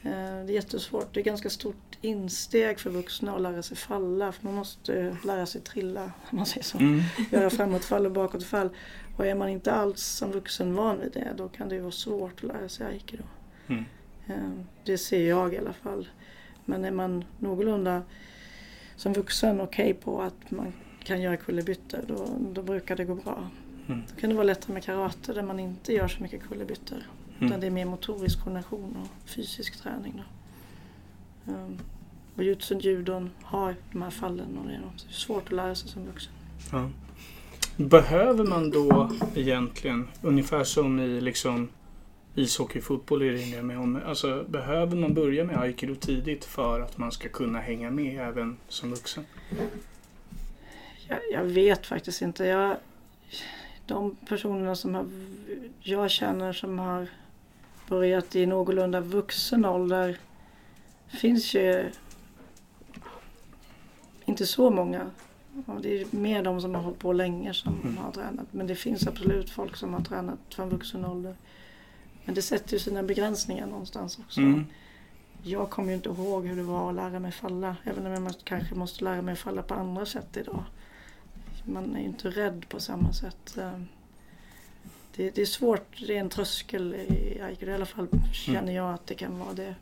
Eh, 0.02 0.10
Det 0.46 0.52
är 0.52 0.54
jättesvårt. 0.54 1.14
Det 1.14 1.20
är 1.20 1.24
ganska 1.24 1.50
stort 1.50 1.98
insteg 2.00 2.78
för 2.80 2.90
vuxna 2.90 3.34
att 3.34 3.40
lära 3.42 3.62
sig 3.62 3.76
falla. 3.76 4.32
För 4.32 4.44
man 4.44 4.54
måste 4.54 5.16
lära 5.24 5.46
sig 5.46 5.60
trilla, 5.60 6.02
om 6.30 6.36
man 6.36 6.46
säger 6.46 6.64
så 6.64 6.78
Mm. 6.78 7.00
göra 7.32 7.50
framåtfall 7.50 8.06
och 8.06 8.12
bakåtfall. 8.12 8.68
Och 9.16 9.26
är 9.26 9.34
man 9.34 9.48
inte 9.48 9.72
alls 9.72 10.02
som 10.02 10.32
vuxen 10.32 10.74
van 10.74 11.00
vid 11.00 11.12
det 11.12 11.32
då 11.36 11.48
kan 11.48 11.68
det 11.68 11.74
ju 11.74 11.80
vara 11.80 11.92
svårt 11.92 12.32
att 12.36 12.42
lära 12.42 12.68
sig 12.68 12.86
aikido. 12.86 13.22
Mm. 13.66 13.84
Eh, 14.26 14.64
Det 14.84 14.98
ser 14.98 15.28
jag 15.28 15.54
i 15.54 15.58
alla 15.58 15.72
fall. 15.72 16.08
Men 16.64 16.84
är 16.84 16.90
man 16.90 17.24
någorlunda 17.38 18.02
som 18.96 19.12
vuxen 19.12 19.60
okej 19.60 19.94
på 19.94 20.22
att 20.22 20.50
man 20.50 20.72
kan 21.04 21.20
göra 21.22 21.36
kullerbyttor 21.36 22.00
då, 22.08 22.28
då 22.52 22.62
brukar 22.62 22.96
det 22.96 23.04
gå 23.04 23.14
bra. 23.14 23.48
Mm. 23.88 24.02
Då 24.14 24.20
kan 24.20 24.30
det 24.30 24.36
vara 24.36 24.44
lättare 24.44 24.72
med 24.74 24.84
karate 24.84 25.32
där 25.32 25.42
man 25.42 25.60
inte 25.60 25.92
gör 25.92 26.08
så 26.08 26.22
mycket 26.22 26.42
kullerbyttor. 26.48 26.98
Utan 27.38 27.48
Mm. 27.48 27.60
det 27.60 27.66
är 27.66 27.70
mer 27.70 27.84
motorisk 27.84 28.40
koordination 28.40 28.96
och 29.02 29.28
fysisk 29.28 29.82
träning. 29.82 30.22
Då. 31.44 31.52
Um, 31.52 31.78
och 32.36 32.44
jutsun 32.44 32.78
judon 32.78 33.30
har 33.42 33.76
de 33.92 34.02
här 34.02 34.10
fallen 34.10 34.58
och 34.58 34.66
det 34.68 34.74
är 34.74 35.12
svårt 35.12 35.44
att 35.46 35.52
lära 35.52 35.74
sig 35.74 35.88
som 35.88 36.06
vuxen. 36.06 36.32
Ja. 36.72 36.90
Behöver 37.76 38.44
man 38.44 38.70
då 38.70 39.10
egentligen, 39.34 40.08
ungefär 40.22 40.64
som 40.64 41.00
i 41.00 41.20
liksom 41.20 41.68
ishockey, 42.34 42.80
fotboll 42.80 43.22
är 43.22 43.32
det 43.32 43.42
inne 43.42 43.62
med 43.62 43.78
om, 43.78 44.00
alltså 44.06 44.44
behöver 44.48 44.96
man 44.96 45.14
börja 45.14 45.44
med 45.44 45.58
aikido 45.60 45.94
tidigt 45.94 46.44
för 46.44 46.80
att 46.80 46.98
man 46.98 47.12
ska 47.12 47.28
kunna 47.28 47.60
hänga 47.60 47.90
med 47.90 48.28
även 48.28 48.56
som 48.68 48.90
vuxen? 48.90 49.24
Jag, 51.08 51.18
jag 51.32 51.44
vet 51.44 51.86
faktiskt 51.86 52.22
inte. 52.22 52.44
Jag, 52.44 52.76
de 53.86 54.16
personerna 54.28 54.76
som 54.76 54.94
har, 54.94 55.06
jag 55.80 56.10
känner 56.10 56.52
som 56.52 56.78
har 56.78 57.08
börjat 57.88 58.36
i 58.36 58.46
någorlunda 58.46 59.00
vuxen 59.00 59.64
ålder 59.64 60.18
finns 61.08 61.54
ju 61.54 61.90
inte 64.24 64.46
så 64.46 64.70
många. 64.70 65.10
Och 65.66 65.80
det 65.82 66.00
är 66.00 66.06
mer 66.10 66.42
de 66.42 66.60
som 66.60 66.74
har 66.74 66.82
hållit 66.82 66.98
på 66.98 67.12
länge 67.12 67.54
som 67.54 67.80
Mm. 67.84 67.96
har 67.96 68.12
tränat. 68.12 68.46
Men 68.50 68.66
det 68.66 68.74
finns 68.74 69.06
absolut 69.06 69.50
folk 69.50 69.76
som 69.76 69.94
har 69.94 70.00
tränat 70.00 70.38
från 70.50 70.68
vuxen 70.68 71.04
ålder. 71.04 71.36
Men 72.24 72.34
det 72.34 72.42
sätter 72.42 72.72
ju 72.72 72.78
sina 72.78 73.02
begränsningar 73.02 73.66
någonstans 73.66 74.18
också. 74.18 74.40
Mm. 74.40 74.64
Jag 75.42 75.70
kommer 75.70 75.88
ju 75.88 75.94
inte 75.94 76.08
ihåg 76.08 76.46
hur 76.46 76.56
det 76.56 76.62
var 76.62 76.88
att 76.88 76.94
lära 76.94 77.18
mig 77.18 77.32
falla. 77.32 77.76
Även 77.84 78.06
om 78.06 78.24
jag 78.24 78.34
kanske 78.44 78.74
måste 78.74 79.04
lära 79.04 79.22
mig 79.22 79.36
falla 79.36 79.62
på 79.62 79.74
andra 79.74 80.06
sätt 80.06 80.36
idag. 80.36 80.64
Man 81.64 81.96
är 81.96 82.00
ju 82.00 82.06
inte 82.06 82.30
rädd 82.30 82.64
på 82.68 82.80
samma 82.80 83.12
sätt. 83.12 83.58
Det, 85.18 85.30
det 85.34 85.42
är 85.42 85.46
svårt, 85.46 86.04
det 86.06 86.16
är 86.16 86.20
en 86.20 86.28
tröskel 86.28 86.94
i 86.94 87.40
aikido. 87.40 87.70
I 87.70 87.74
alla 87.74 87.86
fall 87.86 88.08
känner 88.32 88.72
jag 88.72 88.94
att 88.94 89.06
det 89.06 89.14
kan 89.14 89.38
vara 89.38 89.52
det. 89.52 89.74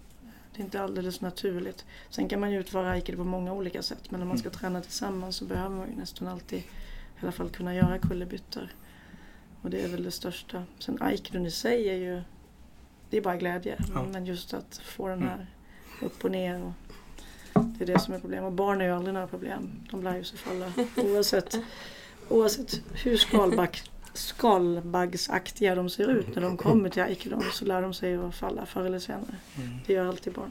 Det 0.55 0.61
är 0.61 0.65
inte 0.65 0.81
alldeles 0.83 1.21
naturligt. 1.21 1.85
Sen 2.11 2.29
kan 2.29 2.41
man 2.41 2.51
ju 2.53 2.61
utföra 2.61 2.91
aikido 2.91 3.17
på 3.19 3.25
många 3.25 3.53
olika 3.53 3.83
sätt. 3.83 4.11
Men 4.11 4.23
om 4.23 4.29
man 4.29 4.39
ska 4.39 4.51
träna 4.51 4.81
tillsammans 4.81 5.37
så 5.37 5.45
behöver 5.45 5.77
man 5.77 5.89
ju 5.91 5.97
nästan 5.97 6.29
alltid 6.29 6.59
i 6.59 6.65
alla 7.23 7.33
fall 7.33 7.49
kunna 7.49 7.75
göra 7.75 7.99
kullerbyttor. 7.99 8.69
Och 9.63 9.71
det 9.71 9.81
är 9.81 9.89
väl 9.89 10.05
det 10.05 10.11
största. 10.11 10.63
Sen 10.79 11.03
aikidon 11.03 11.47
i 11.47 11.51
sig 11.51 11.89
är 11.89 11.95
ju, 11.97 12.23
det 13.11 13.17
är 13.17 13.21
bara 13.21 13.37
glädje. 13.37 13.77
Ja. 13.95 14.03
Men 14.13 14.27
just 14.27 14.55
att 14.55 14.81
få 14.85 15.09
den 15.09 15.19
Mm. 15.19 15.29
här 15.29 15.47
upp 16.03 16.25
och 16.25 16.31
ner. 16.31 16.73
Och 17.53 17.65
det 17.65 17.85
är 17.85 17.87
det 17.87 17.99
som 17.99 18.15
är 18.15 18.19
problem. 18.19 18.45
Och 18.45 18.53
barn 18.53 18.81
är 18.81 18.85
ju 18.85 18.91
aldrig 18.93 19.15
några 19.15 19.27
problem. 19.27 19.71
De 19.91 20.03
lär 20.03 20.17
ju 20.17 20.25
sig 20.25 20.39
falla. 20.39 20.73
Oavsett, 20.97 21.59
oavsett 22.29 22.81
hur 23.05 23.17
skalback, 23.17 23.91
skalbaggsaktiga 24.17 25.75
de 25.75 25.91
ser 25.91 26.11
ut 26.11 26.35
när 26.35 26.43
de 26.43 26.57
kommer 26.57 26.89
till 26.89 27.03
aikidon 27.03 27.45
så 27.53 27.65
lär 27.65 27.83
de 27.83 27.95
sig 27.95 28.15
att 28.15 28.35
falla 28.35 28.67
förr 28.67 28.85
eller 28.85 28.99
senare. 28.99 29.37
Mm. 29.57 29.69
Det 29.87 29.93
gör 29.93 30.07
alltid 30.07 30.33
barn. 30.33 30.51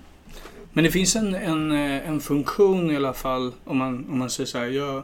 Men 0.73 0.84
det 0.84 0.91
finns 0.91 1.15
en, 1.15 1.36
en, 1.36 1.71
eh, 1.71 2.10
en 2.10 2.19
funktion 2.19 2.91
i 2.91 2.95
alla 2.95 3.13
fall 3.13 3.54
om 3.63 3.78
man, 3.78 4.10
om 4.10 4.19
man 4.19 4.30
säger 4.30 4.47
så 4.47 4.58
här. 4.58 4.65
Jag, 4.65 5.04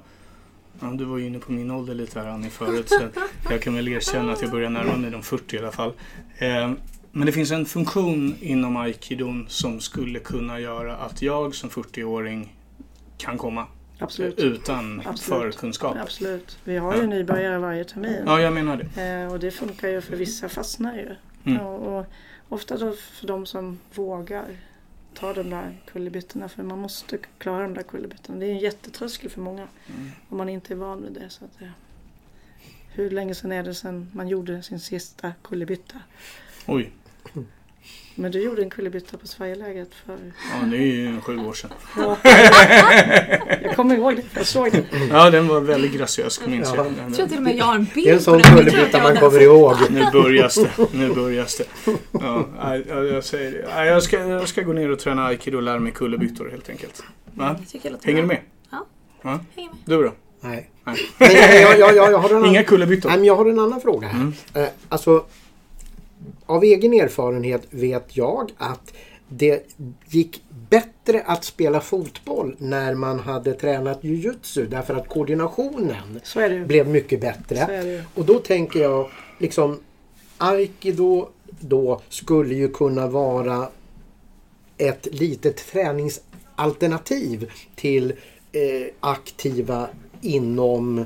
ja, 0.80 0.88
du 0.88 1.06
var 1.06 1.18
ju 1.18 1.28
inne 1.28 1.40
på 1.40 1.52
min 1.52 1.72
ålder 1.72 1.94
lite 1.94 2.20
här 2.20 2.28
Annie 2.28 2.50
förut 2.50 2.90
så 2.90 3.08
jag 3.50 3.62
kan 3.62 3.76
väl 3.76 3.88
erkänna 3.88 4.32
att 4.32 4.42
jag 4.42 4.52
börjar 4.52 4.70
närma 4.70 4.98
mig 4.98 5.12
de 5.12 5.24
40 5.24 5.56
i 5.56 5.60
alla 5.60 5.72
fall. 5.72 5.94
Eh, 6.38 6.72
men 7.12 7.26
det 7.26 7.32
finns 7.32 7.52
en 7.52 7.66
funktion 7.66 8.36
inom 8.40 8.78
aikidon 8.78 9.46
som 9.50 9.80
skulle 9.80 10.20
kunna 10.20 10.60
göra 10.60 10.96
att 10.96 11.22
jag 11.22 11.56
som 11.56 11.70
40-åring 11.70 12.56
kan 13.18 13.38
komma 13.38 13.66
Absolut. 14.02 14.40
utan 14.40 15.02
Absolut. 15.06 15.42
förkunskap. 15.56 15.98
Absolut. 16.02 16.58
Vi 16.64 16.78
har 16.78 16.96
ju 16.96 17.02
Ja. 17.02 17.08
nybörjare 17.08 17.58
varje 17.58 17.84
termin. 17.84 18.24
Ja, 18.26 18.42
jag 18.42 18.54
menar 18.54 18.78
det. 18.96 19.02
Eh, 19.04 19.32
och 19.34 19.40
det 19.40 19.52
funkar 19.52 19.88
ju 19.90 20.02
för 20.02 20.16
vissa 20.16 20.50
fastnar 20.50 20.96
ju. 20.96 21.16
Mm. 21.52 21.62
Och, 21.66 22.00
och 22.00 22.06
ofta 22.50 22.78
då 22.78 22.92
för 22.94 23.28
de 23.28 23.46
som 23.46 23.80
vågar 23.96 24.46
ta 25.14 25.34
de 25.34 25.50
där 25.50 25.78
kullerbyttorna. 25.92 26.50
För 26.50 26.64
man 26.64 26.80
måste 26.80 27.18
klara 27.38 27.62
de 27.64 27.74
där 27.74 27.84
kullerbyttorna. 27.84 28.40
Det 28.40 28.46
är 28.46 28.50
en 28.52 28.60
jättetröskel 28.60 29.30
för 29.30 29.42
många. 29.42 29.68
Mm. 29.96 30.12
Om 30.30 30.38
man 30.38 30.50
inte 30.50 30.74
är 30.74 30.78
van 30.78 31.04
vid 31.04 31.12
det. 31.14 31.30
Så 31.30 31.46
att, 31.46 31.62
eh, 31.62 31.68
hur 32.94 33.10
länge 33.10 33.36
sedan 33.36 33.52
är 33.52 33.64
det 33.64 33.74
sedan 33.76 34.10
man 34.14 34.28
gjorde 34.28 34.64
sin 34.64 34.80
sista 34.80 35.34
kullerbytta? 35.44 35.96
Oj, 36.68 36.92
Men 38.22 38.32
du 38.32 38.40
gjorde 38.40 38.62
en 38.62 38.70
kullerbytta 38.70 39.18
på 39.18 39.28
Sverigeläget 39.28 39.90
för... 40.06 40.18
ja, 40.62 40.68
det 40.68 40.78
är 40.78 40.82
ju 40.82 41.22
sju 41.22 41.38
år 41.38 41.54
sedan. 41.54 41.70
Ja. 41.98 42.18
Jag 43.64 43.76
kommer 43.76 43.96
ihåg 43.96 44.16
det, 44.16 44.24
jag 44.36 44.48
såg 44.48 44.72
det. 44.72 44.84
Ja, 45.10 45.30
den 45.30 45.48
var 45.48 45.60
väldigt 45.60 45.94
graciös, 45.94 46.42
minns 46.48 46.70
Ja. 46.76 46.76
jag. 46.76 46.94
Jag 47.08 47.16
tror 47.16 47.28
till 47.28 47.38
och 47.38 47.44
med 47.44 47.56
jag 47.56 47.66
har 47.66 47.76
en 47.76 47.88
bild 47.96 48.08
Det 48.08 48.10
är 48.10 48.14
en 48.14 48.18
på 48.18 48.24
sån 48.24 48.38
den. 48.38 48.58
Kullerbytta 48.58 49.04
man 49.04 49.16
kommer 49.18 49.42
ihåg. 49.42 49.76
Nu 49.90 50.06
börjas 50.12 50.56
det. 50.56 50.94
Nu 50.94 51.14
börjas 51.14 51.58
det. 51.58 51.92
Ja, 52.12 52.46
jag, 52.88 53.06
jag 53.06 53.24
säger 53.24 53.52
det. 53.52 53.86
Jag 53.86 54.04
ska, 54.04 54.20
jag 54.20 54.48
ska 54.48 54.62
gå 54.62 54.74
ner 54.74 54.92
och 54.92 55.00
träna 55.00 55.26
aikido 55.26 55.58
och 55.58 55.64
lära 55.64 55.80
mig 55.80 55.92
kullerbyttor 55.92 56.50
helt 56.50 56.70
enkelt. 56.70 57.04
Låter 57.36 58.06
Hänger 58.06 58.22
du 58.22 58.28
med? 58.28 58.40
Ja. 58.72 58.86
Ja. 59.22 59.40
Hänger 59.56 59.70
med. 59.70 59.80
Du 59.86 60.04
då? 60.04 60.14
Nej. 60.42 60.70
Nej. 60.84 60.98
Jag, 61.20 61.80
jag, 61.80 61.96
jag, 61.96 62.12
jag, 62.12 62.18
har 62.18 62.30
en 62.30 62.36
annan, 62.36 62.50
Inga 62.50 62.64
kullerbyttor? 62.64 63.10
nej, 63.10 63.18
men 63.18 63.28
jag 63.28 63.36
har 63.36 63.46
en 63.46 63.60
annan 63.60 63.82
fråga 63.82 64.08
här. 64.08 64.16
Mm. 64.16 64.34
Eh, 64.54 64.66
alltså, 64.90 65.26
av 66.52 66.64
egen 66.64 66.94
erfarenhet 66.94 67.62
vet 67.70 68.18
jag 68.18 68.52
att 68.58 68.94
det 69.30 69.66
gick 70.08 70.44
bättre 70.70 71.24
att 71.26 71.44
spela 71.44 71.82
fotboll 71.82 72.56
när 72.58 72.96
man 72.96 73.20
hade 73.20 73.54
tränat 73.54 74.04
jujutsu 74.04 74.68
därför 74.68 74.96
att 74.96 75.10
koordinationen 75.10 76.20
blev 76.66 76.88
mycket 76.88 77.22
bättre. 77.22 78.04
Och 78.16 78.26
då 78.26 78.40
tänker 78.40 78.80
jag 78.80 79.10
liksom 79.40 79.80
Aikido 80.38 81.28
då 81.60 82.02
skulle 82.10 82.56
ju 82.56 82.68
kunna 82.68 83.08
vara 83.08 83.68
ett 84.78 85.08
litet 85.12 85.58
träningsalternativ 85.58 87.52
till 87.76 88.14
eh, 88.52 88.88
aktiva 89.00 89.88
inom 90.22 91.06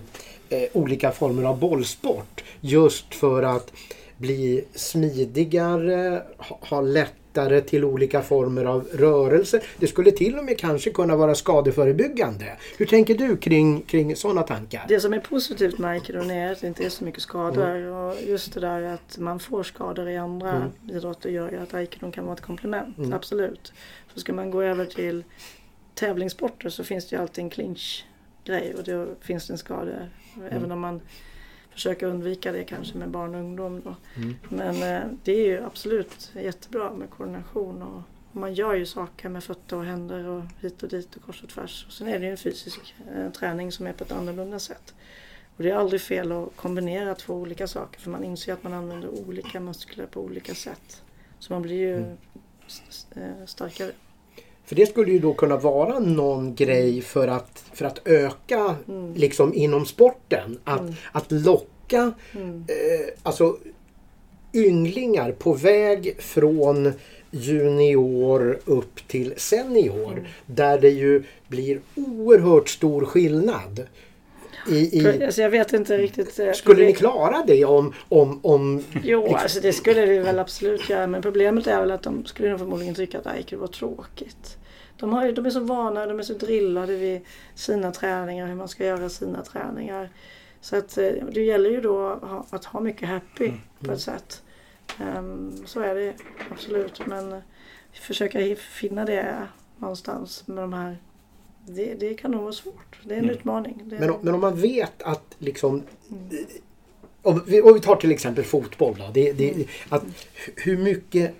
eh, 0.49 0.63
olika 0.73 1.11
former 1.11 1.43
av 1.43 1.59
bollsport. 1.59 2.43
Just 2.61 3.15
för 3.15 3.43
att 3.43 3.71
bli 4.17 4.65
smidigare, 4.73 6.23
ha, 6.37 6.81
lättare 6.81 7.61
till 7.61 7.85
olika 7.85 8.21
former 8.21 8.65
av 8.65 8.87
rörelser. 8.93 9.63
Det 9.77 9.87
skulle 9.87 10.11
till 10.11 10.37
och 10.37 10.45
med 10.45 10.57
kanske 10.59 10.89
kunna 10.89 11.15
vara 11.15 11.35
skadeförebyggande. 11.35 12.57
Hur 12.77 12.85
tänker 12.85 13.15
du 13.15 13.37
kring, 13.37 13.81
kring 13.81 14.15
sådana 14.15 14.43
tankar? 14.43 14.85
Det 14.87 14.99
som 14.99 15.13
är 15.13 15.19
positivt 15.19 15.77
med 15.77 15.91
aikido 15.91 16.19
är 16.29 16.51
att 16.51 16.61
det 16.61 16.67
inte 16.67 16.85
är 16.85 16.89
så 16.89 17.03
mycket 17.03 17.21
skador. 17.21 17.85
Och 17.85 18.15
just 18.27 18.53
det 18.53 18.59
där 18.59 18.81
att 18.81 19.17
man 19.17 19.39
får 19.39 19.63
skador 19.63 20.09
i 20.09 20.17
andra 20.17 20.51
Mm. 20.51 20.69
idrotter 20.89 21.29
gör 21.29 21.51
ju 21.51 21.57
att 21.57 21.73
aikido 21.73 22.11
kan 22.11 22.25
vara 22.25 22.35
ett 22.35 22.41
komplement. 22.41 22.97
Mm. 22.97 23.13
Absolut. 23.13 23.73
Så 24.13 24.19
ska 24.19 24.33
man 24.33 24.51
gå 24.51 24.61
över 24.61 24.85
till 24.85 25.23
tävlingssporter 25.93 26.69
så 26.69 26.83
finns 26.83 27.09
det 27.09 27.15
ju 27.15 27.21
alltid 27.21 27.43
en 27.43 27.49
clinch-grej 27.49 28.73
och 28.77 28.83
då 28.83 29.07
finns 29.21 29.47
det 29.47 29.53
en 29.53 29.57
skada. 29.57 29.91
Mm. 30.35 30.47
Även 30.51 30.71
om 30.71 30.79
man 30.79 31.01
försöker 31.75 32.07
undvika 32.07 32.51
det 32.51 32.63
kanske 32.63 32.97
med 32.97 33.09
barn 33.09 33.35
och 33.35 33.41
ungdom. 33.41 33.81
Då. 33.81 33.95
Mm. 34.15 34.35
Men 34.49 34.75
eh, 34.95 35.11
det 35.23 35.31
är 35.31 35.45
ju 35.47 35.63
absolut 35.65 36.31
jättebra 36.35 36.93
med 36.93 37.09
koordination 37.09 37.81
och 37.81 38.01
och 38.31 38.41
man 38.41 38.53
gör 38.53 38.73
ju 38.73 38.85
saker 38.85 39.29
med 39.29 39.43
fötter 39.43 39.77
och 39.77 39.85
händer 39.85 40.27
och 40.27 40.43
hit 40.61 40.83
och 40.83 40.89
dit 40.89 41.15
och 41.15 41.21
kors 41.21 41.43
och 41.43 41.49
tvärs. 41.49 41.85
Och 41.87 41.93
sen 41.93 42.07
är 42.07 42.19
det 42.19 42.25
ju 42.25 42.31
en 42.31 42.37
fysisk 42.37 42.95
eh, 43.15 43.31
träning 43.31 43.71
som 43.71 43.87
är 43.87 43.93
på 43.93 44.03
ett 44.03 44.11
annorlunda 44.11 44.59
sätt. 44.59 44.93
Och 45.57 45.63
det 45.63 45.69
är 45.71 45.75
aldrig 45.75 46.01
fel 46.01 46.31
att 46.31 46.55
kombinera 46.55 47.15
två 47.15 47.33
olika 47.33 47.67
saker 47.67 47.99
för 47.99 48.09
man 48.11 48.23
inser 48.23 48.53
att 48.53 48.63
man 48.63 48.73
använder 48.73 49.09
olika 49.09 49.59
muskler 49.59 50.05
på 50.05 50.21
olika 50.21 50.55
sätt. 50.55 51.03
Så 51.39 51.53
man 51.53 51.61
blir 51.61 51.75
ju 51.75 51.95
Mm. 51.97 52.17
s- 52.67 52.81
s- 52.89 53.07
eh, 53.15 53.45
starkare. 53.45 53.91
För 54.65 54.75
det 54.75 54.85
skulle 54.85 55.11
ju 55.11 55.19
då 55.19 55.33
kunna 55.33 55.57
vara 55.57 55.99
någon 55.99 56.55
grej 56.55 57.01
för 57.01 57.27
att, 57.27 57.63
för 57.73 57.85
att 57.85 58.07
öka 58.07 58.75
Mm. 58.87 59.13
liksom 59.13 59.53
inom 59.53 59.85
sporten. 59.85 60.59
Att, 60.63 60.79
Mm. 60.79 60.93
att 61.11 61.31
locka 61.31 62.11
Mm. 62.35 62.65
eh, 62.67 63.13
alltså 63.23 63.57
ynglingar 64.53 65.31
på 65.31 65.53
väg 65.53 66.15
från 66.19 66.93
junior 67.31 68.59
upp 68.65 69.07
till 69.07 69.33
senior. 69.37 70.11
Mm. 70.11 70.23
Där 70.45 70.79
det 70.79 70.89
ju 70.89 71.23
blir 71.47 71.79
oerhört 71.95 72.69
stor 72.69 73.05
skillnad. 73.05 73.83
I, 74.67 74.99
i, 75.01 75.23
alltså 75.25 75.41
jag 75.41 75.49
vet 75.49 75.73
inte 75.73 75.97
riktigt. 75.97 76.39
eh, 76.39 76.51
skulle 76.51 76.85
ni 76.85 76.93
klara 76.93 77.43
det 77.47 77.65
om, 77.65 77.93
om, 78.09 78.39
om 78.43 78.83
Jo, 79.03 79.35
alltså 79.35 79.59
det 79.59 79.73
skulle 79.73 80.05
vi 80.05 80.19
väl 80.19 80.39
absolut 80.39 80.89
göra. 80.89 81.07
Men 81.07 81.21
problemet 81.21 81.67
är 81.67 81.79
väl 81.79 81.91
att 81.91 82.03
de 82.03 82.25
skulle 82.25 82.49
nog 82.49 82.59
förmodligen 82.59 82.95
tycka 82.95 83.19
att 83.19 83.27
aikido 83.27 83.61
var 83.61 83.67
tråkigt. 83.67 84.57
De, 84.99 85.13
har 85.13 85.31
de 85.31 85.45
är 85.45 85.49
så 85.49 85.59
vana, 85.59 86.05
de 86.05 86.19
är 86.19 86.23
så 86.23 86.33
drillade 86.33 86.95
vid 86.95 87.21
sina 87.55 87.91
träningar, 87.91 88.47
hur 88.47 88.55
man 88.55 88.67
ska 88.67 88.85
göra 88.85 89.09
sina 89.09 89.43
träningar. 89.43 90.09
Så 90.61 90.75
att 90.75 90.97
eh, 90.97 91.11
det 91.31 91.43
gäller 91.43 91.69
ju 91.69 91.81
då 91.81 92.19
att 92.49 92.65
ha, 92.65 92.79
mycket 92.79 93.09
happy 93.09 93.51
på 93.85 93.91
ett 93.91 94.01
sätt. 94.01 94.43
Ehm, 94.99 95.53
så 95.65 95.79
är 95.79 95.95
det 95.95 96.13
absolut. 96.51 97.05
Men 97.05 97.33
eh, 97.33 97.39
försöka 97.93 98.55
finna 98.55 99.05
det 99.05 99.47
någonstans 99.77 100.47
med 100.47 100.63
de 100.63 100.73
här. 100.73 100.97
Det, 101.67 101.93
det 101.93 102.13
kan 102.13 102.31
nog 102.31 102.41
vara 102.41 102.53
svårt. 102.53 102.99
Det 103.03 103.13
är 103.13 103.17
en 103.17 103.23
Mm. 103.23 103.35
utmaning. 103.35 103.81
Det, 103.85 103.99
Men, 103.99 104.09
om- 104.09 104.19
men 104.21 104.33
om 104.33 104.41
man 104.41 104.55
vet 104.55 105.01
att 105.03 105.35
liksom 105.39 105.83
Mm. 106.11 106.45
om 107.21 107.43
vi, 107.47 107.61
om 107.61 107.73
vi 107.73 107.79
tar 107.79 107.95
till 107.95 108.11
exempel 108.11 108.43
fotboll. 108.43 108.95
Då, 108.97 109.09
det, 109.13 109.33
det, 109.33 109.53
att 109.89 110.03
hu- 110.03 110.51
hur 110.55 110.77
mycket 110.77 111.33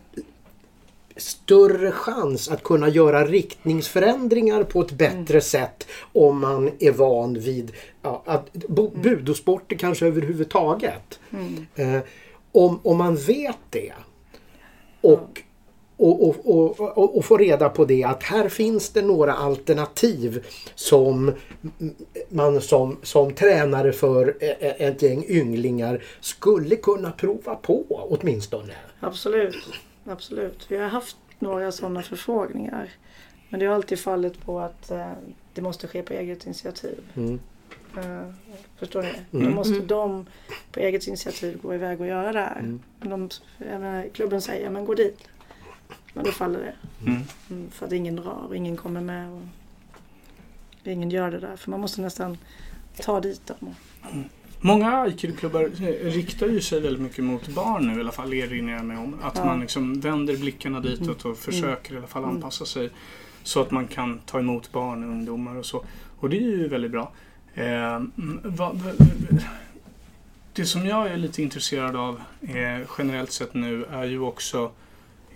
större 1.18 1.92
chans 1.92 2.50
att 2.50 2.64
kunna 2.64 2.90
göra 2.90 3.26
riktningsförändringar 3.26 4.64
på 4.64 4.82
ett 4.82 4.92
bättre 4.92 5.42
sätt 5.42 5.88
om 6.14 6.40
man 6.40 6.72
är 6.80 6.92
van 6.92 7.34
vid 7.40 7.72
ja, 8.02 8.24
att, 8.26 8.54
bo, 8.54 8.90
budosporter 8.90 9.76
kanske 9.76 10.06
överhuvudtaget. 10.08 11.20
Mm. 11.32 11.66
Eh, 11.76 12.02
om, 12.52 12.80
om 12.84 12.98
man 12.98 13.16
vet 13.16 13.58
det 13.70 13.94
och, 15.02 15.42
och, 15.98 16.24
och, 16.30 16.36
och, 16.46 16.80
och, 16.98 17.18
och 17.18 17.26
får 17.26 17.38
reda 17.40 17.70
på 17.70 17.86
det 17.86 18.04
att 18.04 18.24
här 18.24 18.50
finns 18.50 18.90
det 18.90 19.02
några 19.02 19.34
alternativ 19.34 20.46
som 20.76 21.32
man 22.30 22.62
som, 22.62 22.98
som 23.04 23.34
tränare 23.34 23.92
för 23.94 24.28
e- 24.44 24.56
e- 24.60 24.76
ett 24.88 25.02
gäng 25.02 25.26
ynglingar 25.28 26.04
skulle 26.20 26.76
kunna 26.76 27.12
prova 27.12 27.56
på 27.56 27.84
åtminstone. 27.90 28.74
Absolut, 29.00 29.56
absolut. 30.06 30.66
Vi 30.68 30.78
har 30.78 30.88
haft 30.88 31.18
några 31.40 31.72
sådana 31.72 32.02
förfrågningar. 32.02 32.90
Men 33.50 33.60
det 33.60 33.66
har 33.66 33.76
alltid 33.76 34.00
fallit 34.00 34.46
på 34.46 34.60
att 34.60 34.92
eh, 34.92 35.12
det 35.54 35.62
måste 35.62 35.88
ske 35.88 36.02
på 36.02 36.14
eget 36.14 36.46
initiativ. 36.46 37.00
Mm. 37.16 37.40
Eh, 37.98 38.34
förstår 38.80 39.02
ni? 39.02 39.10
Mm. 39.40 39.50
Då 39.50 39.56
måste 39.56 39.74
Mm. 39.76 39.88
de 39.88 40.26
på 40.72 40.80
eget 40.80 41.08
initiativ 41.08 41.60
gå 41.62 41.74
iväg 41.76 42.02
och 42.02 42.08
göra 42.08 42.32
det 42.32 42.40
här. 42.40 42.60
Mm. 42.60 42.82
De, 43.00 43.30
menar, 43.58 44.08
klubben 44.14 44.42
säger 44.42 44.70
men 44.70 44.86
gå 44.86 44.94
dit. 44.94 45.18
Men 46.16 46.24
då 46.24 46.32
faller 46.32 46.60
det. 46.60 46.74
Mm. 47.10 47.22
Mm, 47.50 47.70
för 47.72 47.86
att 47.86 47.92
ingen 47.92 48.16
drar 48.16 48.46
och 48.48 48.56
ingen 48.56 48.78
kommer 48.78 49.02
med. 49.02 49.32
Och 49.32 49.42
ingen 50.84 51.10
gör 51.10 51.32
det 51.32 51.40
där. 51.40 51.56
För 51.56 51.72
man 51.72 51.80
måste 51.80 52.02
nästan 52.02 52.38
ta 53.02 53.20
dit 53.22 53.46
dem. 53.48 53.76
Många 54.62 54.92
aikido-klubbar 55.02 55.64
eh, 55.64 55.88
riktar 56.12 56.48
ju 56.48 56.62
sig 56.62 56.82
väldigt 56.82 57.02
mycket 57.02 57.24
mot 57.24 57.48
barn 57.48 57.88
nu 57.88 57.98
i 57.98 58.00
alla 58.00 58.12
fall, 58.12 58.34
erinrar 58.34 58.74
jag 58.76 58.86
mig 58.86 58.98
om. 58.98 59.16
Att 59.22 59.36
Ja. 59.38 59.46
man 59.46 59.60
liksom 59.60 60.00
vänder 60.02 60.38
blickarna 60.38 60.80
ditåt 60.80 61.26
och 61.26 61.38
försöker 61.38 61.94
i 61.94 61.98
alla 61.98 62.08
fall 62.08 62.24
Mm. 62.24 62.36
anpassa 62.36 62.66
sig 62.66 62.90
så 63.44 63.62
att 63.62 63.72
man 63.72 63.88
kan 63.88 64.20
ta 64.20 64.40
emot 64.40 64.72
barn 64.72 65.04
och 65.04 65.10
ungdomar 65.10 65.56
och 65.56 65.66
så. 65.66 65.84
Och 66.20 66.30
det 66.30 66.38
är 66.38 66.42
ju 66.42 66.68
väldigt 66.68 66.92
bra. 66.92 67.12
Eh, 67.54 67.96
mm, 67.96 68.40
vad- 68.44 68.82
det 70.54 70.66
som 70.66 70.86
jag 70.86 71.08
är 71.08 71.18
lite 71.18 71.42
intresserad 71.42 71.96
av 71.96 72.22
eh, 72.42 72.88
generellt 72.98 73.32
sett 73.32 73.54
nu 73.54 73.86
är 73.86 74.04
ju 74.06 74.20
också, 74.20 74.72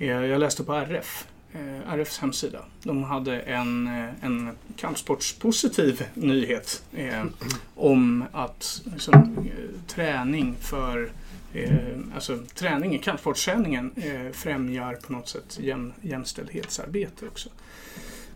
jag 0.06 0.40
läste 0.40 0.64
på 0.64 0.74
RF, 0.74 1.28
eh, 1.54 1.94
RFs 1.94 2.20
hemsida. 2.20 2.60
De 2.84 3.04
hade 3.04 3.40
en, 3.40 3.88
eh, 3.88 4.26
en 4.26 4.50
kampsportspositiv 4.76 6.04
nyhet 6.14 6.84
eh, 6.94 7.24
om 7.76 8.24
att 8.32 8.82
liksom, 8.94 9.14
eh, 9.38 9.88
träning 9.88 10.56
för 10.62 11.12
eh, 11.54 11.72
alltså 12.16 12.40
träning 12.56 12.96
i 12.96 13.00
kampsportsträningen 13.00 13.92
eh, 13.96 14.32
främjar 14.34 14.94
på 14.94 15.14
något 15.14 15.30
sätt 15.30 15.58
jäm, 15.62 15.94
jämställdhetsarbete 16.02 17.26
också. 17.28 17.50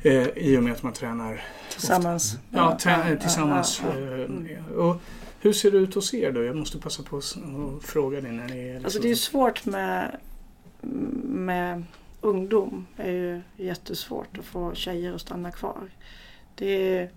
Eh, 0.01 0.27
I 0.27 0.57
och 0.57 0.63
med 0.63 0.73
att 0.73 0.83
man 0.83 0.93
tränar 0.93 1.43
Tillsammans. 1.71 2.37
Ja, 2.51 2.77
trä- 2.81 3.17
tillsammans. 3.21 3.81
eh, 3.83 3.97
Mm. 3.97 4.47
Och 4.77 5.01
hur 5.39 5.53
ser 5.53 5.71
det 5.71 5.77
ut 5.77 5.93
hos 5.95 6.13
er 6.13 6.31
då? 6.31 6.43
Jag 6.43 6.55
måste 6.55 6.77
passa 6.79 7.03
på 7.03 7.17
att 7.17 7.37
fråga 7.83 8.21
dig 8.21 8.31
när 8.31 8.47
det 8.47 8.53
är... 8.53 8.65
Liksom... 8.73 8.85
Alltså 8.85 8.99
det 8.99 9.11
är 9.11 9.15
svårt 9.15 9.65
med, 9.65 10.17
med 11.23 11.83
ungdom. 12.21 12.87
Är 12.97 13.11
ju 13.11 13.41
jättesvårt 13.57 14.37
att 14.37 14.45
få 14.45 14.73
tjejer 14.73 15.13
att 15.13 15.21
stanna 15.21 15.51
kvar. 15.51 15.89
Det 16.55 16.97
är 16.97 17.09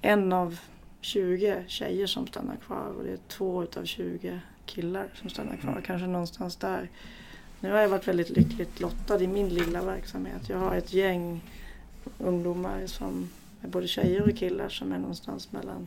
en 0.00 0.32
av 0.32 0.58
20 1.00 1.64
tjejer 1.66 2.06
som 2.06 2.26
stannar 2.26 2.56
kvar 2.56 2.94
och 2.98 3.04
det 3.04 3.12
är 3.12 3.18
två 3.28 3.62
utav 3.62 3.84
20 3.84 4.40
killar 4.66 5.08
som 5.14 5.30
stannar 5.30 5.56
kvar. 5.56 5.70
Mm. 5.70 5.82
Kanske 5.82 6.06
någonstans 6.06 6.56
där. 6.56 6.88
Nu 7.60 7.70
har 7.70 7.78
jag 7.78 7.88
varit 7.88 8.08
väldigt 8.08 8.30
lyckligt 8.30 8.80
lottad 8.80 9.22
i 9.22 9.26
min 9.26 9.48
lilla 9.48 9.82
verksamhet. 9.82 10.48
Jag 10.48 10.58
har 10.58 10.74
ett 10.74 10.92
gäng 10.92 11.40
ungdomar 12.18 12.86
som 12.86 13.30
är 13.62 13.68
både 13.68 13.88
tjejer 13.88 14.28
och 14.28 14.36
killar 14.36 14.68
som 14.68 14.92
är 14.92 14.98
någonstans 14.98 15.52
mellan 15.52 15.86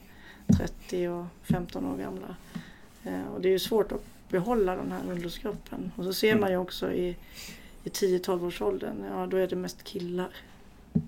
30 0.57 1.07
och 1.07 1.25
15 1.43 1.85
år 1.85 1.97
gamla. 1.97 2.35
Eh, 3.03 3.33
och 3.35 3.41
det 3.41 3.47
är 3.47 3.51
ju 3.51 3.59
svårt 3.59 3.91
att 3.91 4.03
behålla 4.31 4.75
den 4.75 4.91
här 4.91 5.01
ungdomsgruppen. 5.11 5.91
Och 5.95 6.03
så 6.03 6.13
ser 6.13 6.35
man 6.35 6.51
ju 6.51 6.57
också 6.57 6.93
i, 6.93 7.15
i 7.83 7.89
10-12 7.89 8.45
års 8.47 8.61
åldern, 8.61 9.03
ja 9.09 9.25
då 9.27 9.37
är 9.37 9.47
det 9.47 9.55
mest 9.55 9.83
killar. 9.83 10.29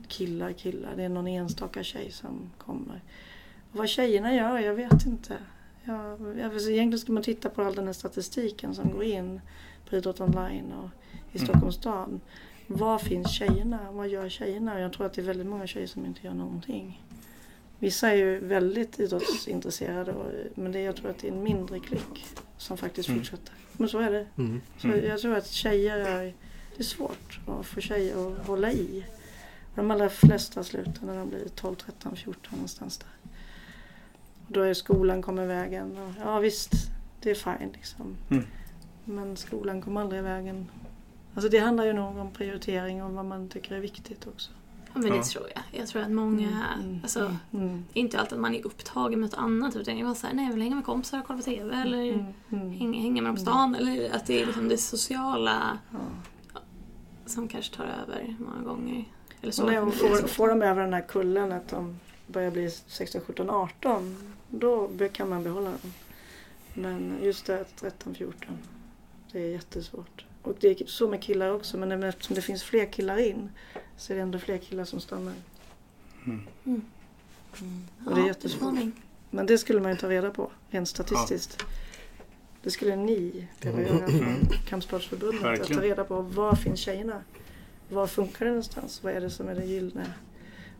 Killar, 0.07 0.51
killar. 0.51 0.93
Det 0.95 1.03
är 1.03 1.09
någon 1.09 1.27
enstaka 1.27 1.83
tjej 1.83 2.11
som 2.11 2.51
kommer. 2.57 3.01
Och 3.71 3.77
vad 3.77 3.89
tjejerna 3.89 4.33
gör, 4.35 4.59
jag 4.59 4.73
vet 4.73 5.05
inte. 5.05 5.37
Ja, 5.83 6.17
jag- 6.19 6.53
egentligen 6.55 6.99
ska 6.99 7.11
man 7.11 7.23
titta 7.23 7.49
på 7.49 7.61
all 7.63 7.75
den 7.75 7.85
här 7.85 7.93
statistiken 7.93 8.75
som 8.75 8.91
går 8.91 9.03
in 9.03 9.41
på 9.89 9.95
Idrott 9.95 10.19
online 10.21 10.73
och 10.73 10.89
i 11.31 11.37
Mm. 11.37 11.47
Stockholms 11.47 11.75
stad. 11.75 12.19
Var 12.67 12.97
finns 12.99 13.31
tjejerna? 13.31 13.79
Vad 13.91 14.07
gör 14.09 14.29
tjejerna? 14.29 14.79
Jag 14.79 14.93
tror 14.93 15.05
att 15.05 15.13
det 15.13 15.21
är 15.21 15.25
väldigt 15.25 15.47
många 15.47 15.67
tjejer 15.67 15.87
som 15.87 16.05
inte 16.05 16.25
gör 16.27 16.33
någonting. 16.33 17.03
Vissa 17.79 18.09
är 18.09 18.15
ju 18.15 18.39
väldigt 18.39 18.99
idrottsintresserade 18.99 20.15
men 20.55 20.71
det, 20.71 20.79
jag 20.81 20.95
tror 20.95 21.09
att 21.09 21.17
det 21.17 21.27
är 21.27 21.31
en 21.31 21.43
mindre 21.43 21.79
klick 21.79 22.25
som 22.63 22.77
faktiskt 22.77 23.09
Mm. 23.09 23.21
fortsätter. 23.21 23.53
Men 23.73 23.89
så 23.89 23.99
är 23.99 24.11
det. 24.11 24.27
Mm. 24.37 24.61
Så 24.77 24.87
Mm. 24.87 25.05
Jag 25.05 25.19
tror 25.19 25.35
att 25.35 25.47
tjejer 25.47 25.97
är, 25.97 26.23
det 26.75 26.79
är 26.79 26.83
svårt 26.83 27.39
att 27.47 27.65
få 27.65 27.81
tjejer 27.81 28.27
att 28.31 28.47
hålla 28.47 28.71
i. 28.71 29.05
De 29.75 29.91
allra 29.91 30.09
flesta 30.09 30.63
slutar 30.63 31.05
när 31.05 31.17
de 31.17 31.29
blir 31.29 31.47
12, 31.55 31.75
13, 31.75 32.15
14 32.15 32.51
någonstans 32.51 32.97
där. 32.97 33.07
Och 34.47 34.53
då 34.53 34.61
är 34.61 34.73
skolan 34.73 35.21
kommer 35.21 35.43
i 35.43 35.47
vägen. 35.47 35.97
Och, 35.97 36.11
ja 36.23 36.39
visst, 36.39 36.71
det 37.21 37.31
är 37.31 37.35
fine 37.35 37.69
liksom. 37.73 38.15
Mm. 38.29 38.43
Men 39.05 39.37
skolan 39.37 39.81
kom 39.81 39.97
aldrig 39.97 40.19
i 40.19 40.23
vägen. 40.23 40.67
Alltså 41.35 41.49
det 41.49 41.59
handlar 41.59 41.85
ju 41.85 41.93
nog 41.93 42.17
om 42.17 42.31
prioritering 42.31 43.03
och 43.03 43.11
vad 43.11 43.25
man 43.25 43.49
tycker 43.49 43.75
är 43.75 43.79
viktigt 43.79 44.27
också. 44.27 44.51
Ja, 44.93 44.99
men 44.99 45.11
det 45.11 45.17
Ja. 45.17 45.23
tror 45.23 45.47
jag. 45.55 45.79
Jag 45.81 45.87
tror 45.87 46.01
att 46.01 46.11
många, 46.11 46.65
Mm, 46.79 46.99
alltså 47.03 47.35
Mm. 47.51 47.85
inte 47.93 48.19
alltid 48.19 48.33
att 48.33 48.39
man 48.39 48.55
är 48.55 48.65
upptagen 48.65 49.19
med 49.19 49.29
något 49.29 49.39
annat 49.39 49.75
utan 49.75 49.97
jag 49.97 50.07
var 50.07 50.13
såhär, 50.15 50.33
nej 50.33 50.45
jag 50.45 50.53
vill 50.53 50.61
hänga 50.61 50.75
med 50.75 50.85
kompisar 50.85 51.19
och 51.19 51.25
kolla 51.27 51.37
på 51.39 51.43
TV 51.45 51.75
eller 51.75 52.03
Mm. 52.13 52.25
Mm. 52.51 52.71
hänga, 52.71 53.01
hänga 53.01 53.21
med 53.21 53.29
dem 53.29 53.35
på 53.35 53.41
stan 53.41 53.75
eller 53.75 54.15
att 54.15 54.25
det 54.25 54.41
är 54.41 54.45
liksom 54.45 54.67
det 54.69 54.77
sociala 54.77 55.77
Ja. 55.91 56.59
som 57.25 57.47
kanske 57.47 57.75
tar 57.75 57.83
över 57.85 58.35
många 58.39 58.61
gånger. 58.73 59.05
Eller 59.41 59.51
så. 59.51 59.71
Jag 59.71 59.93
får, 59.93 60.27
får 60.27 60.47
de 60.47 60.61
över 60.61 60.81
den 60.83 60.93
här 60.93 61.01
kullen 61.07 61.51
att 61.51 61.67
de 61.69 61.99
börjar 62.27 62.51
bli 62.51 62.69
16, 62.87 63.21
17, 63.27 63.49
18 63.49 64.33
då 64.49 64.89
kan 65.13 65.29
man 65.29 65.43
behålla 65.43 65.69
dem. 65.69 65.93
Men 66.73 67.13
just 67.21 67.45
det 67.45 67.63
13, 67.63 68.15
14 68.15 68.57
det 69.31 69.39
är 69.39 69.49
jättesvårt. 69.51 70.25
Och 70.43 70.55
det 70.59 70.81
är 70.81 70.85
så 70.85 71.07
med 71.07 71.21
killar 71.21 71.49
också 71.49 71.77
men 71.77 72.03
eftersom 72.03 72.35
det 72.35 72.41
finns 72.41 72.63
fler 72.63 72.85
killar 72.85 73.17
in 73.17 73.49
så 73.97 74.13
är 74.13 74.17
det 74.17 74.23
ändå 74.23 74.39
fler 74.39 74.57
killar 74.57 74.85
som 74.85 74.99
stannar. 74.99 75.33
Mm. 76.25 76.41
Mm. 76.65 76.81
Och 78.05 78.15
det 78.15 78.21
är 78.21 78.27
jättesvårt. 78.27 78.75
Men 79.29 79.45
det 79.45 79.57
skulle 79.57 79.81
man 79.81 79.91
ju 79.91 79.97
ta 79.97 80.09
reda 80.09 80.31
på 80.31 80.51
rent 80.69 80.87
statistiskt. 80.87 81.65
Det 82.63 82.71
skulle 82.71 82.95
ni 82.95 83.47
behöva 83.61 83.81
göra 83.81 84.07
från 84.07 84.49
Kampsportsförbundet. 84.67 85.61
Att 85.61 85.67
ta 85.67 85.81
reda 85.81 86.03
på 86.03 86.21
var 86.21 86.55
finns 86.55 86.79
tjejerna? 86.79 87.21
Var 87.89 88.07
funkar 88.07 88.45
det 88.45 88.51
någonstans? 88.51 89.03
Vad 89.03 89.13
är 89.13 89.21
det 89.21 89.29
som 89.29 89.49
är 89.49 89.55
det 89.55 89.65
gyllene? 89.65 90.05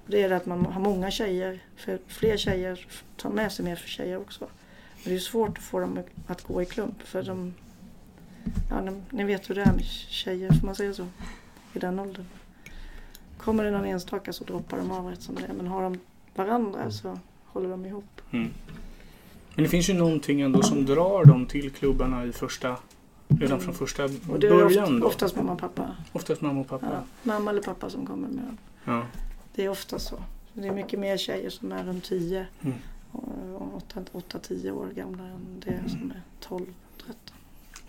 Det 0.07 0.21
är 0.21 0.29
det 0.29 0.35
att 0.35 0.45
man 0.45 0.65
har 0.65 0.81
många 0.81 1.11
tjejer. 1.11 1.63
För 1.75 1.99
fler 2.07 2.37
tjejer 2.37 2.87
tar 3.17 3.29
med 3.29 3.51
sig 3.51 3.65
mer 3.65 3.75
för 3.75 3.89
tjejer 3.89 4.17
också. 4.17 4.47
Men 5.03 5.13
det 5.13 5.15
är 5.15 5.19
svårt 5.19 5.57
att 5.57 5.63
få 5.63 5.79
dem 5.79 5.99
att 6.27 6.41
gå 6.41 6.61
i 6.61 6.65
klump. 6.65 7.01
För 7.01 7.23
de, 7.23 7.53
ja, 8.69 8.81
ni- 8.81 9.01
ni 9.09 9.23
vet 9.23 9.49
hur 9.49 9.55
det 9.55 9.61
är 9.61 9.73
med 9.73 9.85
tjejer, 9.85 10.51
får 10.53 10.65
man 10.65 10.75
säga 10.75 10.93
så? 10.93 11.07
I 11.73 11.79
den 11.79 11.99
åldern. 11.99 12.25
Kommer 13.37 13.63
det 13.63 13.71
någon 13.71 13.85
enstaka 13.85 14.33
så 14.33 14.43
droppar 14.43 14.77
de 14.77 14.91
av 14.91 15.05
rätt 15.09 15.21
som 15.21 15.35
det 15.35 15.43
är. 15.45 15.53
Men 15.53 15.67
har 15.67 15.81
de 15.83 15.99
varandra 16.35 16.91
så 16.91 17.19
håller 17.45 17.69
de 17.69 17.85
ihop. 17.85 18.21
Mm. 18.31 18.49
Men 19.55 19.63
det 19.63 19.69
finns 19.69 19.89
ju 19.89 19.93
någonting 19.93 20.41
ändå 20.41 20.63
som 20.63 20.85
drar 20.85 21.25
dem 21.25 21.45
till 21.45 21.71
klubbarna 21.71 22.25
i 22.25 22.31
första, 22.31 22.77
redan 23.27 23.59
från 23.59 23.73
första 23.73 24.03
Och 24.03 24.39
det 24.39 24.47
är 24.47 24.51
början. 24.51 24.83
ofta, 24.83 24.99
då. 24.99 25.07
oftast 25.07 25.35
mamma 25.35 25.51
och 25.53 25.59
pappa. 25.59 25.95
Oftast 26.11 26.41
mamma 26.41 26.59
och 26.61 26.67
pappa. 26.67 26.87
Ja, 26.91 27.03
mamma 27.23 27.49
eller 27.51 27.61
pappa 27.61 27.89
som 27.89 28.05
kommer 28.05 28.27
med 28.27 28.43
dem. 28.43 28.57
Ja. 28.85 29.05
Det 29.55 29.65
är 29.65 29.69
ofta 29.69 29.99
så. 29.99 30.15
Det 30.53 30.67
är 30.67 30.71
mycket 30.71 30.99
mer 30.99 31.17
tjejer 31.17 31.49
som 31.49 31.71
är 31.71 31.83
runt 31.83 32.03
10 32.03 32.45
Mm. 32.61 32.77
och 33.55 33.81
8-10 34.13 34.71
år 34.71 34.87
gamla 34.95 35.23
än 35.23 35.59
det 35.65 35.89
som 35.89 36.11
är 36.11 36.21
12-13. 36.47 36.65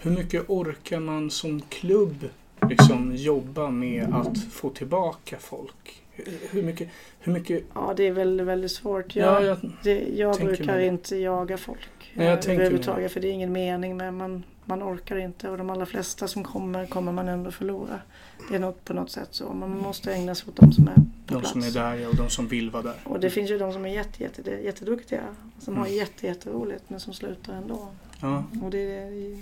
Hur 0.05 0.11
mycket 0.11 0.45
orkar 0.51 1.01
man 1.01 1.31
som 1.31 1.61
klubb 1.61 2.25
liksom 2.69 3.17
jobba 3.17 3.71
med 3.71 4.15
att 4.15 4.39
få 4.39 4.71
tillbaka 4.71 5.37
folk? 5.41 6.03
Hur- 6.51 6.63
mycket, 6.63 6.89
hur 7.21 7.33
mycket 7.33 7.65
Ja, 7.75 7.95
det 7.97 8.07
är 8.07 8.13
väldigt, 8.13 8.47
väldigt 8.47 8.71
svårt. 8.71 9.17
ja, 9.17 9.25
Jag, 9.25 9.45
jag, 9.45 9.59
det, 9.83 10.05
jag 10.17 10.37
brukar 10.37 10.65
mig. 10.67 10.87
inte 10.87 11.17
jaga 11.17 11.57
folk 11.59 12.13
Nej, 12.15 12.27
jag 12.27 12.49
överhuvudtaget 12.49 13.13
för 13.13 13.21
det 13.21 13.29
är 13.29 13.33
ingen 13.33 13.53
mening 13.53 13.97
med 13.97 14.15
man, 14.15 14.43
man 14.65 14.83
orkar 14.83 15.17
inte 15.17 15.51
och 15.51 15.59
de 15.59 15.71
allra 15.71 15.87
flesta 15.87 16.29
som 16.29 16.45
kommer 16.45 16.87
kommer 16.87 17.13
man 17.13 17.29
ändå 17.29 17.51
förlora. 17.51 18.01
Det 18.49 18.55
är 18.55 18.59
något, 18.59 18.85
på 18.85 18.93
något 18.95 19.11
sätt 19.11 19.29
så. 19.31 19.53
Man 19.53 19.71
måste 19.79 20.15
ägna 20.15 20.35
sig 20.35 20.49
åt 20.49 20.57
de 20.57 20.73
som 20.73 20.89
är 20.89 20.95
på 20.95 21.01
de 21.27 21.35
plats. 21.41 21.51
som 21.51 21.63
är 21.63 21.71
där 21.71 21.95
ja, 21.95 22.09
och 22.09 22.17
de 22.17 22.31
som 22.31 22.49
vill 22.49 22.71
vara 22.71 22.83
där. 22.83 22.95
Och 23.05 23.21
det 23.21 23.31
finns 23.31 23.51
ju 23.51 23.59
de 23.59 23.73
som 23.73 23.85
är 23.85 23.89
jätte, 23.95 24.23
jätte, 24.23 24.51
jätteduktiga. 24.51 25.23
Som 25.59 25.77
har 25.77 25.87
Mm. 25.87 25.99
jätte, 25.99 26.27
jätteroligt 26.27 26.85
men 26.91 27.01
som 27.01 27.13
slutar 27.15 27.53
ändå. 27.55 27.89
Ja. 28.21 28.45
Och 28.63 28.71
det 28.71 28.79
är, 28.99 29.39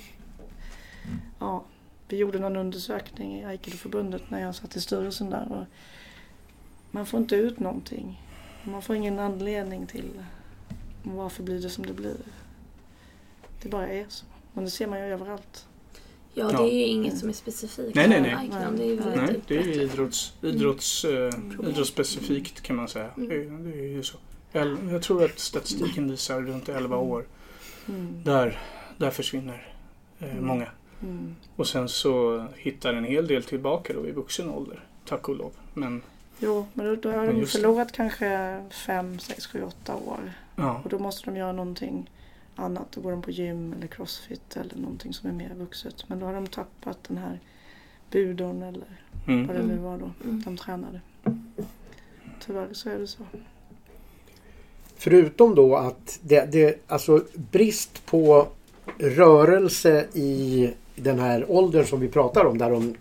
ja, 1.38 1.64
vi 2.09 2.16
gjorde 2.16 2.38
någon 2.38 2.57
undersökning 2.57 3.40
i 3.40 3.44
Aikidoförbundet 3.44 4.30
när 4.30 4.40
jag 4.40 4.55
satt 4.55 4.76
i 4.76 4.80
styrelsen 4.80 5.30
där. 5.30 5.53
Och 5.53 5.64
man 6.90 7.07
får 7.07 7.20
inte 7.20 7.36
ut 7.36 7.61
någonting. 7.61 8.20
Man 8.64 8.82
får 8.82 8.96
ingen 8.96 9.18
anledning 9.18 9.86
till 9.86 10.24
varför 11.03 11.42
blir 11.42 11.62
det 11.62 11.70
som 11.70 11.86
det 11.86 11.92
blir. 11.92 12.16
Det 13.62 13.68
bara 13.68 13.88
är 13.88 14.07
så. 14.09 14.24
Men 14.53 14.64
det 14.64 14.70
ser 14.70 14.86
man 14.86 14.98
ju 14.98 15.05
överallt. 15.05 15.66
Ja, 16.34 16.53
det 16.53 16.59
är 16.59 16.74
ju 16.74 16.84
inget 16.84 17.18
som 17.18 17.28
är 17.28 17.32
specifikt 17.32 17.94
Nej, 17.94 18.09
nej, 18.09 18.20
nej. 18.20 18.48
Det 18.76 18.82
är 18.82 18.86
ju 18.86 19.00
Nej, 19.16 19.40
det 19.46 19.57
är 19.57 19.80
idrotts, 19.80 20.32
idrotts, 20.42 21.05
eh, 21.05 21.30
idrottsspecifikt 21.68 22.61
kan 22.61 22.76
man 22.76 22.88
säga. 22.88 23.09
Mm. 23.16 23.28
Det, 23.28 23.70
det 23.70 23.78
är 23.78 23.88
ju 23.88 24.03
så. 24.03 24.18
Jag 24.90 25.03
tror 25.03 25.24
att 25.24 25.38
statistiken 25.38 26.11
visar 26.11 26.40
runt 26.40 26.68
11 26.68 26.96
år. 26.96 27.24
Mm. 27.88 28.22
Där, 28.24 28.61
där 28.96 29.11
försvinner 29.11 29.74
eh, 30.18 30.32
Mm. 30.32 30.46
många. 30.46 30.66
Mm. 31.03 31.34
Och 31.57 31.66
sen 31.66 31.88
så 31.88 32.44
hittar 32.57 32.94
en 32.94 33.05
hel 33.05 33.26
del 33.26 33.44
tillbaka 33.44 33.92
då 33.92 34.07
i 34.09 34.12
vuxen 34.12 34.50
ålder. 34.50 34.84
Tack 35.05 35.28
och 35.28 35.36
lov. 35.36 35.53
Men 35.74 36.03
Jo, 36.38 36.66
men 36.74 36.86
då, 36.86 36.96
då 36.96 37.11
har 37.11 37.16
Men 37.16 37.34
de 37.34 37.40
just 37.40 37.53
det. 37.53 37.59
förlorat 37.59 37.92
kanske 37.92 38.61
5, 38.86 39.18
6, 39.18 39.46
7, 39.46 39.62
8 39.62 39.94
år. 39.96 40.32
ja, 40.57 40.80
Och 40.84 40.90
då 40.90 40.98
måste 40.98 41.30
de 41.30 41.36
göra 41.36 41.53
någonting 41.53 42.11
annat. 42.57 42.86
Då 42.92 43.00
går 43.00 43.11
de 43.11 43.22
på 43.22 43.30
gym 43.30 43.72
eller 43.72 43.86
crossfit 43.86 44.57
eller 44.57 44.76
någonting 44.76 45.14
som 45.14 45.28
är 45.28 45.34
mer 45.34 45.55
vuxet. 45.55 46.05
Men 46.09 46.18
då 46.18 46.26
har 46.26 46.32
de 46.34 46.46
tappat 46.46 46.98
den 47.09 47.16
här 47.18 47.40
budon 48.11 48.62
eller 48.62 49.00
vad 49.26 49.34
mm. 49.36 49.46
det 49.57 49.62
nu 49.62 49.76
var 49.76 49.98
då 49.98 50.11
Mm. 50.24 50.42
de 50.44 50.57
tränade. 50.57 51.00
Tyvärr 52.46 52.68
så 52.72 52.90
är 52.90 52.98
det 52.98 53.07
så. 53.07 53.22
Förutom 54.96 55.55
då 55.55 55.76
att 55.76 56.18
det, 56.22 56.53
det, 56.53 56.78
alltså 56.90 57.24
brist 57.50 58.07
på 58.07 58.48
rörelse 58.98 60.07
i 60.14 60.70
den 60.97 61.18
här 61.18 61.51
åldern 61.51 61.86
som 61.86 62.01
vi 62.01 62.09
pratar 62.09 62.45
om 62.45 62.59
där 62.59 62.70
de 62.70 62.95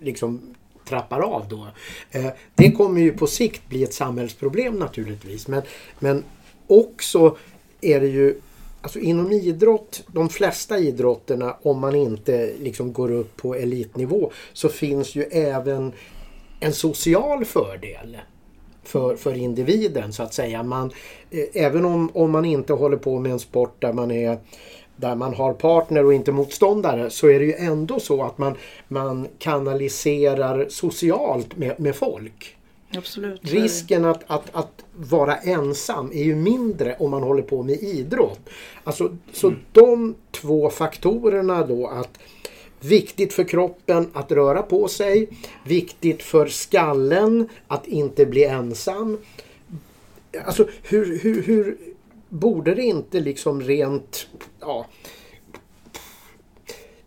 liksom 0.00 0.40
trappar 0.84 1.20
av 1.20 1.48
då. 1.48 1.66
Eh, 2.10 2.26
det 2.54 2.72
kommer 2.72 3.00
ju 3.00 3.12
på 3.12 3.26
sikt 3.26 3.68
bli 3.68 3.82
ett 3.82 3.94
samhällsproblem 3.94 4.74
naturligtvis. 4.74 5.48
Men, 5.48 5.62
men 5.98 6.24
också 6.66 7.36
är 7.80 8.00
det 8.00 8.08
ju 8.08 8.40
Alltså 8.80 8.98
inom 8.98 9.32
idrott, 9.32 10.04
de 10.06 10.28
flesta 10.28 10.78
idrotterna 10.78 11.56
om 11.62 11.80
man 11.80 11.94
inte 11.94 12.52
liksom 12.60 12.92
går 12.92 13.10
upp 13.10 13.36
på 13.36 13.54
elitnivå 13.54 14.30
så 14.52 14.68
finns 14.68 15.14
ju 15.14 15.22
även 15.22 15.92
en 16.60 16.72
social 16.72 17.44
fördel 17.44 18.18
för, 18.82 19.16
för 19.16 19.34
individen 19.34 20.12
så 20.12 20.22
att 20.22 20.34
säga. 20.34 20.62
Man, 20.62 20.92
eh, 21.30 21.44
även 21.64 21.84
om, 21.84 22.10
om 22.14 22.30
man 22.30 22.44
inte 22.44 22.72
håller 22.72 22.96
på 22.96 23.18
med 23.18 23.32
en 23.32 23.38
sport 23.38 23.76
där 23.78 23.92
man 23.92 24.10
är 24.10 24.38
där 25.00 25.14
man 25.14 25.34
har 25.34 25.52
partner 25.52 26.04
och 26.04 26.14
inte 26.14 26.32
motståndare 26.32 27.10
så 27.10 27.28
är 27.28 27.38
det 27.38 27.44
ju 27.44 27.54
ändå 27.54 28.00
så 28.00 28.22
att 28.22 28.38
man, 28.38 28.54
man 28.88 29.28
kanaliserar 29.38 30.66
socialt 30.68 31.56
med, 31.56 31.80
med 31.80 31.96
folk. 31.96 32.56
Absolut. 32.96 33.40
Risken 33.42 34.04
att, 34.04 34.24
att, 34.26 34.54
att 34.54 34.84
vara 34.96 35.36
ensam 35.36 36.10
är 36.12 36.22
ju 36.22 36.34
mindre 36.34 36.96
om 36.98 37.10
man 37.10 37.22
håller 37.22 37.42
på 37.42 37.62
med 37.62 37.82
idrott. 37.82 38.40
Alltså, 38.84 39.16
så 39.32 39.52
de 39.72 40.14
två 40.30 40.70
faktorerna 40.70 41.66
då 41.66 41.86
att 41.86 42.18
Viktigt 42.80 43.32
för 43.32 43.44
kroppen 43.44 44.10
att 44.12 44.32
röra 44.32 44.62
på 44.62 44.88
sig. 44.88 45.28
Viktigt 45.64 46.22
för 46.22 46.46
skallen 46.46 47.48
att 47.66 47.86
inte 47.86 48.26
bli 48.26 48.44
ensam. 48.44 49.18
Alltså 50.44 50.68
hur, 50.82 51.18
hur, 51.18 51.42
hur 51.42 51.78
borde 52.28 52.74
det 52.74 52.82
inte 52.82 53.20
liksom 53.20 53.62
rent... 53.62 54.26
Ja, 54.60 54.86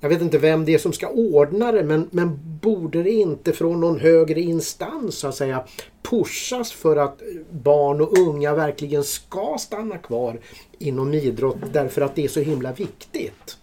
jag 0.03 0.09
vet 0.09 0.21
inte 0.21 0.37
vem 0.37 0.65
det 0.65 0.73
är 0.73 0.77
som 0.77 0.93
ska 0.93 1.09
ordna 1.09 1.71
det 1.71 1.83
men, 1.83 2.09
men 2.11 2.39
borde 2.61 3.03
det 3.03 3.11
inte 3.11 3.53
från 3.53 3.81
någon 3.81 3.99
högre 3.99 4.41
instans 4.41 5.15
så 5.15 5.27
att 5.27 5.35
säga 5.35 5.63
pushas 6.01 6.71
för 6.71 6.97
att 6.97 7.21
barn 7.51 8.01
och 8.01 8.17
unga 8.17 8.55
verkligen 8.55 9.03
ska 9.03 9.57
stanna 9.59 9.97
kvar 9.97 10.39
inom 10.79 11.13
idrott 11.13 11.57
därför 11.73 12.01
att 12.01 12.15
det 12.15 12.23
är 12.23 12.27
så 12.27 12.39
himla 12.39 12.73
viktigt? 12.73 13.57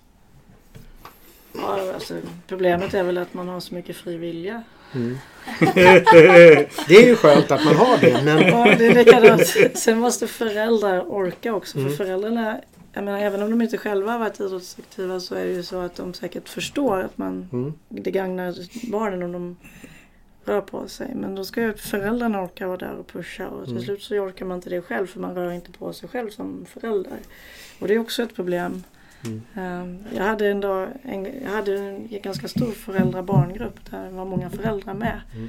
Ja, 1.58 1.94
alltså, 1.94 2.14
problemet 2.46 2.94
är 2.94 3.02
väl 3.02 3.18
att 3.18 3.34
man 3.34 3.48
har 3.48 3.60
så 3.60 3.74
mycket 3.74 3.96
fri 3.96 4.16
vilja. 4.16 4.62
Det 6.88 6.96
är 6.96 7.06
ju 7.06 7.16
skönt 7.16 7.50
att 7.50 7.64
man 7.64 7.76
har 7.76 7.98
det 7.98 8.22
men 8.24 8.38
Ja, 8.48 8.74
det 8.78 8.86
är 8.86 8.94
likadant. 8.94 9.46
Sen 9.78 9.98
måste 9.98 10.26
föräldrar 10.26 11.10
orka 11.12 11.54
också. 11.54 11.78
Mm. 11.78 11.90
För 11.90 11.96
föräldrarna, 12.04 12.60
jag 12.92 13.04
menar, 13.04 13.18
även 13.18 13.42
om 13.42 13.50
de 13.50 13.62
inte 13.62 13.78
själva 13.78 14.12
har 14.12 14.18
varit 14.18 14.40
idrottsaktiva 14.40 15.20
så 15.20 15.34
är 15.34 15.44
det 15.44 15.52
ju 15.52 15.62
så 15.62 15.80
att 15.80 15.96
de 15.96 16.14
säkert 16.14 16.48
förstår 16.48 17.00
att 17.00 17.18
man, 17.18 17.48
Mm. 17.52 17.72
det 17.88 18.10
gagnar 18.10 18.54
barnen 18.90 19.22
om 19.22 19.32
de 19.32 19.56
rör 20.44 20.60
på 20.60 20.88
sig. 20.88 21.14
Men 21.14 21.34
då 21.34 21.44
ska 21.44 21.60
ju 21.62 21.74
föräldrarna 21.74 22.42
orka 22.42 22.66
vara 22.66 22.76
där 22.76 22.94
och 22.94 23.06
pusha 23.06 23.48
och 23.48 23.64
till 23.64 23.72
Mm. 23.72 23.84
slut 23.84 24.02
så 24.02 24.14
orkar 24.14 24.46
man 24.46 24.54
inte 24.56 24.70
det 24.70 24.82
själv 24.82 25.06
för 25.06 25.20
man 25.20 25.34
rör 25.34 25.50
inte 25.52 25.70
på 25.72 25.92
sig 25.92 26.08
själv 26.08 26.30
som 26.30 26.66
förälder. 26.74 27.18
Och 27.78 27.88
det 27.88 27.94
är 27.94 27.98
också 27.98 28.22
ett 28.22 28.34
problem. 28.36 28.84
Mm. 29.24 30.04
Jag 30.14 30.24
hade 30.24 30.48
en, 30.48 30.60
dag, 30.60 30.88
en, 31.02 31.42
jag 31.44 31.50
hade 31.50 31.78
en 31.78 32.08
ganska 32.22 32.48
stor 32.48 32.72
föräldra-barngrupp 32.72 33.90
där 33.90 34.04
det 34.04 34.10
var 34.10 34.24
många 34.24 34.50
föräldrar 34.50 34.94
med. 34.94 35.20
Mm. 35.34 35.48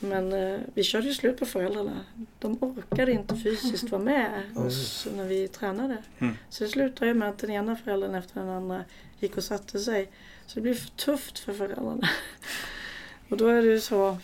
Men 0.00 0.32
eh, 0.32 0.60
vi 0.74 0.82
körde 0.82 1.06
ju 1.06 1.14
slut 1.14 1.38
på 1.38 1.46
föräldrarna. 1.46 2.00
De 2.38 2.58
orkade 2.60 3.12
inte 3.12 3.36
fysiskt 3.36 3.90
vara 3.90 4.02
med 4.02 4.42
oss 4.56 5.08
när 5.16 5.24
vi 5.24 5.48
tränade. 5.48 5.96
Mm. 6.18 6.34
Så 6.48 6.64
det 6.64 6.70
slutade 6.70 7.06
ju 7.06 7.14
med 7.14 7.28
att 7.28 7.38
den 7.38 7.50
ena 7.50 7.76
föräldern 7.76 8.14
efter 8.14 8.40
den 8.40 8.48
andra 8.48 8.84
gick 9.20 9.36
och 9.36 9.44
satte 9.44 9.78
sig. 9.78 10.10
Så 10.46 10.54
det 10.54 10.60
blev 10.60 10.74
för 10.74 10.90
tufft 10.90 11.38
för 11.38 11.52
föräldrarna. 11.52 12.08
Och 13.28 13.36
då 13.36 13.46
är 13.46 13.62
det 13.62 13.68
ju 13.68 13.80
så 13.80 14.18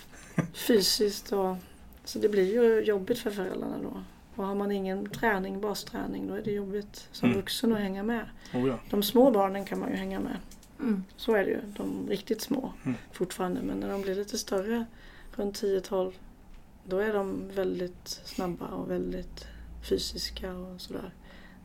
fysiskt 0.55 1.33
och 1.33 1.57
så 2.05 2.19
det 2.19 2.29
blir 2.29 2.53
ju 2.53 2.81
jobbigt 2.81 3.19
för 3.19 3.31
föräldrarna 3.31 3.79
då. 3.83 4.03
Och 4.39 4.47
har 4.47 4.55
man 4.55 4.73
ingen 4.73 5.07
träning, 5.11 5.61
basträning, 5.61 6.27
då 6.29 6.35
är 6.35 6.43
det 6.43 6.51
jobbigt 6.51 7.09
som 7.13 7.29
Mm. 7.29 7.41
vuxen 7.41 7.73
att 7.73 7.79
hänga 7.79 8.03
med. 8.03 8.25
Oh, 8.55 8.69
ja. 8.69 8.79
De 8.91 9.03
små 9.03 9.31
barnen 9.31 9.65
kan 9.65 9.79
man 9.81 9.91
ju 9.91 9.97
hänga 9.97 10.21
med. 10.21 10.37
Mm. 10.81 11.05
Så 11.17 11.35
är 11.35 11.45
det 11.45 11.51
ju. 11.51 11.61
De 11.77 12.09
riktigt 12.09 12.41
små 12.41 12.73
Mm. 12.85 12.99
fortfarande. 13.13 13.63
Men 13.63 13.81
när 13.81 13.89
de 13.89 14.03
blir 14.03 14.15
lite 14.15 14.39
större, 14.39 14.85
runt 15.37 15.57
10-12, 15.63 16.13
då 16.85 16.99
är 16.99 17.13
de 17.15 17.49
väldigt 17.55 18.09
snabba 18.25 18.67
och 18.67 18.91
väldigt 18.91 19.47
fysiska 19.89 20.55
och 20.55 20.81
sådär. 20.81 21.11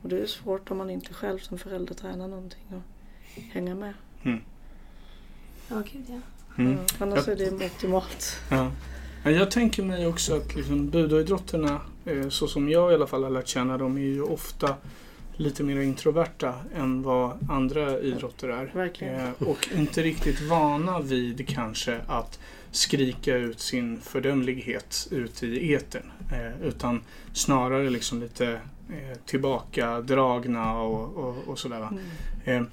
Och 0.02 0.10
det 0.10 0.20
är 0.20 0.26
svårt 0.26 0.72
om 0.72 0.78
man 0.78 0.90
inte 0.90 1.14
själv 1.14 1.40
som 1.40 1.58
förälder 1.58 1.94
tränar 1.94 2.28
någonting 2.28 2.66
och 2.74 2.82
hänga 3.42 3.76
med. 3.76 3.94
Ja, 5.70 5.84
gud 5.92 6.06
ja. 6.08 6.20
Mm. 6.58 6.78
Annars 7.00 7.28
är 7.28 7.36
det 7.36 7.52
optimalt. 7.66 8.38
Ja. 8.52 8.72
Ja, 9.24 9.32
Jag 9.32 9.52
tänker 9.52 9.84
mig 9.84 10.08
också 10.08 10.36
att 10.36 10.56
liksom 10.56 10.90
budoidrotterna, 10.90 11.82
så 12.30 12.48
som 12.48 12.70
jag 12.70 12.92
i 12.92 12.96
alla 12.96 13.08
fall 13.08 13.24
har 13.24 13.30
lärt 13.30 13.48
känna 13.48 13.78
dem, 13.78 13.98
är 13.98 14.02
ju 14.02 14.22
ofta 14.22 14.76
lite 15.36 15.64
mer 15.64 15.82
introverta 15.82 16.54
än 16.76 17.02
vad 17.02 17.50
andra 17.50 18.00
idrotter 18.00 18.48
är. 18.50 18.72
Eh, 19.14 19.48
Och 19.48 19.70
inte 19.76 20.02
riktigt 20.04 20.42
vana 20.42 21.00
vid 21.00 21.48
kanske 21.48 22.00
att 22.08 22.40
skrika 22.72 23.36
ut 23.36 23.60
sin 23.60 24.02
fördömlighet 24.02 25.08
ut 25.12 25.44
i 25.44 25.74
etern. 25.74 26.12
Eh, 26.32 26.68
Utan 26.68 27.02
snarare 27.34 27.90
liksom 27.90 28.20
lite 28.22 28.52
eh, 28.90 29.18
tillbakadragna 29.26 30.74
och, 30.82 31.18
och, 31.18 31.36
och 31.48 31.60
sådär. 31.60 31.88
Mm. 31.92 32.64
Eh, 32.64 32.68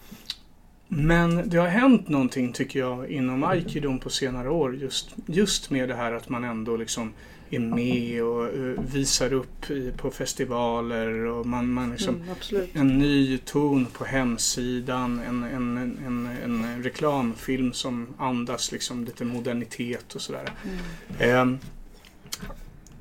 Men 0.89 1.49
det 1.49 1.59
har 1.59 1.69
hänt 1.69 2.09
någonting 2.09 2.53
tycker 2.53 2.79
jag 2.81 3.11
inom 3.11 3.45
aikidon 3.45 3.99
på 3.99 4.11
senare 4.11 4.51
år 4.51 4.77
just, 4.77 5.15
just 5.27 5.71
med 5.71 5.89
det 5.89 5.95
här 5.95 6.13
att 6.13 6.29
man 6.29 6.45
ändå 6.45 6.77
liksom 6.77 7.13
är 7.51 7.61
med 7.61 8.23
och 8.23 8.47
eh, 8.47 8.85
visar 8.93 9.33
upp 9.33 9.67
på 9.97 10.11
festivaler 10.11 11.25
och 11.25 11.47
man, 11.47 11.73
man 11.73 11.91
liksom 11.91 12.23
Mm, 12.53 12.69
en 12.73 12.99
ny 12.99 13.39
ton 13.39 13.87
på 13.87 14.05
hemsidan, 14.05 15.19
en, 15.19 15.43
en, 15.43 15.77
en, 16.07 16.27
en 16.45 16.83
reklamfilm 16.83 17.73
som 17.73 18.07
andas 18.19 18.73
liksom 18.73 19.05
lite 19.05 19.25
modernitet 19.25 20.15
och 20.15 20.21
sådär. 20.21 20.53
Mm. 21.19 21.55
Eh, 21.55 21.59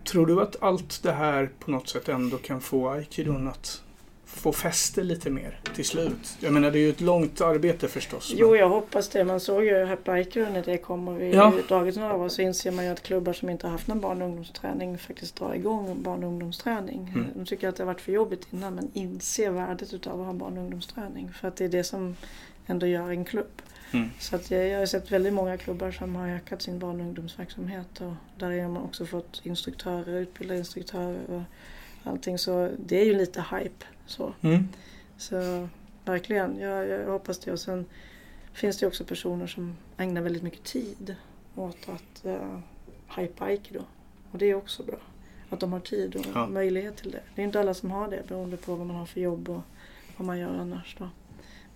tror 0.04 0.26
du 0.26 0.42
att 0.42 0.64
allt 0.64 1.04
det 1.04 1.12
här 1.12 1.50
på 1.60 1.72
något 1.72 1.90
sätt 1.90 2.10
ändå 2.10 2.38
kan 2.38 2.62
få 2.62 2.90
aikidon 2.90 3.48
att 3.48 3.84
få 4.30 4.52
fäste 4.52 5.04
lite 5.04 5.30
mer 5.30 5.60
till 5.76 5.86
slut? 5.86 6.38
Jag 6.40 6.54
menar 6.54 6.72
det 6.72 6.80
är 6.80 6.82
ju 6.82 6.90
ett 6.90 7.02
långt 7.02 7.42
arbete 7.42 7.88
förstås. 7.88 8.34
Jo, 8.36 8.56
jag 8.56 8.70
hoppas 8.70 9.10
det. 9.10 9.24
Man 9.24 9.40
såg 9.40 9.64
ju 9.64 9.86
Happy 9.86 10.12
Biker 10.12 10.50
när 10.50 10.64
det 10.64 10.78
kom 10.78 11.08
och 11.08 11.22
vi 11.22 11.32
Ja. 11.32 11.54
dragit 11.68 11.96
några 11.96 12.16
år 12.16 12.30
så 12.30 12.42
inser 12.42 12.72
man 12.72 12.86
ju 12.86 12.92
att 12.92 13.04
klubbar 13.04 13.34
som 13.34 13.50
inte 13.50 13.68
har 13.68 13.72
haft 13.72 13.88
någon 13.88 14.00
barn 14.00 14.22
och 14.22 14.28
ungdomsträning 14.28 14.98
faktiskt 14.98 15.36
drar 15.36 15.54
igång 15.54 16.04
barn 16.04 16.24
och 16.24 16.30
ungdomsträning. 16.30 17.12
Mm. 17.16 17.28
De 17.36 17.46
tycker 17.46 17.68
att 17.68 17.76
det 17.76 17.84
har 17.84 17.88
varit 17.94 18.02
för 18.02 18.12
jobbigt 18.12 18.48
innan 18.54 18.76
men 18.76 18.92
inser 18.94 19.50
värdet 19.50 19.94
utav 19.94 20.20
att 20.22 20.26
ha 20.26 20.34
barn 20.34 20.58
och 20.58 20.64
ungdomsträning. 20.64 21.32
För 21.34 21.48
att 21.48 21.56
det 21.56 21.66
är 21.66 21.70
det 21.70 21.84
som 21.84 22.16
ändå 22.66 22.86
gör 22.88 23.10
en 23.10 23.26
klubb. 23.26 23.62
Mm. 23.92 24.10
Så 24.20 24.36
att 24.36 24.52
jag, 24.52 24.68
jag 24.68 24.80
har 24.80 24.86
sett 24.86 25.12
väldigt 25.12 25.34
många 25.34 25.58
klubbar 25.58 25.92
som 25.92 26.16
har 26.16 26.30
ökat 26.30 26.62
sin 26.62 26.80
barn 26.80 27.00
och 27.00 27.06
ungdomsverksamhet 27.06 28.02
och 28.02 28.14
där 28.40 28.62
har 28.62 28.70
man 28.70 28.84
också 28.84 29.06
fått 29.06 29.42
instruktörer, 29.44 30.20
utbildade 30.20 30.60
instruktörer 30.60 31.18
och 31.28 31.42
allting. 32.12 32.38
Så 32.38 32.70
det 32.78 33.02
är 33.02 33.06
ju 33.06 33.14
lite 33.14 33.46
hype. 33.52 33.86
Så. 34.10 34.34
Mm. 34.42 34.68
Så 35.18 35.68
verkligen, 36.06 36.60
jag, 36.60 36.88
jag 36.88 37.12
hoppas 37.12 37.40
det. 37.40 37.52
Och 37.52 37.60
sen 37.60 37.86
finns 38.54 38.78
det 38.78 38.88
också 38.88 39.06
personer 39.06 39.48
som 39.48 39.78
ägnar 39.98 40.22
väldigt 40.22 40.44
mycket 40.44 40.64
tid 40.64 41.16
åt 41.56 41.90
att 41.90 42.26
uh, 42.26 42.60
hypa 43.18 43.46
aikido. 43.46 43.84
Och 44.32 44.38
det 44.38 44.46
är 44.46 44.56
också 44.56 44.84
bra. 44.84 44.98
Att 45.50 45.60
de 45.60 45.74
har 45.74 45.80
tid 45.80 46.16
och 46.16 46.26
Ja. 46.34 46.48
möjlighet 46.48 46.98
till 46.98 47.12
det. 47.12 47.22
Det 47.36 47.42
är 47.42 47.46
inte 47.46 47.60
alla 47.60 47.74
som 47.74 47.92
har 47.92 48.08
det 48.10 48.28
beroende 48.28 48.58
på 48.58 48.76
vad 48.76 48.88
man 48.88 48.96
har 48.96 49.06
för 49.06 49.22
jobb 49.22 49.50
och 49.50 49.62
vad 50.18 50.28
man 50.28 50.40
gör 50.40 50.56
annars. 50.58 50.96
Då. 51.00 51.10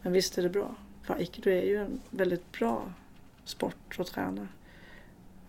Men 0.01 0.13
visst 0.13 0.37
är 0.37 0.41
det 0.43 0.49
bra. 0.49 0.75
För 1.03 1.13
aikido 1.13 1.49
är 1.49 1.61
ju 1.65 1.77
en 1.77 2.01
väldigt 2.09 2.51
bra 2.51 2.93
sport 3.45 3.95
att 3.99 4.07
träna. 4.07 4.47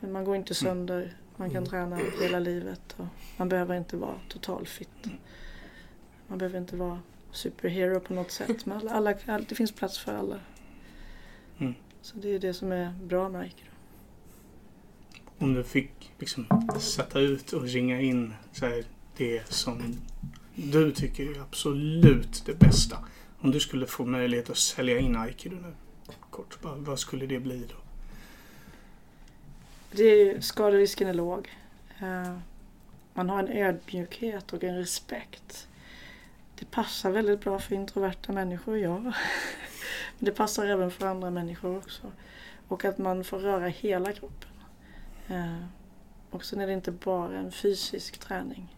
Men 0.00 0.12
man 0.12 0.24
går 0.24 0.36
inte 0.36 0.54
sönder. 0.54 1.16
Man 1.36 1.50
kan 1.50 1.66
träna 1.66 1.98
hela 2.22 2.38
livet. 2.38 2.94
Och 2.96 3.06
man 3.36 3.48
behöver 3.48 3.76
inte 3.76 3.96
vara 3.96 4.14
totalfit. 4.28 4.88
Man 6.34 6.38
behöver 6.38 6.58
inte 6.58 6.76
vara 6.76 7.00
superhero 7.32 8.00
på 8.00 8.14
något 8.14 8.30
sätt. 8.30 8.66
Men 8.66 8.78
alla, 8.78 8.90
alla, 8.90 9.14
all- 9.26 9.44
det 9.44 9.54
finns 9.54 9.72
plats 9.72 9.98
för 9.98 10.14
alla. 10.14 10.40
Mm. 11.58 11.74
Så 12.02 12.16
det 12.16 12.34
är 12.34 12.38
det 12.38 12.54
som 12.54 12.72
är 12.72 12.92
bra 13.02 13.28
med 13.28 13.40
aikido. 13.40 13.70
Om 15.38 15.54
du 15.54 15.64
fick 15.64 16.12
liksom 16.18 16.46
sätta 16.80 17.20
ut 17.20 17.52
och 17.52 17.62
ringa 17.62 18.00
in 18.00 18.34
så 18.52 18.66
här, 18.66 18.84
det 19.16 19.48
som 19.48 19.96
du 20.54 20.92
tycker 20.92 21.36
är 21.36 21.40
absolut 21.40 22.42
det 22.46 22.54
bästa. 22.54 22.98
Om 23.38 23.50
du 23.50 23.60
skulle 23.60 23.86
få 23.86 24.04
möjlighet 24.04 24.50
att 24.50 24.58
sälja 24.58 24.98
in 24.98 25.16
aikido 25.16 25.56
nu. 25.56 25.74
Kort, 26.30 26.58
vad, 26.62 26.78
vad 26.78 26.98
skulle 26.98 27.26
det 27.26 27.40
bli 27.40 27.66
då? 27.68 27.76
Det 29.92 30.44
skaderisken 30.44 31.08
är 31.08 31.14
låg. 31.14 31.50
Eh, 32.00 32.38
man 33.14 33.30
har 33.30 33.38
en 33.38 33.48
ödmjukhet 33.48 34.52
och 34.52 34.64
en 34.64 34.76
respekt. 34.76 35.68
Det 36.64 36.76
passar 36.76 37.10
väldigt 37.10 37.40
bra 37.40 37.58
för 37.58 37.74
introverta 37.74 38.32
människor, 38.32 38.78
ja. 38.78 38.98
Men 38.98 39.12
det 40.18 40.30
passar 40.32 40.66
även 40.66 40.90
för 40.90 41.06
andra 41.06 41.30
människor 41.30 41.76
också. 41.76 42.12
Och 42.68 42.84
att 42.84 42.98
man 42.98 43.24
får 43.24 43.38
röra 43.38 43.68
hela 43.68 44.12
kroppen. 44.12 44.50
Eh, 45.28 45.64
och 46.30 46.44
sen 46.44 46.60
är 46.60 46.66
det 46.66 46.72
inte 46.72 46.90
bara 46.90 47.38
en 47.38 47.52
fysisk 47.52 48.18
träning. 48.18 48.76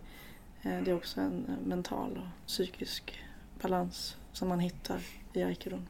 Eh, 0.63 0.83
det 0.83 0.91
är 0.91 0.95
också 0.97 1.21
en 1.21 1.45
eh, 1.49 1.69
mental 1.69 2.17
och 2.17 2.47
psykisk 2.47 3.25
balans 3.63 4.17
som 4.33 4.49
man 4.49 4.61
hittar 4.61 5.01
i 5.33 5.43
aikidon. 5.43 5.87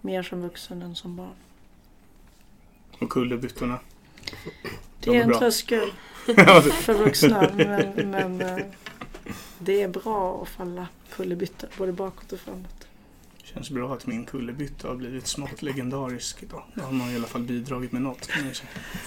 Mer 0.00 0.22
som 0.22 0.42
vuxen 0.42 0.82
än 0.82 0.94
som 0.94 1.16
barn. 1.16 1.36
Och 3.00 3.10
kullerbyttorna? 3.10 3.78
Det 5.00 5.10
De 5.10 5.16
är 5.16 5.22
en 5.22 5.28
bra. 5.28 5.38
tröskel 5.38 5.92
för 6.72 6.94
vuxna 6.94 7.50
men, 7.56 8.10
men 8.10 8.62
det 9.58 9.82
är 9.82 9.88
bra 9.88 10.42
att 10.42 10.48
falla 10.48 10.88
kullerbytta 11.10 11.66
både 11.78 11.92
bakåt 11.92 12.32
och 12.32 12.38
framåt. 12.38 12.88
Känns 13.54 13.70
bra 13.70 13.94
att 13.94 14.06
min 14.06 14.24
kullerbytta 14.24 14.88
har 14.88 14.94
blivit 14.94 15.26
smått 15.26 15.62
legendarisk 15.62 16.42
idag. 16.42 16.62
Då 16.74 16.82
har 16.82 16.92
man 16.92 17.10
i 17.10 17.16
alla 17.16 17.26
fall 17.26 17.42
bidragit 17.42 17.92
med 17.92 18.02
något. 18.02 18.26
Kan 18.26 18.42
säga. 18.42 18.54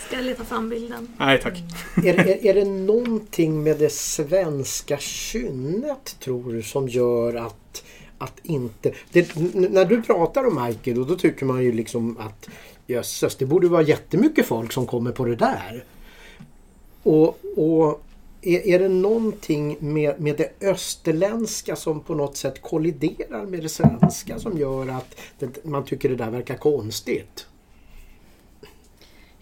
Ska 0.07 0.15
jag 0.15 0.25
leta 0.25 0.45
fram 0.45 0.69
bilden? 0.69 1.07
Nej 1.17 1.41
tack. 1.41 1.57
Är, 1.97 2.19
är, 2.19 2.45
är 2.45 2.53
det 2.53 2.65
någonting 2.65 3.63
med 3.63 3.77
det 3.79 3.91
svenska 3.91 4.97
kynnet 4.97 6.15
tror 6.19 6.53
du 6.53 6.63
som 6.63 6.89
gör 6.89 7.35
att, 7.35 7.83
att 8.17 8.39
inte... 8.43 8.93
Det, 9.11 9.35
när 9.53 9.85
du 9.85 10.01
pratar 10.01 10.47
om 10.47 10.57
aikido 10.57 11.03
då 11.03 11.15
tycker 11.15 11.45
man 11.45 11.63
ju 11.63 11.71
liksom 11.71 12.17
att 12.17 12.49
jösses, 12.87 13.35
det 13.35 13.45
borde 13.45 13.67
vara 13.67 13.81
jättemycket 13.81 14.45
folk 14.45 14.71
som 14.71 14.87
kommer 14.87 15.11
på 15.11 15.25
det 15.25 15.35
där. 15.35 15.83
Och, 17.03 17.39
och 17.57 18.03
är, 18.41 18.67
är 18.67 18.79
det 18.79 18.89
någonting 18.89 19.77
med, 19.79 20.21
med 20.21 20.37
det 20.37 20.67
österländska 20.67 21.75
som 21.75 21.99
på 21.99 22.15
något 22.15 22.37
sätt 22.37 22.61
kolliderar 22.61 23.45
med 23.45 23.61
det 23.61 23.69
svenska 23.69 24.39
som 24.39 24.57
gör 24.57 24.87
att 24.87 25.19
det, 25.39 25.65
man 25.65 25.85
tycker 25.85 26.09
det 26.09 26.15
där 26.15 26.29
verkar 26.29 26.55
konstigt? 26.55 27.47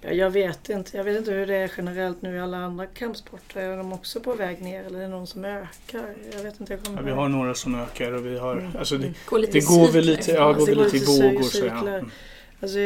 Ja, 0.01 0.11
jag 0.11 0.29
vet 0.29 0.69
inte. 0.69 0.97
Jag 0.97 1.03
vet 1.03 1.17
inte 1.17 1.31
hur 1.31 1.47
det 1.47 1.55
är 1.55 1.71
generellt 1.77 2.21
nu 2.21 2.35
i 2.35 2.39
alla 2.39 2.57
andra 2.57 2.85
kampsporter. 2.85 3.61
Är 3.61 3.77
de 3.77 3.93
också 3.93 4.19
på 4.19 4.33
väg 4.33 4.61
ner 4.61 4.83
eller 4.83 4.99
är 4.99 5.03
det 5.03 5.07
någon 5.07 5.27
som 5.27 5.45
ökar? 5.45 6.15
Jag 6.33 6.43
vet 6.43 6.59
inte. 6.59 6.73
Jag 6.73 6.83
kommer 6.83 6.97
Ja, 6.97 7.05
vi 7.05 7.11
har 7.11 7.29
några 7.29 7.53
som 7.53 7.75
ökar 7.75 8.11
och 8.11 8.25
vi 8.25 8.37
har... 8.37 8.57
Mm. 8.57 8.71
Alltså 8.79 8.97
det, 8.97 9.13
Går 9.25 9.39
lite 9.39 9.53
det 9.53 9.67
går 9.67 9.91
väl 9.91 10.05
lite, 10.05 10.31
ja, 10.31 10.53
går 10.53 10.65
det 10.65 10.71
väl 10.71 10.75
går 10.75 10.83
lite 10.83 10.97
i 10.97 11.21
vågor. 11.21 11.43
Så, 11.43 11.65
ja. 11.65 11.87
Mm. 11.87 12.11
Alltså, 12.61 12.77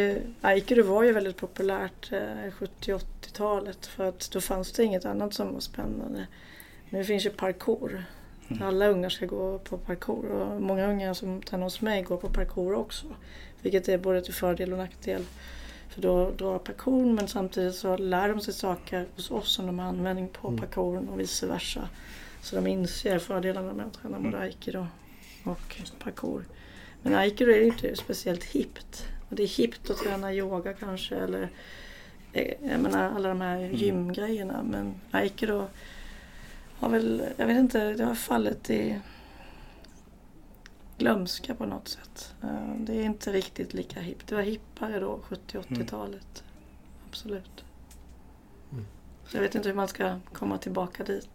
aikido 0.41 0.83
var 0.83 1.03
ju 1.03 1.11
väldigt 1.11 1.37
populärt 1.37 2.11
eh, 2.11 2.51
70-80-talet 2.59 3.85
för 3.85 4.09
att 4.09 4.31
då 4.31 4.41
fanns 4.41 4.71
det 4.71 4.83
inget 4.83 5.05
annat 5.05 5.33
som 5.33 5.53
var 5.53 5.59
spännande. 5.59 6.27
Nu 6.89 7.03
finns 7.03 7.25
ju 7.25 7.29
parkour. 7.29 8.03
Mm. 8.49 8.63
Alla 8.63 8.87
ungar 8.87 9.09
ska 9.09 9.25
gå 9.25 9.59
på 9.59 9.77
parkour 9.77 10.25
och 10.31 10.61
många 10.61 10.87
ungar 10.87 11.13
som 11.13 11.41
tränar 11.41 11.63
hos 11.63 11.81
mig 11.81 12.03
går 12.03 12.17
på 12.17 12.29
parkour 12.29 12.73
också. 12.75 13.05
Vilket 13.61 13.89
är 13.89 13.97
både 13.97 14.21
till 14.21 14.33
fördel 14.33 14.71
och 14.71 14.77
nackdel. 14.79 15.25
För 15.89 16.01
då 16.01 16.31
drar 16.31 16.59
parkour 16.59 17.05
men 17.13 17.27
samtidigt 17.27 17.75
så 17.75 17.97
lär 17.97 18.29
de 18.29 18.41
sig 18.41 18.53
saker 18.53 19.05
hos 19.15 19.31
oss 19.31 19.51
som 19.53 19.65
de 19.65 19.79
har 19.79 19.85
användning 19.87 20.27
på 20.27 20.47
Mm. 20.47 20.59
parkouren 20.59 21.09
och 21.09 21.19
vice 21.19 21.47
versa. 21.47 21.89
Så 22.41 22.55
de 22.55 22.67
inser 22.67 23.19
fördelarna 23.19 23.73
med 23.73 23.85
att 23.85 23.93
träna 23.93 24.17
både 24.17 24.27
Mm. 24.29 24.41
aikido 24.41 24.87
och 25.43 25.81
parkour. 25.99 26.45
Men 27.01 27.15
aikido 27.15 27.51
är 27.51 27.57
ju 27.57 27.65
inte 27.65 27.95
speciellt 27.95 28.43
hippt. 28.43 29.05
Det 29.33 29.43
är 29.43 29.47
hippt 29.47 29.89
att 29.89 29.97
träna 29.97 30.33
yoga 30.33 30.73
kanske 30.73 31.15
eller 31.15 31.49
eh, 32.33 32.53
jag 32.71 32.79
menar 32.79 33.09
alla 33.15 33.29
de 33.29 33.41
här 33.41 33.57
Mm. 33.57 33.75
gymgrejerna. 33.75 34.63
Men 34.63 34.93
aikido 35.11 35.67
har 36.79 36.89
väl, 36.89 37.23
jag 37.37 37.47
vet 37.47 37.57
inte, 37.57 37.93
det 37.93 38.03
har 38.05 38.15
fallit 38.15 38.69
i 38.69 38.99
glömska 40.97 41.55
på 41.55 41.65
något 41.65 41.87
sätt. 41.87 42.33
Eh, 42.43 42.75
Det 42.79 42.93
är 42.93 43.03
inte 43.03 43.31
riktigt 43.31 43.73
lika 43.73 43.99
hippt. 43.99 44.27
Det 44.27 44.35
var 44.35 44.41
hippare 44.41 44.99
då, 44.99 45.19
70-80-talet. 45.29 46.43
Absolut. 47.09 47.63
Mm. 48.71 48.85
Så 49.27 49.37
jag 49.37 49.41
vet 49.41 49.55
inte 49.55 49.69
hur 49.69 49.75
man 49.75 49.87
ska 49.87 50.15
komma 50.33 50.57
tillbaka 50.57 51.03
dit. 51.03 51.29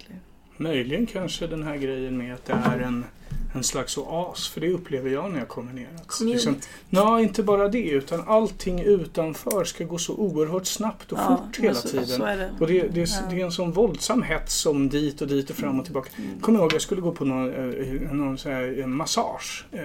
Möjligen 0.56 1.06
kanske 1.06 1.46
den 1.46 1.62
här 1.62 1.76
grejen 1.76 2.18
med 2.18 2.34
att 2.34 2.44
det 2.44 2.52
är 2.52 2.78
en, 2.80 3.04
en 3.52 3.64
slags 3.64 3.98
oas, 3.98 4.48
för 4.48 4.60
det 4.60 4.70
upplever 4.70 5.10
jag 5.10 5.32
när 5.32 5.38
jag 5.38 5.48
kommer 5.48 5.72
ner. 5.72 5.88
Att 6.06 6.20
liksom, 6.20 6.56
nej, 6.90 7.22
inte 7.22 7.42
bara 7.42 7.68
det, 7.68 7.88
utan 7.90 8.28
allting 8.28 8.80
utanför 8.80 9.64
ska 9.64 9.84
gå 9.84 9.98
så 9.98 10.14
oerhört 10.14 10.66
snabbt 10.66 11.12
och 11.12 11.18
fort 11.18 11.58
men 11.58 11.62
hela 11.62 11.74
så, 11.74 11.88
tiden. 11.88 12.06
Så 12.06 12.24
det. 12.24 12.50
Och 12.60 12.66
det, 12.66 12.88
det, 12.88 13.02
är, 13.02 13.06
Ja. 13.06 13.30
det 13.30 13.40
är 13.40 13.44
en 13.44 13.52
sån 13.52 13.72
våldsam 13.72 14.22
hets 14.22 14.54
som 14.54 14.88
dit 14.88 15.20
och 15.20 15.28
dit 15.28 15.50
och 15.50 15.56
fram 15.56 15.78
och 15.78 15.84
tillbaka. 15.84 16.10
Mm. 16.16 16.40
Kommer 16.40 16.58
ihåg, 16.58 16.74
jag 16.74 16.82
skulle 16.82 17.00
gå 17.00 17.12
på 17.12 17.24
någon, 17.24 17.54
eh, 17.54 18.12
någon 18.12 18.38
så 18.38 18.48
här, 18.48 18.82
en 18.82 18.94
massage 18.94 19.66
eh, 19.72 19.80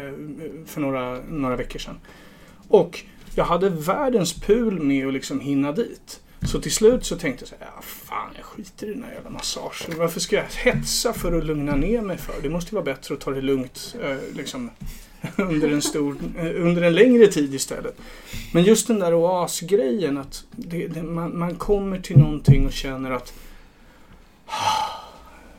för 0.66 0.82
några, 0.82 1.20
några 1.30 1.56
veckor 1.56 1.80
sedan. 1.80 2.00
Och 2.68 3.04
jag 3.36 3.46
hade 3.46 3.70
världens 3.70 4.34
pul 4.34 4.80
med 4.80 5.08
att 5.08 5.14
liksom 5.14 5.40
hinna 5.40 5.72
dit. 5.72 6.23
Så 6.52 6.62
till 6.62 6.72
slut 6.72 7.06
så 7.06 7.16
tänkte 7.18 7.42
jag 7.42 7.50
så 7.50 7.56
här, 7.60 7.72
ja, 7.76 7.82
fan 7.82 8.30
jag 8.36 8.46
skiter 8.46 8.88
i 8.88 8.94
den 8.94 9.04
här 9.04 9.14
jävla 9.14 9.30
massagen. 9.30 9.98
Varför 9.98 10.20
ska 10.20 10.36
jag 10.36 10.44
hetsa 10.44 11.14
för 11.14 11.38
att 11.38 11.46
lugna 11.46 11.76
ner 11.76 12.02
mig 12.02 12.18
för? 12.18 12.34
Det 12.42 12.50
måste 12.50 12.70
ju 12.72 12.76
vara 12.76 12.86
bättre 12.86 13.14
att 13.16 13.22
ta 13.22 13.32
det 13.32 13.42
lugnt 13.42 13.96
eh, 14.02 14.16
liksom, 14.36 14.72
under, 15.38 15.70
en 15.72 15.82
stor, 15.82 16.16
eh, 16.38 16.46
under 16.66 16.82
en 16.82 16.96
längre 16.96 17.28
tid 17.28 17.54
istället. 17.54 17.98
Men 18.54 18.64
just 18.64 18.88
den 18.88 19.00
där 19.00 19.14
oasgrejen, 19.14 20.18
att 20.18 20.46
det, 20.52 20.88
det, 20.88 21.04
man, 21.04 21.38
man 21.40 21.56
kommer 21.56 22.00
till 22.00 22.18
någonting 22.18 22.66
och 22.66 22.74
känner 22.74 23.12
att 23.12 23.34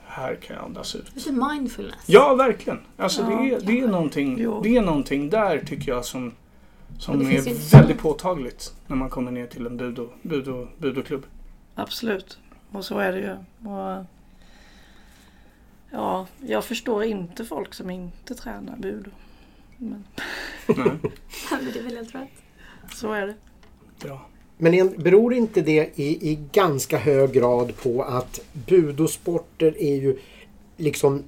här 0.07 0.35
kan 0.35 0.57
jag 0.57 0.64
andas 0.64 0.95
ut. 0.95 1.05
Lite 1.14 1.32
mindfulness. 1.32 1.97
Ja, 2.07 2.35
verkligen. 2.35 2.78
Alltså 2.97 3.22
Ja. 3.22 3.28
det, 3.28 3.55
är, 3.55 3.61
det, 3.61 3.80
är 3.80 3.89
någonting, 3.89 4.37
Jo. 4.41 4.61
det 4.62 4.76
är 4.76 4.82
någonting 4.82 5.30
där 5.30 5.59
tycker 5.66 5.93
jag 5.93 6.05
som, 6.05 6.32
som 6.99 7.20
är 7.20 7.49
inte 7.49 7.76
väldigt 7.76 7.99
påtagligt 7.99 8.74
när 8.86 8.97
man 8.97 9.11
kommer 9.11 9.30
ner 9.30 9.47
till 9.47 9.66
en 9.66 9.76
budo, 9.76 10.09
budo, 10.22 10.68
budoklubb. 10.78 11.26
Absolut. 11.74 12.38
Och 12.72 12.84
så 12.84 12.99
är 12.99 13.12
det 13.12 13.18
ju. 13.20 13.32
Och, 13.70 14.05
ja, 15.90 16.26
jag 16.47 16.64
förstår 16.64 17.05
inte 17.05 17.45
folk 17.45 17.74
som 17.74 17.90
inte 17.90 18.34
tränar 18.34 18.76
budo. 18.76 19.11
Men 19.76 20.05
Nej, 20.66 20.76
Men 21.51 21.64
det 21.72 21.78
är 21.78 21.82
väl 21.82 21.97
helt 21.97 22.14
rätt. 22.14 22.28
så 22.95 23.12
är 23.12 23.26
det. 23.26 23.34
bra. 24.01 24.26
Men 24.59 24.74
en, 24.74 25.03
beror 25.03 25.34
inte 25.34 25.61
det 25.61 25.90
i, 25.95 26.30
i 26.30 26.38
ganska 26.53 26.99
hög 26.99 27.32
grad 27.32 27.76
på 27.76 28.03
att 28.03 28.40
budosporter 28.53 29.82
är 29.82 29.95
ju 29.97 30.18
liksom 30.76 31.22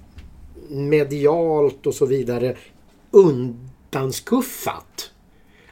medialt 0.69 1.87
och 1.87 1.95
så 1.95 2.07
vidare 2.07 2.57
undanskuffat? 3.11 5.11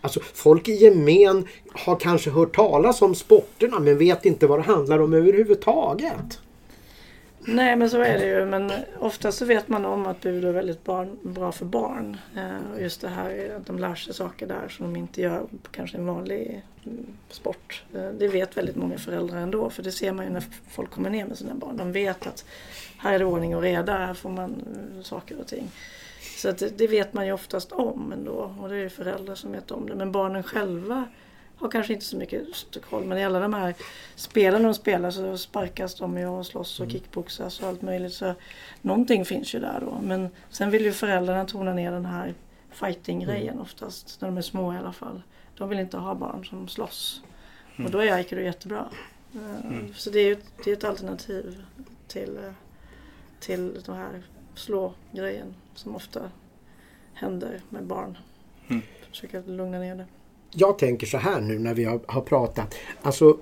Alltså 0.05 0.21
folk 0.21 0.69
i 0.69 0.73
gemen 0.73 1.49
har 1.73 1.97
kanske 1.97 2.31
hört 2.31 2.57
talas 2.57 3.03
om 3.03 3.15
sporterna 3.15 3.79
men 3.79 3.99
vet 3.99 4.25
inte 4.25 4.47
vad 4.47 4.59
det 4.59 4.63
handlar 4.63 4.99
om 4.99 5.15
överhuvudtaget. 5.15 6.41
Nej 7.39 7.77
men 7.77 7.91
så 7.91 8.01
är 8.01 8.19
det 8.19 8.27
ju. 8.27 8.45
Men 8.45 8.73
ofta 8.99 9.33
så 9.33 9.45
vet 9.45 9.69
man 9.69 9.85
om 9.85 10.07
att 10.07 10.21
budo 10.21 10.49
är 10.49 10.53
väldigt 10.53 10.85
barn, 10.85 11.19
bra 11.23 11.53
för 11.53 11.65
barn. 11.65 12.17
Eh, 12.37 12.73
och 12.75 12.83
just 12.83 13.01
det 13.01 13.09
här 13.09 13.57
att 13.57 13.67
de 13.67 13.79
lär 13.79 13.95
sig 13.95 14.15
saker 14.15 14.47
där 14.47 14.69
som 14.69 14.93
de 14.93 14.99
inte 14.99 15.21
gör 15.23 15.41
på 15.41 15.71
kanske 15.71 15.97
en 15.97 16.07
vanlig 16.07 16.63
mm, 16.87 17.07
sport. 17.31 17.85
Eh, 17.95 18.09
det 18.09 18.29
vet 18.29 18.57
väldigt 18.57 18.77
många 18.77 18.99
föräldrar 18.99 19.39
ändå. 19.39 19.71
För 19.71 19.83
det 19.83 19.93
ser 19.93 20.13
man 20.13 20.25
ju 20.25 20.31
när 20.31 20.45
folk 20.71 20.91
kommer 20.91 21.11
ner 21.11 21.27
med 21.27 21.39
sina 21.39 21.55
barn. 21.55 21.77
De 21.77 21.93
vet 21.93 22.27
att 22.27 22.45
här 22.99 23.15
är 23.15 23.19
det 23.19 23.25
ordning 23.25 23.57
och 23.57 23.63
reda. 23.63 23.93
Här 23.93 24.15
får 24.15 24.31
man 24.31 24.51
eh, 24.97 25.03
saker 25.03 25.41
och 25.41 25.47
ting. 25.47 25.71
Så 26.45 26.51
att 26.51 26.79
det, 26.79 26.87
vet 26.87 27.13
man 27.13 27.27
ju 27.27 27.33
oftast 27.33 27.73
om 27.73 28.13
ändå. 28.13 28.55
Och 28.61 28.69
det 28.69 28.75
är 28.75 28.79
ju 28.79 28.89
föräldrar 28.89 29.35
som 29.35 29.53
vet 29.53 29.71
om 29.71 29.89
det. 29.89 29.95
Men 29.95 30.13
barnen 30.13 30.43
själva 30.43 31.09
har 31.57 31.71
kanske 31.71 31.93
inte 31.93 32.05
så 32.05 32.17
mycket 32.17 32.47
koll. 32.91 33.05
Men 33.05 33.19
i 33.19 33.25
alla 33.25 33.41
de 33.41 33.55
här 33.55 33.75
spelen 34.15 34.63
de 34.63 34.75
spelar 34.75 35.11
så 35.11 35.39
sparkas 35.39 35.95
de 35.95 36.19
ju 36.19 36.27
och 36.27 36.47
slåss 36.47 36.81
och 36.81 36.91
kickboxas 36.91 37.61
och 37.61 37.69
allt 37.69 37.83
möjligt. 37.83 38.13
Så 38.13 38.35
någonting 38.83 39.25
finns 39.25 39.55
ju 39.55 39.61
där 39.61 39.81
då. 39.81 39.99
Men 40.03 40.29
sen 40.51 40.71
vill 40.71 40.85
ju 40.85 40.93
föräldrarna 40.93 41.45
tona 41.45 41.73
ner 41.73 41.93
den 41.93 42.07
här 42.07 42.35
fighting-grejen 42.71 43.61
oftast. 43.61 44.21
När 44.21 44.29
de 44.29 44.39
är 44.39 44.43
små 44.43 44.75
i 44.75 44.77
alla 44.77 44.93
fall. 44.93 45.23
De 45.59 45.69
vill 45.69 45.79
inte 45.79 45.97
ha 45.97 46.15
barn 46.15 46.45
som 46.45 46.69
slåss. 46.69 47.23
Och 47.85 47.91
då 47.91 47.99
är 47.99 48.13
aikido 48.13 48.41
jättebra. 48.43 48.89
Eh, 49.35 49.67
Mm. 49.67 49.95
Så 49.95 50.11
det 50.11 50.19
är 50.19 50.27
ju 50.27 50.33
ett, 50.33 50.47
det 50.65 50.71
är 50.71 50.77
ett 50.77 50.85
alternativ 50.85 51.65
till, 52.09 52.37
eh, 52.37 52.53
till 53.41 53.83
den 53.87 53.97
här 53.97 54.23
slå-grejen 54.55 55.55
som 55.75 55.97
ofta 55.97 56.31
händer 57.15 57.61
med 57.69 57.85
barn. 57.85 58.19
Mm. 58.69 58.83
Försöka 59.11 59.43
lugna 59.47 59.79
ner 59.79 59.97
det. 59.97 60.07
Jag 60.51 60.79
tänker 60.79 61.07
så 61.07 61.19
här 61.19 61.41
nu 61.41 61.59
när 61.59 61.75
vi 61.75 61.85
har, 61.85 62.01
har 62.07 62.21
pratat. 62.21 62.75
Alltså 63.03 63.39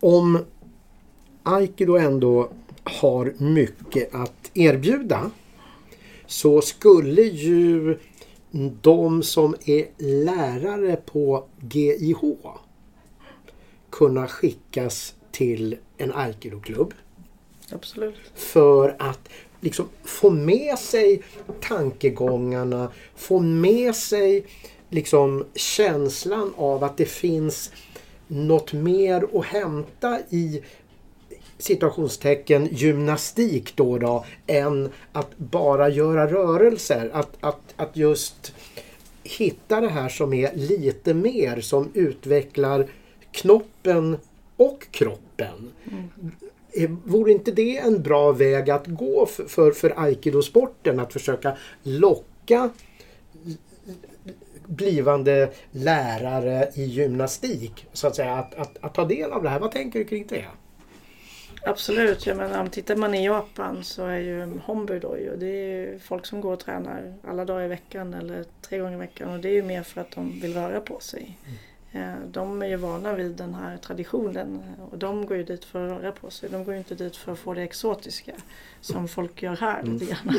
om 0.00 0.38
Aikido 1.42 1.96
ändå 1.96 2.50
har 2.84 3.34
mycket 3.38 4.14
att 4.14 4.50
erbjuda 4.54 5.30
så 6.26 6.60
skulle 6.60 7.22
ju 7.22 7.98
de 8.80 9.22
som 9.22 9.54
är 9.64 9.86
lärare 10.24 10.96
på 10.96 11.44
GIH 11.70 12.20
kunna 13.90 14.28
skickas 14.28 15.14
till 15.30 15.76
en 15.96 16.12
Aikido-klubb 16.12 16.94
Absolut. 17.72 18.14
för 18.34 18.96
att 18.98 19.28
liksom 19.64 19.88
få 20.04 20.30
med 20.30 20.78
sig 20.78 21.22
tankegångarna, 21.60 22.90
få 23.16 23.38
med 23.40 23.94
sig 23.96 24.46
liksom 24.90 25.44
känslan 25.54 26.54
av 26.56 26.84
att 26.84 26.96
det 26.96 27.04
finns 27.04 27.70
något 28.26 28.72
mer 28.72 29.38
att 29.38 29.44
hämta 29.44 30.20
i 30.30 30.62
situationstecken 31.58 32.68
gymnastik 32.72 33.76
då, 33.76 33.98
då 33.98 34.24
än 34.46 34.90
att 35.12 35.38
bara 35.38 35.88
göra 35.88 36.26
rörelser. 36.26 37.10
Att, 37.12 37.36
att, 37.40 37.74
att 37.76 37.96
just 37.96 38.54
hitta 39.22 39.80
det 39.80 39.88
här 39.88 40.08
som 40.08 40.32
är 40.32 40.54
lite 40.54 41.14
mer 41.14 41.60
som 41.60 41.90
utvecklar 41.94 42.86
knoppen 43.32 44.18
och 44.56 44.86
kroppen. 44.90 45.72
Mm. 45.90 46.10
Vore 47.04 47.32
inte 47.32 47.50
det 47.50 47.78
en 47.78 48.02
bra 48.02 48.32
väg 48.32 48.70
att 48.70 48.86
gå 48.86 49.26
för, 49.26 49.44
för, 49.44 49.72
för 49.72 49.94
aikidosporten? 49.96 51.00
Att 51.00 51.12
försöka 51.12 51.56
locka 51.82 52.70
blivande 54.66 55.50
lärare 55.70 56.70
i 56.74 56.84
gymnastik 56.84 57.86
så 57.92 58.06
att 58.06 58.16
säga 58.16 58.34
att, 58.34 58.54
att, 58.54 58.76
att 58.80 58.94
ta 58.94 59.04
del 59.04 59.32
av 59.32 59.42
det 59.42 59.48
här. 59.48 59.58
Vad 59.58 59.70
tänker 59.70 59.98
du 59.98 60.04
kring 60.04 60.26
det? 60.26 60.44
Absolut, 61.66 62.26
jag 62.26 62.36
menar, 62.36 62.60
om 62.60 62.70
tittar 62.70 62.96
man 62.96 63.14
i 63.14 63.24
Japan 63.24 63.84
så 63.84 64.06
är 64.06 64.18
ju 64.18 64.58
Hombu 64.64 64.98
då 64.98 65.18
ju, 65.18 65.36
det 65.36 65.46
är 65.46 65.98
folk 65.98 66.26
som 66.26 66.40
går 66.40 66.52
och 66.52 66.60
tränar 66.60 67.14
alla 67.28 67.44
dagar 67.44 67.64
i 67.64 67.68
veckan 67.68 68.14
eller 68.14 68.44
tre 68.62 68.78
gånger 68.78 68.94
i 68.94 68.98
veckan 68.98 69.30
och 69.30 69.40
det 69.40 69.48
är 69.48 69.52
ju 69.52 69.62
mer 69.62 69.82
för 69.82 70.00
att 70.00 70.10
de 70.10 70.40
vill 70.40 70.54
röra 70.54 70.80
på 70.80 71.00
sig. 71.00 71.38
Eh, 71.46 71.52
De 72.26 72.62
är 72.62 72.66
ju 72.66 72.76
vana 72.76 73.14
vid 73.14 73.32
den 73.32 73.54
här 73.54 73.76
traditionen 73.76 74.62
och 74.90 74.98
de 74.98 75.26
går 75.26 75.36
ju 75.36 75.44
dit 75.44 75.64
för 75.64 75.86
att 75.86 76.02
röra 76.02 76.12
på 76.12 76.30
sig. 76.30 76.50
De 76.50 76.64
går 76.64 76.74
ju 76.74 76.78
inte 76.78 76.94
dit 76.94 77.16
för 77.16 77.32
att 77.32 77.38
få 77.38 77.54
det 77.54 77.62
exotiska 77.62 78.32
som 78.80 79.08
folk 79.08 79.42
gör 79.42 79.56
här 79.56 79.82
lite 79.82 80.04
grann. 80.04 80.34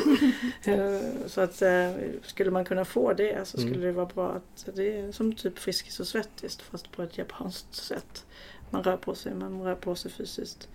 Eh, 0.64 1.28
Så 1.28 1.41
att 1.41 1.62
eh, 1.62 1.91
skulle 2.22 2.51
man 2.51 2.66
kunna 2.66 2.86
få 2.86 3.14
det 3.14 3.47
så 3.47 3.58
skulle 3.58 3.86
det 3.86 3.91
vara 3.91 4.06
bra 4.06 4.32
att 4.32 4.76
det 4.76 4.97
är 4.99 5.12
som 5.12 5.34
typ 5.36 5.60
Friskis 5.60 5.99
och 5.99 6.08
Svettis 6.08 6.58
fast 6.58 6.91
på 6.91 7.01
ett 7.03 7.18
japanskt 7.18 7.76
sätt. 7.76 8.26
Man 8.70 8.84
rör 8.84 8.97
på 8.97 9.16
sig, 9.16 9.34
man 9.36 9.62
rör 9.62 9.76
på 9.76 9.95
sig 9.95 10.12
fysiskt. 10.12 10.70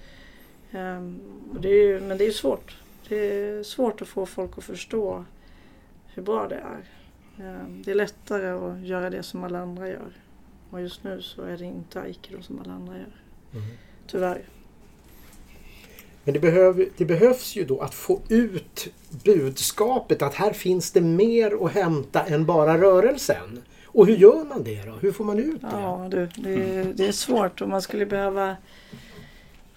Ehm, 0.72 1.20
det 1.61 1.68
ju, 1.68 2.01
men 2.01 2.18
det 2.18 2.24
är 2.24 2.26
ju 2.26 2.33
svårt. 2.33 2.76
Det 3.09 3.16
är 3.16 3.62
svårt 3.62 4.03
att 4.03 4.09
få 4.09 4.26
folk 4.26 4.59
att 4.59 4.64
förstå 4.64 5.24
hur 6.07 6.22
bra 6.22 6.49
det 6.49 6.55
är. 6.57 6.85
Ehm, 7.47 7.83
det 7.83 7.91
är 7.91 7.95
lättare 7.95 8.49
att 8.49 8.87
göra 8.87 9.11
det 9.11 9.22
som 9.22 9.45
alla 9.45 9.59
andra 9.59 9.89
gör. 9.89 10.12
Och 10.71 10.81
just 10.81 11.05
nu 11.05 11.23
så 11.23 11.43
är 11.43 11.57
det 11.59 11.64
inte 11.64 12.01
aikido 12.01 12.43
som 12.43 12.61
alla 12.61 12.73
andra 12.73 12.99
gör. 12.99 13.12
Tyvärr. 14.07 14.43
Men 16.25 16.35
det, 16.35 16.41
behöv, 16.41 16.89
det 16.97 17.05
behövs 17.05 17.57
ju 17.57 17.64
då 17.64 17.81
att 17.81 17.95
få 17.95 18.21
ut 18.29 18.89
budskapet 19.25 20.23
att 20.23 20.35
här 20.35 20.53
finns 20.53 20.91
det 20.93 21.01
mer 21.01 21.64
att 21.66 21.73
hämta 21.73 22.23
än 22.27 22.47
bara 22.47 22.79
rörelsen. 22.79 23.62
Och 23.87 24.07
hur 24.07 24.16
gör 24.16 24.45
man 24.45 24.64
det 24.64 24.83
då? 24.87 24.93
Hur 24.93 25.12
får 25.12 25.25
man 25.25 25.39
ut 25.39 25.61
det? 25.61 25.68
Ja, 25.73 26.09
du, 26.11 26.29
det, 26.37 26.55
är- 26.55 26.93
det 26.95 27.07
är 27.09 27.12
svårt 27.12 27.61
och 27.61 27.68
man 27.68 27.83
skulle 27.83 28.07
behöva 28.07 28.57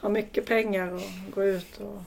ha 0.01 0.09
mycket 0.09 0.45
pengar 0.45 0.93
och 0.93 1.01
gå 1.35 1.43
ut 1.43 1.77
och 1.77 2.01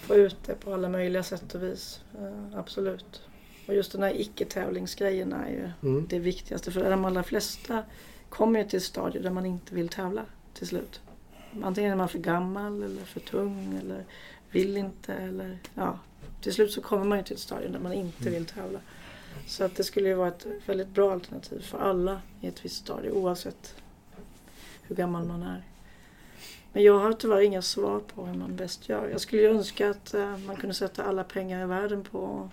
få 0.00 0.14
ut 0.14 0.36
det 0.46 0.54
på 0.54 0.74
alla 0.74 0.88
möjliga 0.88 1.22
sätt 1.22 1.54
och 1.54 1.62
vis. 1.62 2.00
Eh, 2.18 2.58
absolut. 2.58 3.22
Och 3.66 3.74
just 3.74 3.92
den 3.92 4.02
här 4.02 4.20
icke-tävlingsgrejen 4.20 5.32
är 5.32 5.48
ju 5.50 5.70
Mm. 5.88 6.06
det 6.08 6.18
viktigaste. 6.18 6.70
För 6.72 6.90
de 6.90 7.04
allra 7.04 7.22
flesta 7.22 7.82
kommer 8.28 8.58
ju 8.58 8.68
till 8.68 8.76
ett 8.76 8.82
stadie 8.82 9.22
där 9.22 9.30
man 9.30 9.46
inte 9.46 9.74
vill 9.74 9.88
tävla 9.88 10.24
till 10.54 10.66
slut. 10.66 11.00
antingen 11.62 11.92
är 11.92 11.96
man 11.96 12.08
för 12.08 12.18
gammal 12.18 12.82
eller 12.82 13.04
för 13.04 13.20
tung 13.20 13.78
eller 13.82 14.04
vill 14.50 14.76
inte 14.76 15.14
eller 15.14 15.58
ja. 15.74 15.98
Till 16.40 16.54
slut 16.54 16.72
så 16.72 16.80
kommer 16.80 17.04
man 17.04 17.18
ju 17.18 17.24
till 17.24 17.34
ett 17.34 17.40
stadium 17.40 17.72
där 17.72 17.80
man 17.80 17.92
inte 17.92 18.30
vill 18.30 18.46
tävla. 18.46 18.78
Så 19.46 19.64
att 19.64 19.76
det 19.76 19.84
skulle 19.84 20.08
ju 20.08 20.14
vara 20.14 20.28
ett 20.28 20.46
väldigt 20.66 20.88
bra 20.88 21.12
alternativ 21.12 21.60
för 21.60 21.78
alla 21.78 22.20
i 22.40 22.46
ett 22.46 22.64
visst 22.64 22.76
stadie 22.76 23.10
oavsett 23.10 23.74
hur 24.82 24.96
gammal 24.96 25.24
man 25.24 25.42
är. 25.42 25.62
Men 26.72 26.82
jag 26.82 26.98
har 26.98 27.12
tyvärr 27.12 27.40
inga 27.40 27.62
svar 27.62 28.00
på 28.00 28.26
hur 28.26 28.34
man 28.34 28.56
bäst 28.56 28.88
gör. 28.88 29.08
Jag 29.08 29.20
skulle 29.20 29.42
ju 29.42 29.48
önska 29.48 29.90
att 29.90 30.14
eh, 30.14 30.38
man 30.38 30.56
kunde 30.56 30.74
sätta 30.74 31.04
alla 31.04 31.24
pengar 31.24 31.62
i 31.62 31.66
världen 31.66 32.04
på 32.04 32.50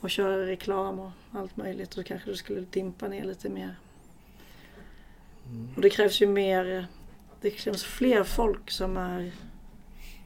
och 0.00 0.10
köra 0.10 0.46
reklam 0.46 0.98
och 0.98 1.10
allt 1.32 1.56
möjligt. 1.56 1.90
Och 1.90 1.96
då 1.96 2.02
kanske 2.02 2.30
det 2.30 2.36
skulle 2.36 2.60
dimpa 2.60 3.08
ner 3.08 3.24
lite 3.24 3.48
mer. 3.48 3.76
Och 5.76 5.82
det 5.82 5.90
krävs 5.90 6.22
ju 6.22 6.26
mer, 6.26 6.86
det 7.40 7.50
krävs 7.50 7.84
fler 7.84 8.24
folk 8.24 8.70
som 8.70 8.96
är 8.96 9.32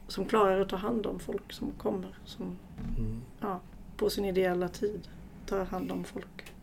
som 0.07 0.25
klarar 0.25 0.59
att 0.59 0.69
ta 0.69 0.75
hand 0.75 1.05
om 1.05 1.19
folk 1.19 1.53
som 1.53 1.71
kommer. 1.71 2.15
Som 2.25 2.57
Mm. 2.97 3.21
ja, 3.39 3.59
på 3.97 4.09
sin 4.09 4.25
ideella 4.25 4.67
tid 4.67 5.07
tar 5.45 5.65
hand 5.65 5.91
om 5.91 6.03
folk. 6.03 6.53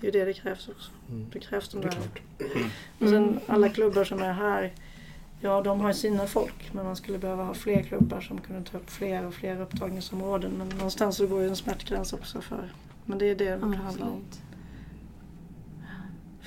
Det 0.00 0.08
är 0.08 0.12
ju 0.12 0.18
det 0.18 0.24
det 0.24 0.32
krävs 0.32 0.68
också. 0.68 0.90
Mm. 1.08 1.26
Det 1.32 1.38
krävs 1.38 1.68
de 1.68 1.80
Det 1.80 1.88
där. 1.88 2.70
Och 2.98 3.08
sen 3.08 3.40
alla 3.46 3.68
klubbar 3.68 4.04
som 4.04 4.22
är 4.22 4.32
här, 4.32 4.72
ja 5.40 5.62
de 5.62 5.80
har 5.80 5.92
sina 5.92 6.26
folk 6.26 6.72
men 6.72 6.84
man 6.84 6.96
skulle 6.96 7.18
behöva 7.18 7.44
ha 7.44 7.54
fler 7.54 7.82
klubbar 7.82 8.20
som 8.20 8.40
kunde 8.40 8.70
ta 8.70 8.78
upp 8.78 8.90
fler 8.90 9.26
och 9.26 9.34
fler 9.34 9.60
upptagningsområden. 9.60 10.50
Men 10.50 10.68
någonstans 10.68 11.16
så 11.16 11.26
går 11.26 11.42
ju 11.42 11.48
en 11.48 11.56
smärtgräns 11.56 12.12
också 12.12 12.40
för. 12.40 12.72
Men 13.04 13.18
det 13.18 13.26
är 13.26 13.34
det 13.34 13.56
det 13.56 13.76
handlar 13.76 14.06
om. 14.06 14.24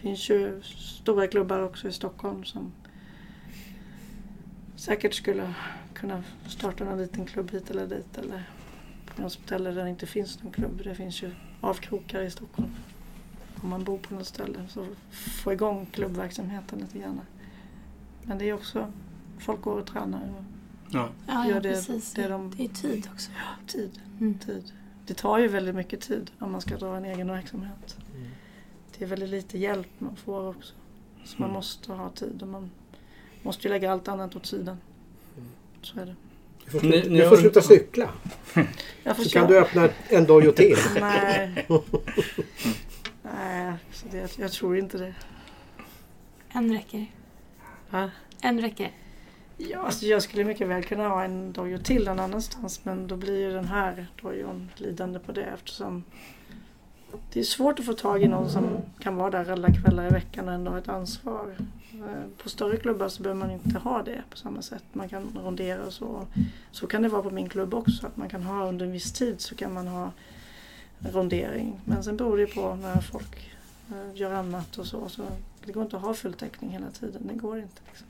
Det 0.05 0.09
finns 0.09 0.29
ju 0.29 0.61
stora 0.63 1.27
klubbar 1.27 1.59
också 1.61 1.87
i 1.87 1.91
Stockholm 1.91 2.43
som 2.43 2.71
säkert 4.75 5.13
skulle 5.13 5.53
kunna 5.93 6.23
starta 6.47 6.83
någon 6.83 6.97
liten 6.97 7.25
klubb 7.25 7.51
hit 7.51 7.69
eller 7.69 7.87
dit 7.87 8.17
eller 8.17 8.43
på 9.15 9.21
något 9.21 9.31
ställe 9.33 9.71
där 9.71 9.83
det 9.83 9.89
inte 9.89 10.05
finns 10.05 10.43
någon 10.43 10.51
klubb. 10.51 10.81
Det 10.83 10.95
finns 10.95 11.23
ju 11.23 11.31
avkrokar 11.61 12.21
i 12.21 12.31
Stockholm. 12.31 12.69
Om 13.63 13.69
man 13.69 13.83
bor 13.83 13.97
på 13.97 14.13
något 14.15 14.27
ställe 14.27 14.57
så 14.69 14.85
få 15.43 15.53
igång 15.53 15.85
klubbverksamheten 15.91 16.79
lite 16.79 16.99
grann. 16.99 17.21
Men 18.23 18.37
det 18.37 18.49
är 18.49 18.53
också, 18.53 18.91
folk 19.39 19.61
går 19.61 19.79
och 19.79 19.87
tränar 19.87 20.21
och 20.37 20.43
Ja. 20.89 21.09
Ja, 21.27 21.45
Gör 21.47 21.55
ja 21.55 21.59
det- 21.61 21.69
precis. 21.69 22.13
det 22.13 22.21
Det, 22.21 22.27
de- 22.27 22.51
är 22.57 22.67
tid 22.67 23.09
också. 23.13 23.31
tid, 23.67 23.99
Mm. 24.19 24.33
tid. 24.39 24.71
Det 25.05 25.13
tar 25.13 25.37
ju 25.37 25.47
väldigt 25.47 25.75
mycket 25.75 26.01
tid 26.01 26.31
om 26.39 26.51
man 26.51 26.61
ska 26.61 26.77
dra 26.77 26.97
en 26.97 27.05
egen 27.05 27.27
verksamhet. 27.27 27.97
Det 28.97 29.05
är 29.05 29.09
väldigt 29.09 29.29
lite 29.29 29.57
hjälp 29.57 29.87
man 29.97 30.15
får 30.15 30.47
också. 30.49 30.73
Så 31.25 31.35
man 31.37 31.49
Mm. 31.49 31.53
måste 31.53 31.91
ha 31.93 32.09
tid 32.09 32.41
och 32.41 32.47
man 32.47 32.71
måste 33.41 33.67
ju 33.67 33.73
lägga 33.73 33.91
allt 33.91 34.07
annat 34.07 34.35
åt 34.35 34.45
sidan. 34.45 34.77
Så 35.81 35.99
är 35.99 36.05
det. 36.05 36.15
Du 36.65 36.71
får, 36.71 36.79
sluta, 36.79 37.09
ni 37.09 37.19
du 37.19 37.29
får 37.29 37.37
sluta 37.37 37.61
cykla. 37.61 38.09
Jag 39.03 39.17
får 39.17 39.23
Så 39.23 39.29
kan 39.29 39.47
du 39.47 39.59
öppna 39.59 39.89
en 40.07 40.25
dojo 40.25 40.51
till. 40.51 40.77
Nej. 40.99 41.67
Nej, 43.21 43.73
så 43.91 44.07
det, 44.11 44.37
jag 44.39 44.51
tror 44.51 44.77
inte 44.77 44.97
det. 44.97 45.13
En 46.49 46.73
räcker. 46.73 47.05
Va? 47.89 48.11
En 48.41 48.61
räcker. 48.61 48.91
Ja, 49.57 49.79
alltså 49.79 50.05
jag 50.05 50.23
skulle 50.23 50.43
mycket 50.43 50.67
väl 50.67 50.83
kunna 50.83 51.07
ha 51.07 51.23
en 51.23 51.53
dojo 51.53 51.77
till 51.77 52.05
någon 52.05 52.19
annanstans 52.19 52.85
men 52.85 53.07
då 53.07 53.15
blir 53.15 53.39
ju 53.39 53.51
den 53.53 53.65
här 53.65 54.07
dojon 54.21 54.71
lidande 54.75 55.19
på 55.19 55.31
det 55.31 55.43
eftersom 55.43 56.03
det 57.33 57.39
är 57.39 57.43
svårt 57.43 57.79
att 57.79 57.85
få 57.85 57.93
tag 57.93 58.23
i 58.23 58.27
någon 58.27 58.49
som 58.49 58.77
kan 58.99 59.15
vara 59.15 59.29
där 59.29 59.51
alla 59.51 59.73
kvällar 59.73 60.07
i 60.07 60.09
veckan 60.09 60.47
och 60.47 60.53
ändå 60.53 60.71
ha 60.71 60.77
ett 60.77 60.89
ansvar. 60.89 61.55
Eh, 61.93 62.43
På 62.43 62.49
större 62.49 62.77
klubbar 62.77 63.09
så 63.09 63.23
behöver 63.23 63.39
man 63.39 63.51
inte 63.51 63.79
ha 63.79 64.03
det 64.03 64.21
på 64.29 64.37
samma 64.37 64.61
sätt. 64.61 64.83
Man 64.93 65.09
kan 65.09 65.23
rondera 65.43 65.85
och 65.85 65.93
så. 65.93 66.27
Så 66.71 66.87
kan 66.87 67.01
det 67.01 67.09
vara 67.09 67.21
på 67.23 67.29
min 67.29 67.49
klubb 67.49 67.73
också. 67.73 68.07
Att 68.07 68.17
man 68.17 68.29
kan 68.29 68.43
ha 68.43 68.67
under 68.67 68.85
en 68.85 68.91
viss 68.91 69.11
tid 69.13 69.41
så 69.41 69.55
kan 69.55 69.73
man 69.73 69.87
ha 69.87 70.11
rondering. 71.11 71.79
Men 71.85 72.03
sen 72.03 72.17
beror 72.17 72.37
det 72.37 72.47
på 72.47 72.75
när 72.75 73.01
folk 73.01 73.51
eh, 73.89 74.15
gör 74.19 74.31
annat 74.33 74.77
och 74.77 74.85
så. 74.85 75.09
så 75.09 75.23
det 75.65 75.71
går 75.71 75.83
inte 75.83 75.95
att 75.97 76.03
ha 76.03 76.13
full 76.13 76.33
täckning 76.33 76.69
hela 76.71 76.89
tiden. 76.99 77.21
Det 77.27 77.33
går 77.33 77.57
inte. 77.57 77.81
Liksom. 77.87 78.07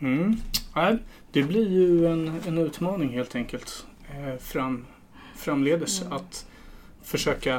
Mm. 0.00 0.36
Nej, 0.76 0.98
det 1.32 1.42
blir 1.42 1.68
ju 1.68 2.06
en, 2.06 2.40
en 2.46 2.58
utmaning 2.58 3.08
helt 3.10 3.34
enkelt 3.34 3.86
eh, 4.10 4.36
fram, 4.38 4.86
framledes 5.36 6.00
Mm. 6.02 6.12
att 6.12 6.46
försöka 7.10 7.54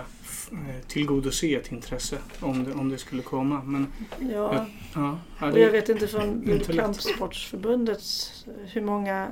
eh, 0.52 0.82
tillgodose 0.88 1.48
ett 1.56 1.72
intresse 1.72 2.18
om 2.40 2.64
det, 2.64 2.74
om 2.74 2.90
det 2.90 2.98
skulle 2.98 3.22
komma. 3.22 3.62
Men 3.66 3.88
Ja, 4.20 4.28
Ja. 4.30 4.66
ja, 4.96 5.20
ja, 5.40 5.52
och 5.52 5.60
jag 5.60 5.72
vet 5.72 5.90
inte 5.90 6.08
från. 6.08 6.60
Kampsportsförbundets 6.76 8.46
hur 8.72 8.82
många 8.82 9.28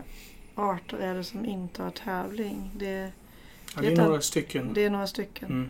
arter 0.55 0.97
är 0.97 1.13
det 1.15 1.23
som 1.23 1.45
inte 1.45 1.83
har 1.83 1.89
tävling. 1.91 2.71
Det, 2.75 3.11
ja, 3.75 3.81
det 3.81 3.87
är 3.93 3.95
några 3.97 4.21
stycken. 4.21 4.73
det 4.73 4.85
är 4.85 4.89
några 4.89 5.07
stycken. 5.07 5.49
Mm. 5.49 5.69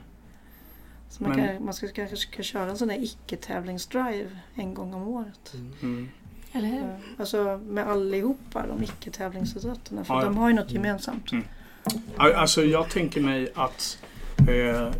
Så 1.09 1.23
man, 1.23 1.35
Men- 1.35 1.47
kan, 1.55 1.65
man 1.65 1.73
ska, 1.73 1.87
kanske 1.87 2.17
ska 2.17 2.43
köra 2.43 2.69
en 2.69 2.77
sån 2.77 2.87
där 2.87 3.03
icke-tävlingsdrive 3.03 4.29
en 4.55 4.73
gång 4.73 4.93
om 4.93 5.07
året. 5.07 5.53
Mm. 5.81 6.09
Eller 6.51 6.67
hur? 6.67 6.99
Alltså 7.17 7.59
med 7.65 7.87
allihopa 7.87 8.65
de 8.67 8.83
icke-tävlingsidrotterna. 8.83 10.03
För 10.03 10.13
Ja, 10.13 10.23
de 10.23 10.37
har 10.37 10.49
ju 10.49 10.55
något 10.55 10.71
Mm. 10.71 10.83
gemensamt. 10.85 11.31
Ja, 12.17 12.35
Alltså 12.35 12.63
jag 12.63 12.89
tänker 12.89 13.21
mig 13.21 13.51
att 13.55 13.97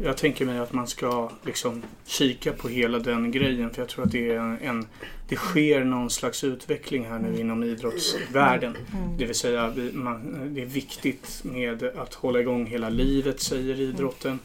jag 0.03 0.17
tänker 0.17 0.45
mig 0.45 0.59
att 0.59 0.73
man 0.73 0.87
ska 0.87 1.31
liksom 1.45 1.83
kika 2.05 2.53
på 2.53 2.67
hela 2.67 2.99
den 2.99 3.31
grejen 3.31 3.69
för 3.69 3.81
jag 3.81 3.89
tror 3.89 4.05
att 4.05 4.11
det 4.11 4.29
är 4.29 4.57
en, 4.61 4.87
det 5.29 5.35
sker 5.35 5.83
någon 5.83 6.09
slags 6.09 6.43
utveckling 6.43 7.05
här 7.05 7.19
nu 7.19 7.39
inom 7.39 7.63
idrottsvärlden. 7.63 8.75
Mm. 8.75 9.17
Det 9.17 9.25
vill 9.25 9.35
säga 9.35 9.73
man, 9.93 10.49
det 10.55 10.61
är 10.61 10.65
viktigt 10.65 11.41
med 11.43 11.83
att 11.83 12.13
hålla 12.13 12.39
igång 12.39 12.65
hela 12.65 12.89
livet 12.89 13.39
säger 13.39 13.81
idrotten. 13.81 14.39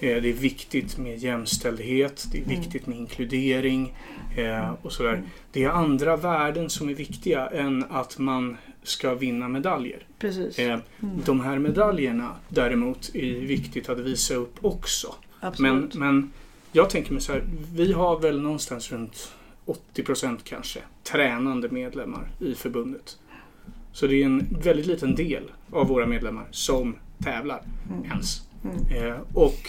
Eh, 0.00 0.22
det 0.22 0.28
är 0.28 0.32
viktigt 0.32 0.98
med 0.98 1.18
jämställdhet, 1.18 2.26
det 2.32 2.38
är 2.38 2.44
Mm. 2.44 2.60
viktigt 2.60 2.86
med 2.86 2.98
inkludering 2.98 3.94
eh, 4.36 4.72
och 4.82 4.92
sådär. 4.92 5.12
Mm. 5.14 5.24
Det 5.52 5.64
är 5.64 5.68
andra 5.68 6.16
värden 6.16 6.70
som 6.70 6.88
är 6.88 6.94
viktiga 6.94 7.46
än 7.46 7.84
att 7.90 8.18
man 8.18 8.56
ska 8.82 9.14
vinna 9.14 9.48
medaljer. 9.48 10.06
Precis. 10.18 10.58
Eh, 10.58 10.78
Mm. 11.02 11.20
de 11.24 11.40
här 11.40 11.58
medaljerna 11.58 12.34
däremot 12.48 13.10
är 13.14 13.40
viktigt 13.40 13.88
att 13.88 13.98
visa 13.98 14.34
upp 14.34 14.54
också. 14.64 15.14
Men, 15.40 15.48
Absolut. 15.48 15.94
men 15.94 16.32
jag 16.72 16.90
tänker 16.90 17.12
mig 17.12 17.20
så 17.22 17.32
här, 17.32 17.44
vi 17.74 17.92
har 17.92 18.20
väl 18.20 18.40
någonstans 18.40 18.92
runt 18.92 19.32
80% 19.66 20.38
kanske 20.44 20.80
tränande 21.04 21.68
medlemmar 21.68 22.30
i 22.40 22.54
förbundet. 22.54 23.18
Så 23.92 24.06
det 24.06 24.14
är 24.22 24.26
en 24.26 24.46
väldigt 24.62 24.86
liten 24.86 25.14
del 25.14 25.42
av 25.72 25.86
våra 25.88 26.06
medlemmar 26.06 26.46
som 26.50 26.96
tävlar 27.24 27.62
Mm. 27.90 28.04
ens. 28.04 28.42
Mm. 28.64 29.06
Eh, 29.06 29.16
och 29.34 29.60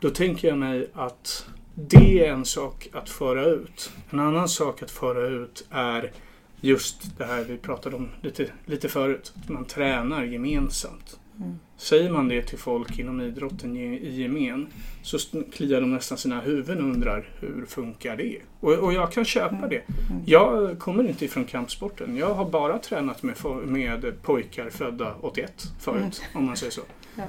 då 0.00 0.10
tänker 0.10 0.48
jag 0.48 0.58
mig 0.58 0.90
att 0.94 1.46
det 1.74 2.26
är 2.26 2.32
en 2.32 2.44
sak 2.44 2.88
att 2.92 3.08
föra 3.10 3.44
ut. 3.46 3.92
En 4.10 4.20
annan 4.20 4.48
sak 4.48 4.82
att 4.82 4.90
föra 4.90 5.26
ut 5.26 5.66
är 5.70 6.12
just 6.60 7.18
det 7.18 7.24
här 7.24 7.44
vi 7.44 7.56
pratade 7.56 7.96
om 7.96 8.08
lite, 8.20 8.46
lite 8.64 8.88
förut. 8.88 9.32
Att 9.42 9.48
man 9.48 9.64
tränar 9.64 10.24
gemensamt. 10.24 11.18
Mm. 11.38 11.58
Säger 11.76 12.10
man 12.10 12.28
det 12.28 12.42
till 12.42 12.58
folk 12.58 12.98
inom 12.98 13.20
idrotten 13.20 13.76
i, 13.76 14.10
gemen 14.10 14.66
så 15.02 15.18
kliar 15.52 15.80
de 15.80 15.94
nästan 15.94 16.18
sina 16.18 16.40
huvuden 16.40 16.78
och 16.78 16.90
undrar 16.94 17.28
hur 17.40 17.66
funkar 17.66 18.16
det? 18.16 18.38
Och, 18.60 18.72
och 18.72 18.92
jag 18.92 19.12
kan 19.12 19.24
köpa 19.24 19.68
det. 19.68 19.82
Mm. 20.10 20.22
Jag 20.26 20.78
kommer 20.78 21.08
inte 21.08 21.24
ifrån 21.24 21.44
kampsporten. 21.44 22.16
Jag 22.16 22.34
har 22.34 22.50
bara 22.50 22.78
tränat 22.78 23.22
med, 23.22 23.36
med 23.66 24.22
pojkar 24.22 24.70
födda 24.70 25.14
81 25.20 25.52
förut, 25.80 26.22
om 26.34 26.44
man 26.44 26.56
säger 26.56 26.72
så. 26.72 26.82
Ja. 27.16 27.24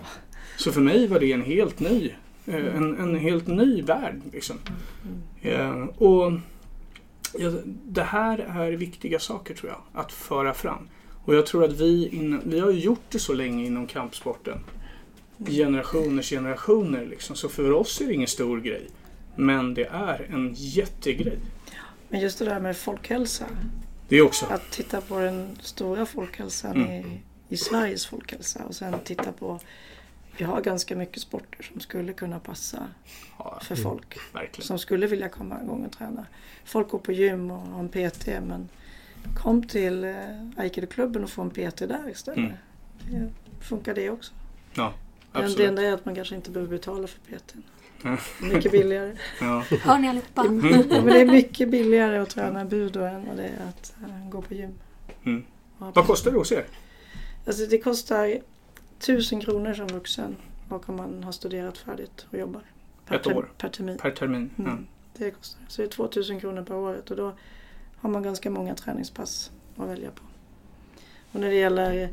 Så 0.57 0.71
för 0.71 0.81
mig 0.81 1.07
var 1.07 1.19
det 1.19 1.31
en 1.31 1.41
helt 1.41 1.79
ny, 1.79 2.11
eh, 2.45 2.75
en, 2.75 2.99
en 2.99 3.15
helt 3.15 3.47
ny 3.47 3.81
värld. 3.81 4.21
Liksom. 4.33 4.57
Mm. 5.03 5.81
Eh, 5.81 5.87
och 5.87 6.31
ja, 6.31 6.41
Det 7.85 8.03
här 8.03 8.37
är 8.37 8.71
viktiga 8.71 9.19
saker 9.19 9.53
tror 9.53 9.71
jag, 9.71 10.01
att 10.01 10.11
föra 10.11 10.53
fram. 10.53 10.89
Och 11.25 11.35
jag 11.35 11.45
tror 11.45 11.63
att 11.63 11.73
vi, 11.73 12.07
in, 12.07 12.41
vi 12.45 12.59
har 12.59 12.71
ju 12.71 12.79
gjort 12.79 13.05
det 13.09 13.19
så 13.19 13.33
länge 13.33 13.65
inom 13.65 13.87
kampsporten. 13.87 14.59
Generationers 15.37 16.29
generationer 16.29 17.05
liksom. 17.05 17.35
Så 17.35 17.49
för 17.49 17.71
oss 17.71 18.01
är 18.01 18.07
det 18.07 18.13
ingen 18.13 18.27
stor 18.27 18.61
grej. 18.61 18.87
Men 19.35 19.73
det 19.73 19.85
är 19.85 20.27
en 20.33 20.53
jättegrej. 20.53 21.39
Men 22.09 22.19
just 22.19 22.39
det 22.39 22.45
där 22.45 22.59
med 22.59 22.77
folkhälsa. 22.77 23.45
Det 24.09 24.15
är 24.15 24.21
också... 24.21 24.45
Att 24.45 24.71
titta 24.71 25.01
på 25.01 25.19
den 25.19 25.57
stora 25.61 26.05
folkhälsan 26.05 26.75
Mm. 26.75 26.91
i, 26.91 27.21
i 27.49 27.57
Sveriges 27.57 28.05
folkhälsa 28.05 28.65
och 28.65 28.75
sen 28.75 28.95
titta 29.03 29.31
på 29.31 29.59
vi 30.37 30.43
har 30.43 30.61
ganska 30.61 30.95
mycket 30.95 31.21
sporter 31.21 31.63
som 31.63 31.79
skulle 31.79 32.13
kunna 32.13 32.39
passa 32.39 32.87
Ja, 33.39 33.59
för 33.61 33.75
folk 33.75 34.17
verkligen. 34.33 34.67
som 34.67 34.79
skulle 34.79 35.07
vilja 35.07 35.29
komma 35.29 35.61
igång 35.63 35.85
och 35.85 35.91
träna. 35.91 36.25
Folk 36.65 36.89
går 36.89 36.99
på 36.99 37.11
gym 37.11 37.51
och 37.51 37.59
har 37.61 37.79
en 37.79 37.89
PT 37.89 38.27
men 38.27 38.69
kom 39.35 39.63
till 39.63 40.03
eh, 40.03 40.15
Aikido-klubben 40.57 41.23
och 41.23 41.29
få 41.29 41.41
en 41.41 41.49
PT 41.49 41.77
där 41.77 42.09
istället. 42.09 42.37
Mm. 42.37 42.51
Det 43.09 43.65
funkar 43.65 43.93
det 43.93 44.09
också. 44.09 44.33
Ja, 44.73 44.93
Men 45.31 45.53
det 45.53 45.65
enda 45.65 45.81
är 45.81 45.93
att 45.93 46.05
man 46.05 46.15
kanske 46.15 46.35
inte 46.35 46.51
behöver 46.51 46.71
betala 46.77 47.07
för 47.07 47.19
PT. 47.19 47.55
Mycket 48.41 48.71
billigare. 48.71 49.17
Ja. 49.41 49.63
Hör 49.81 49.97
ni 49.97 50.09
allihopa? 50.09 50.41
Ja, 50.45 50.51
men 50.51 51.05
det 51.05 51.21
är 51.21 51.25
mycket 51.25 51.69
billigare 51.69 52.17
att 52.17 52.29
träna 52.29 52.65
budo 52.65 52.99
än 53.01 53.25
vad 53.27 53.37
det 53.37 53.43
är 53.43 53.67
att 53.69 53.95
eh, 54.07 54.29
gå 54.29 54.41
på 54.41 54.53
gym. 54.53 54.73
Mm. 55.25 55.43
Vad 55.77 56.07
kostar 56.07 56.31
det 56.31 56.37
hos 56.37 56.51
er? 56.51 56.65
Alltså 57.47 57.65
det 57.65 57.77
kostar 57.77 58.37
1000 58.99 59.41
kronor 59.41 59.73
som 59.73 59.87
vuxen 59.87 60.35
och 60.69 60.89
om 60.89 60.95
man 60.95 61.23
har 61.23 61.31
studerat 61.31 61.77
färdigt 61.77 62.25
och 62.29 62.39
jobbar. 62.39 62.61
Per, 63.05 63.15
Ett 63.15 63.27
år? 63.27 63.51
Per 63.57 63.69
termin. 63.69 63.97
Per 63.97 64.11
termin? 64.11 64.49
Ja. 64.55 64.63
Mm, 64.63 64.87
det 65.17 65.31
kostar. 65.31 65.61
Så 65.67 65.81
det 65.81 65.87
är 65.87 65.89
2000 65.89 66.39
kronor 66.39 66.63
per 66.63 66.75
året 66.75 67.11
och 67.11 67.17
då 67.17 67.33
har 67.97 68.09
man 68.09 68.23
ganska 68.23 68.49
många 68.49 68.75
träningspass 68.75 69.51
att 69.77 69.89
välja 69.89 70.11
på. 70.11 70.23
Och 71.31 71.39
när 71.39 71.47
det 71.47 71.55
gäller 71.55 72.09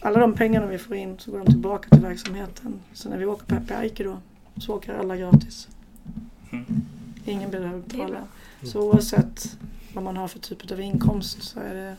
alla 0.00 0.20
de 0.20 0.34
pengarna 0.34 0.66
vi 0.66 0.78
får 0.78 0.96
in 0.96 1.18
så 1.18 1.30
går 1.30 1.38
de 1.38 1.46
tillbaka 1.46 1.88
till 1.88 2.00
verksamheten. 2.00 2.80
Så 2.92 3.08
när 3.08 3.18
vi 3.18 3.26
åker 3.26 3.46
på 3.46 3.54
Happy 3.54 3.86
Ike 3.86 4.04
då 4.04 4.18
så 4.58 4.74
åker 4.74 4.94
alla 4.94 5.16
gratis. 5.16 5.68
Mm. 6.52 6.64
Ingen 7.24 7.50
behöver 7.50 7.78
betala. 7.78 8.24
Så 8.62 8.80
oavsett 8.80 9.58
vad 9.94 10.04
man 10.04 10.16
har 10.16 10.28
för 10.28 10.38
typ 10.38 10.70
av 10.72 10.80
inkomst 10.80 11.42
så 11.42 11.60
är 11.60 11.74
det, 11.74 11.96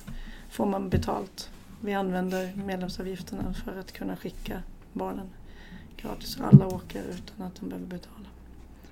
får 0.49 0.65
man 0.65 0.89
betalt. 0.89 1.49
Vi 1.81 1.93
använder 1.93 2.53
medlemsavgifterna 2.65 3.53
för 3.53 3.79
att 3.79 3.91
kunna 3.91 4.17
skicka 4.17 4.63
barnen 4.93 5.29
gratis. 5.97 6.37
Alla 6.41 6.67
åker 6.67 7.03
utan 7.03 7.45
att 7.47 7.55
de 7.55 7.69
behöver 7.69 7.87
betala. 7.87 8.25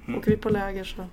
Mm. 0.06 0.20
Åker 0.20 0.32
vi 0.32 0.38
på 0.38 0.50
läger 0.50 0.84
så, 0.84 1.06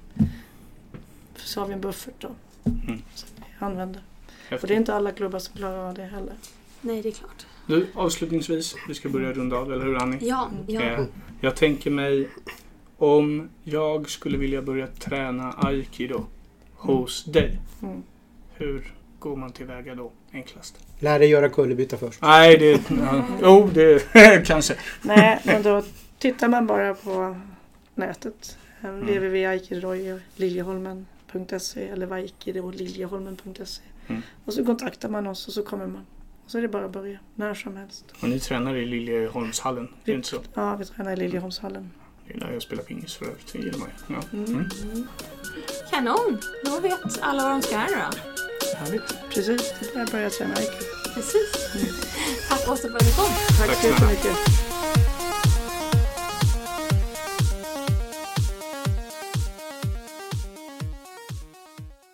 så 1.37 1.61
har 1.61 1.67
vi 1.67 1.75
en 1.75 1.81
buffert 1.81 2.15
då. 2.19 2.29
Mm. 2.65 3.03
Som 3.15 3.29
vi 3.37 3.45
använder. 3.59 4.03
Och 4.27 4.51
Häftigt. 4.51 4.69
det 4.69 4.75
är 4.75 4.79
inte 4.79 4.95
alla 4.95 5.13
klubbar 5.13 5.39
som 5.39 5.57
klarar 5.57 5.89
av 5.89 5.95
det 5.95 6.05
heller. 6.05 6.35
Nej, 6.81 7.03
det 7.03 7.09
är 7.09 7.13
klart. 7.13 7.47
Du, 7.67 7.87
avslutningsvis, 7.95 8.75
vi 8.89 8.95
ska 8.95 9.09
börja 9.09 9.33
runda 9.33 9.57
av, 9.57 9.73
eller 9.73 9.85
hur 9.85 9.97
Annie? 9.97 10.19
Ja, 10.21 10.51
ja. 10.67 10.81
Eh, 10.81 11.05
jag 11.41 11.57
tänker 11.57 11.91
mig 11.91 12.29
om 12.97 13.49
jag 13.65 14.11
skulle 14.11 14.39
vilja 14.39 14.63
börja 14.63 14.87
träna 14.87 15.53
aikido 15.53 16.27
hos 16.75 17.25
dig. 17.25 17.61
Mm. 17.83 18.03
Hur 18.55 18.95
går 19.19 19.37
man 19.37 19.53
tillväga 19.53 19.95
då 19.95 20.13
enklast? 20.37 20.77
Lär 20.99 21.19
dig 21.19 21.29
göra 21.29 21.49
kullerbytta 21.49 21.97
först. 21.97 22.23
Nej, 22.23 22.59
det... 22.59 22.91
Ja, 22.91 23.25
jo, 23.43 23.71
det 23.75 24.13
kanske. 24.47 24.75
Nej, 25.03 25.41
men 25.45 25.63
då 25.63 25.83
tittar 26.19 26.49
man 26.49 26.67
bara 26.67 26.95
på 26.95 27.41
nätet. 27.95 28.59
Mm. 28.83 29.01
www.aikido.liljeholmen.se 29.01 31.89
eller 31.89 32.07
vaikidoliljeholmen.se 32.07 33.83
Mm. 34.09 34.23
Och 34.45 34.53
så 34.55 34.65
kontaktar 34.65 35.09
man 35.09 35.27
oss 35.27 35.47
och 35.49 35.53
så 35.53 35.63
kommer 35.63 35.87
man. 35.87 36.07
Och 36.45 36.51
så 36.51 36.59
är 36.59 36.63
det 36.63 36.69
bara 36.69 36.85
att 36.85 36.91
börja, 36.91 37.19
när 37.35 37.55
som 37.55 37.77
helst. 37.77 38.05
Och 38.23 38.29
ni 38.29 38.41
tränar 38.41 38.77
i 38.77 38.87
Liljeholmshallen, 38.87 39.89
är 40.05 40.15
inte 40.15 40.29
så? 40.29 40.37
Ja, 40.55 40.77
vi 40.77 40.85
tränar 40.85 41.13
i 41.13 41.17
Liljeholmshallen. 41.17 41.91
Det 42.27 42.35
är 42.35 42.39
där 42.41 42.53
jag 42.53 42.63
spelar 42.63 42.83
pingis 42.83 43.15
för 43.15 43.25
övrigt, 43.27 43.53
det 43.53 43.59
gillar 43.59 43.79
man 43.79 43.89
ju. 43.89 43.95
Ja. 44.15 44.21
Mm. 44.33 44.45
Mm. 44.55 44.69
Kanon! 45.91 46.39
Då 46.65 46.81
vet 46.81 47.01
alla 47.21 47.43
vad 47.43 47.53
de 47.53 47.63
ska 47.63 47.75
göra 47.75 48.11
då. 48.11 48.17
Härligt. 48.75 49.17
Precis, 49.35 49.75
det 49.81 49.87
är 49.89 49.95
bara 49.95 50.03
att 50.03 50.13
börja 50.13 50.31
träna. 50.31 50.55
Precis. 51.15 51.53
Tack 52.49 52.69
Åsa 52.69 52.89
för 52.89 52.97
att 52.97 53.05
du 53.07 53.13
kom. 53.13 53.27
Tack 53.59 53.71
Tack 53.71 53.77
så 53.81 53.87
jättemycket. 53.87 54.76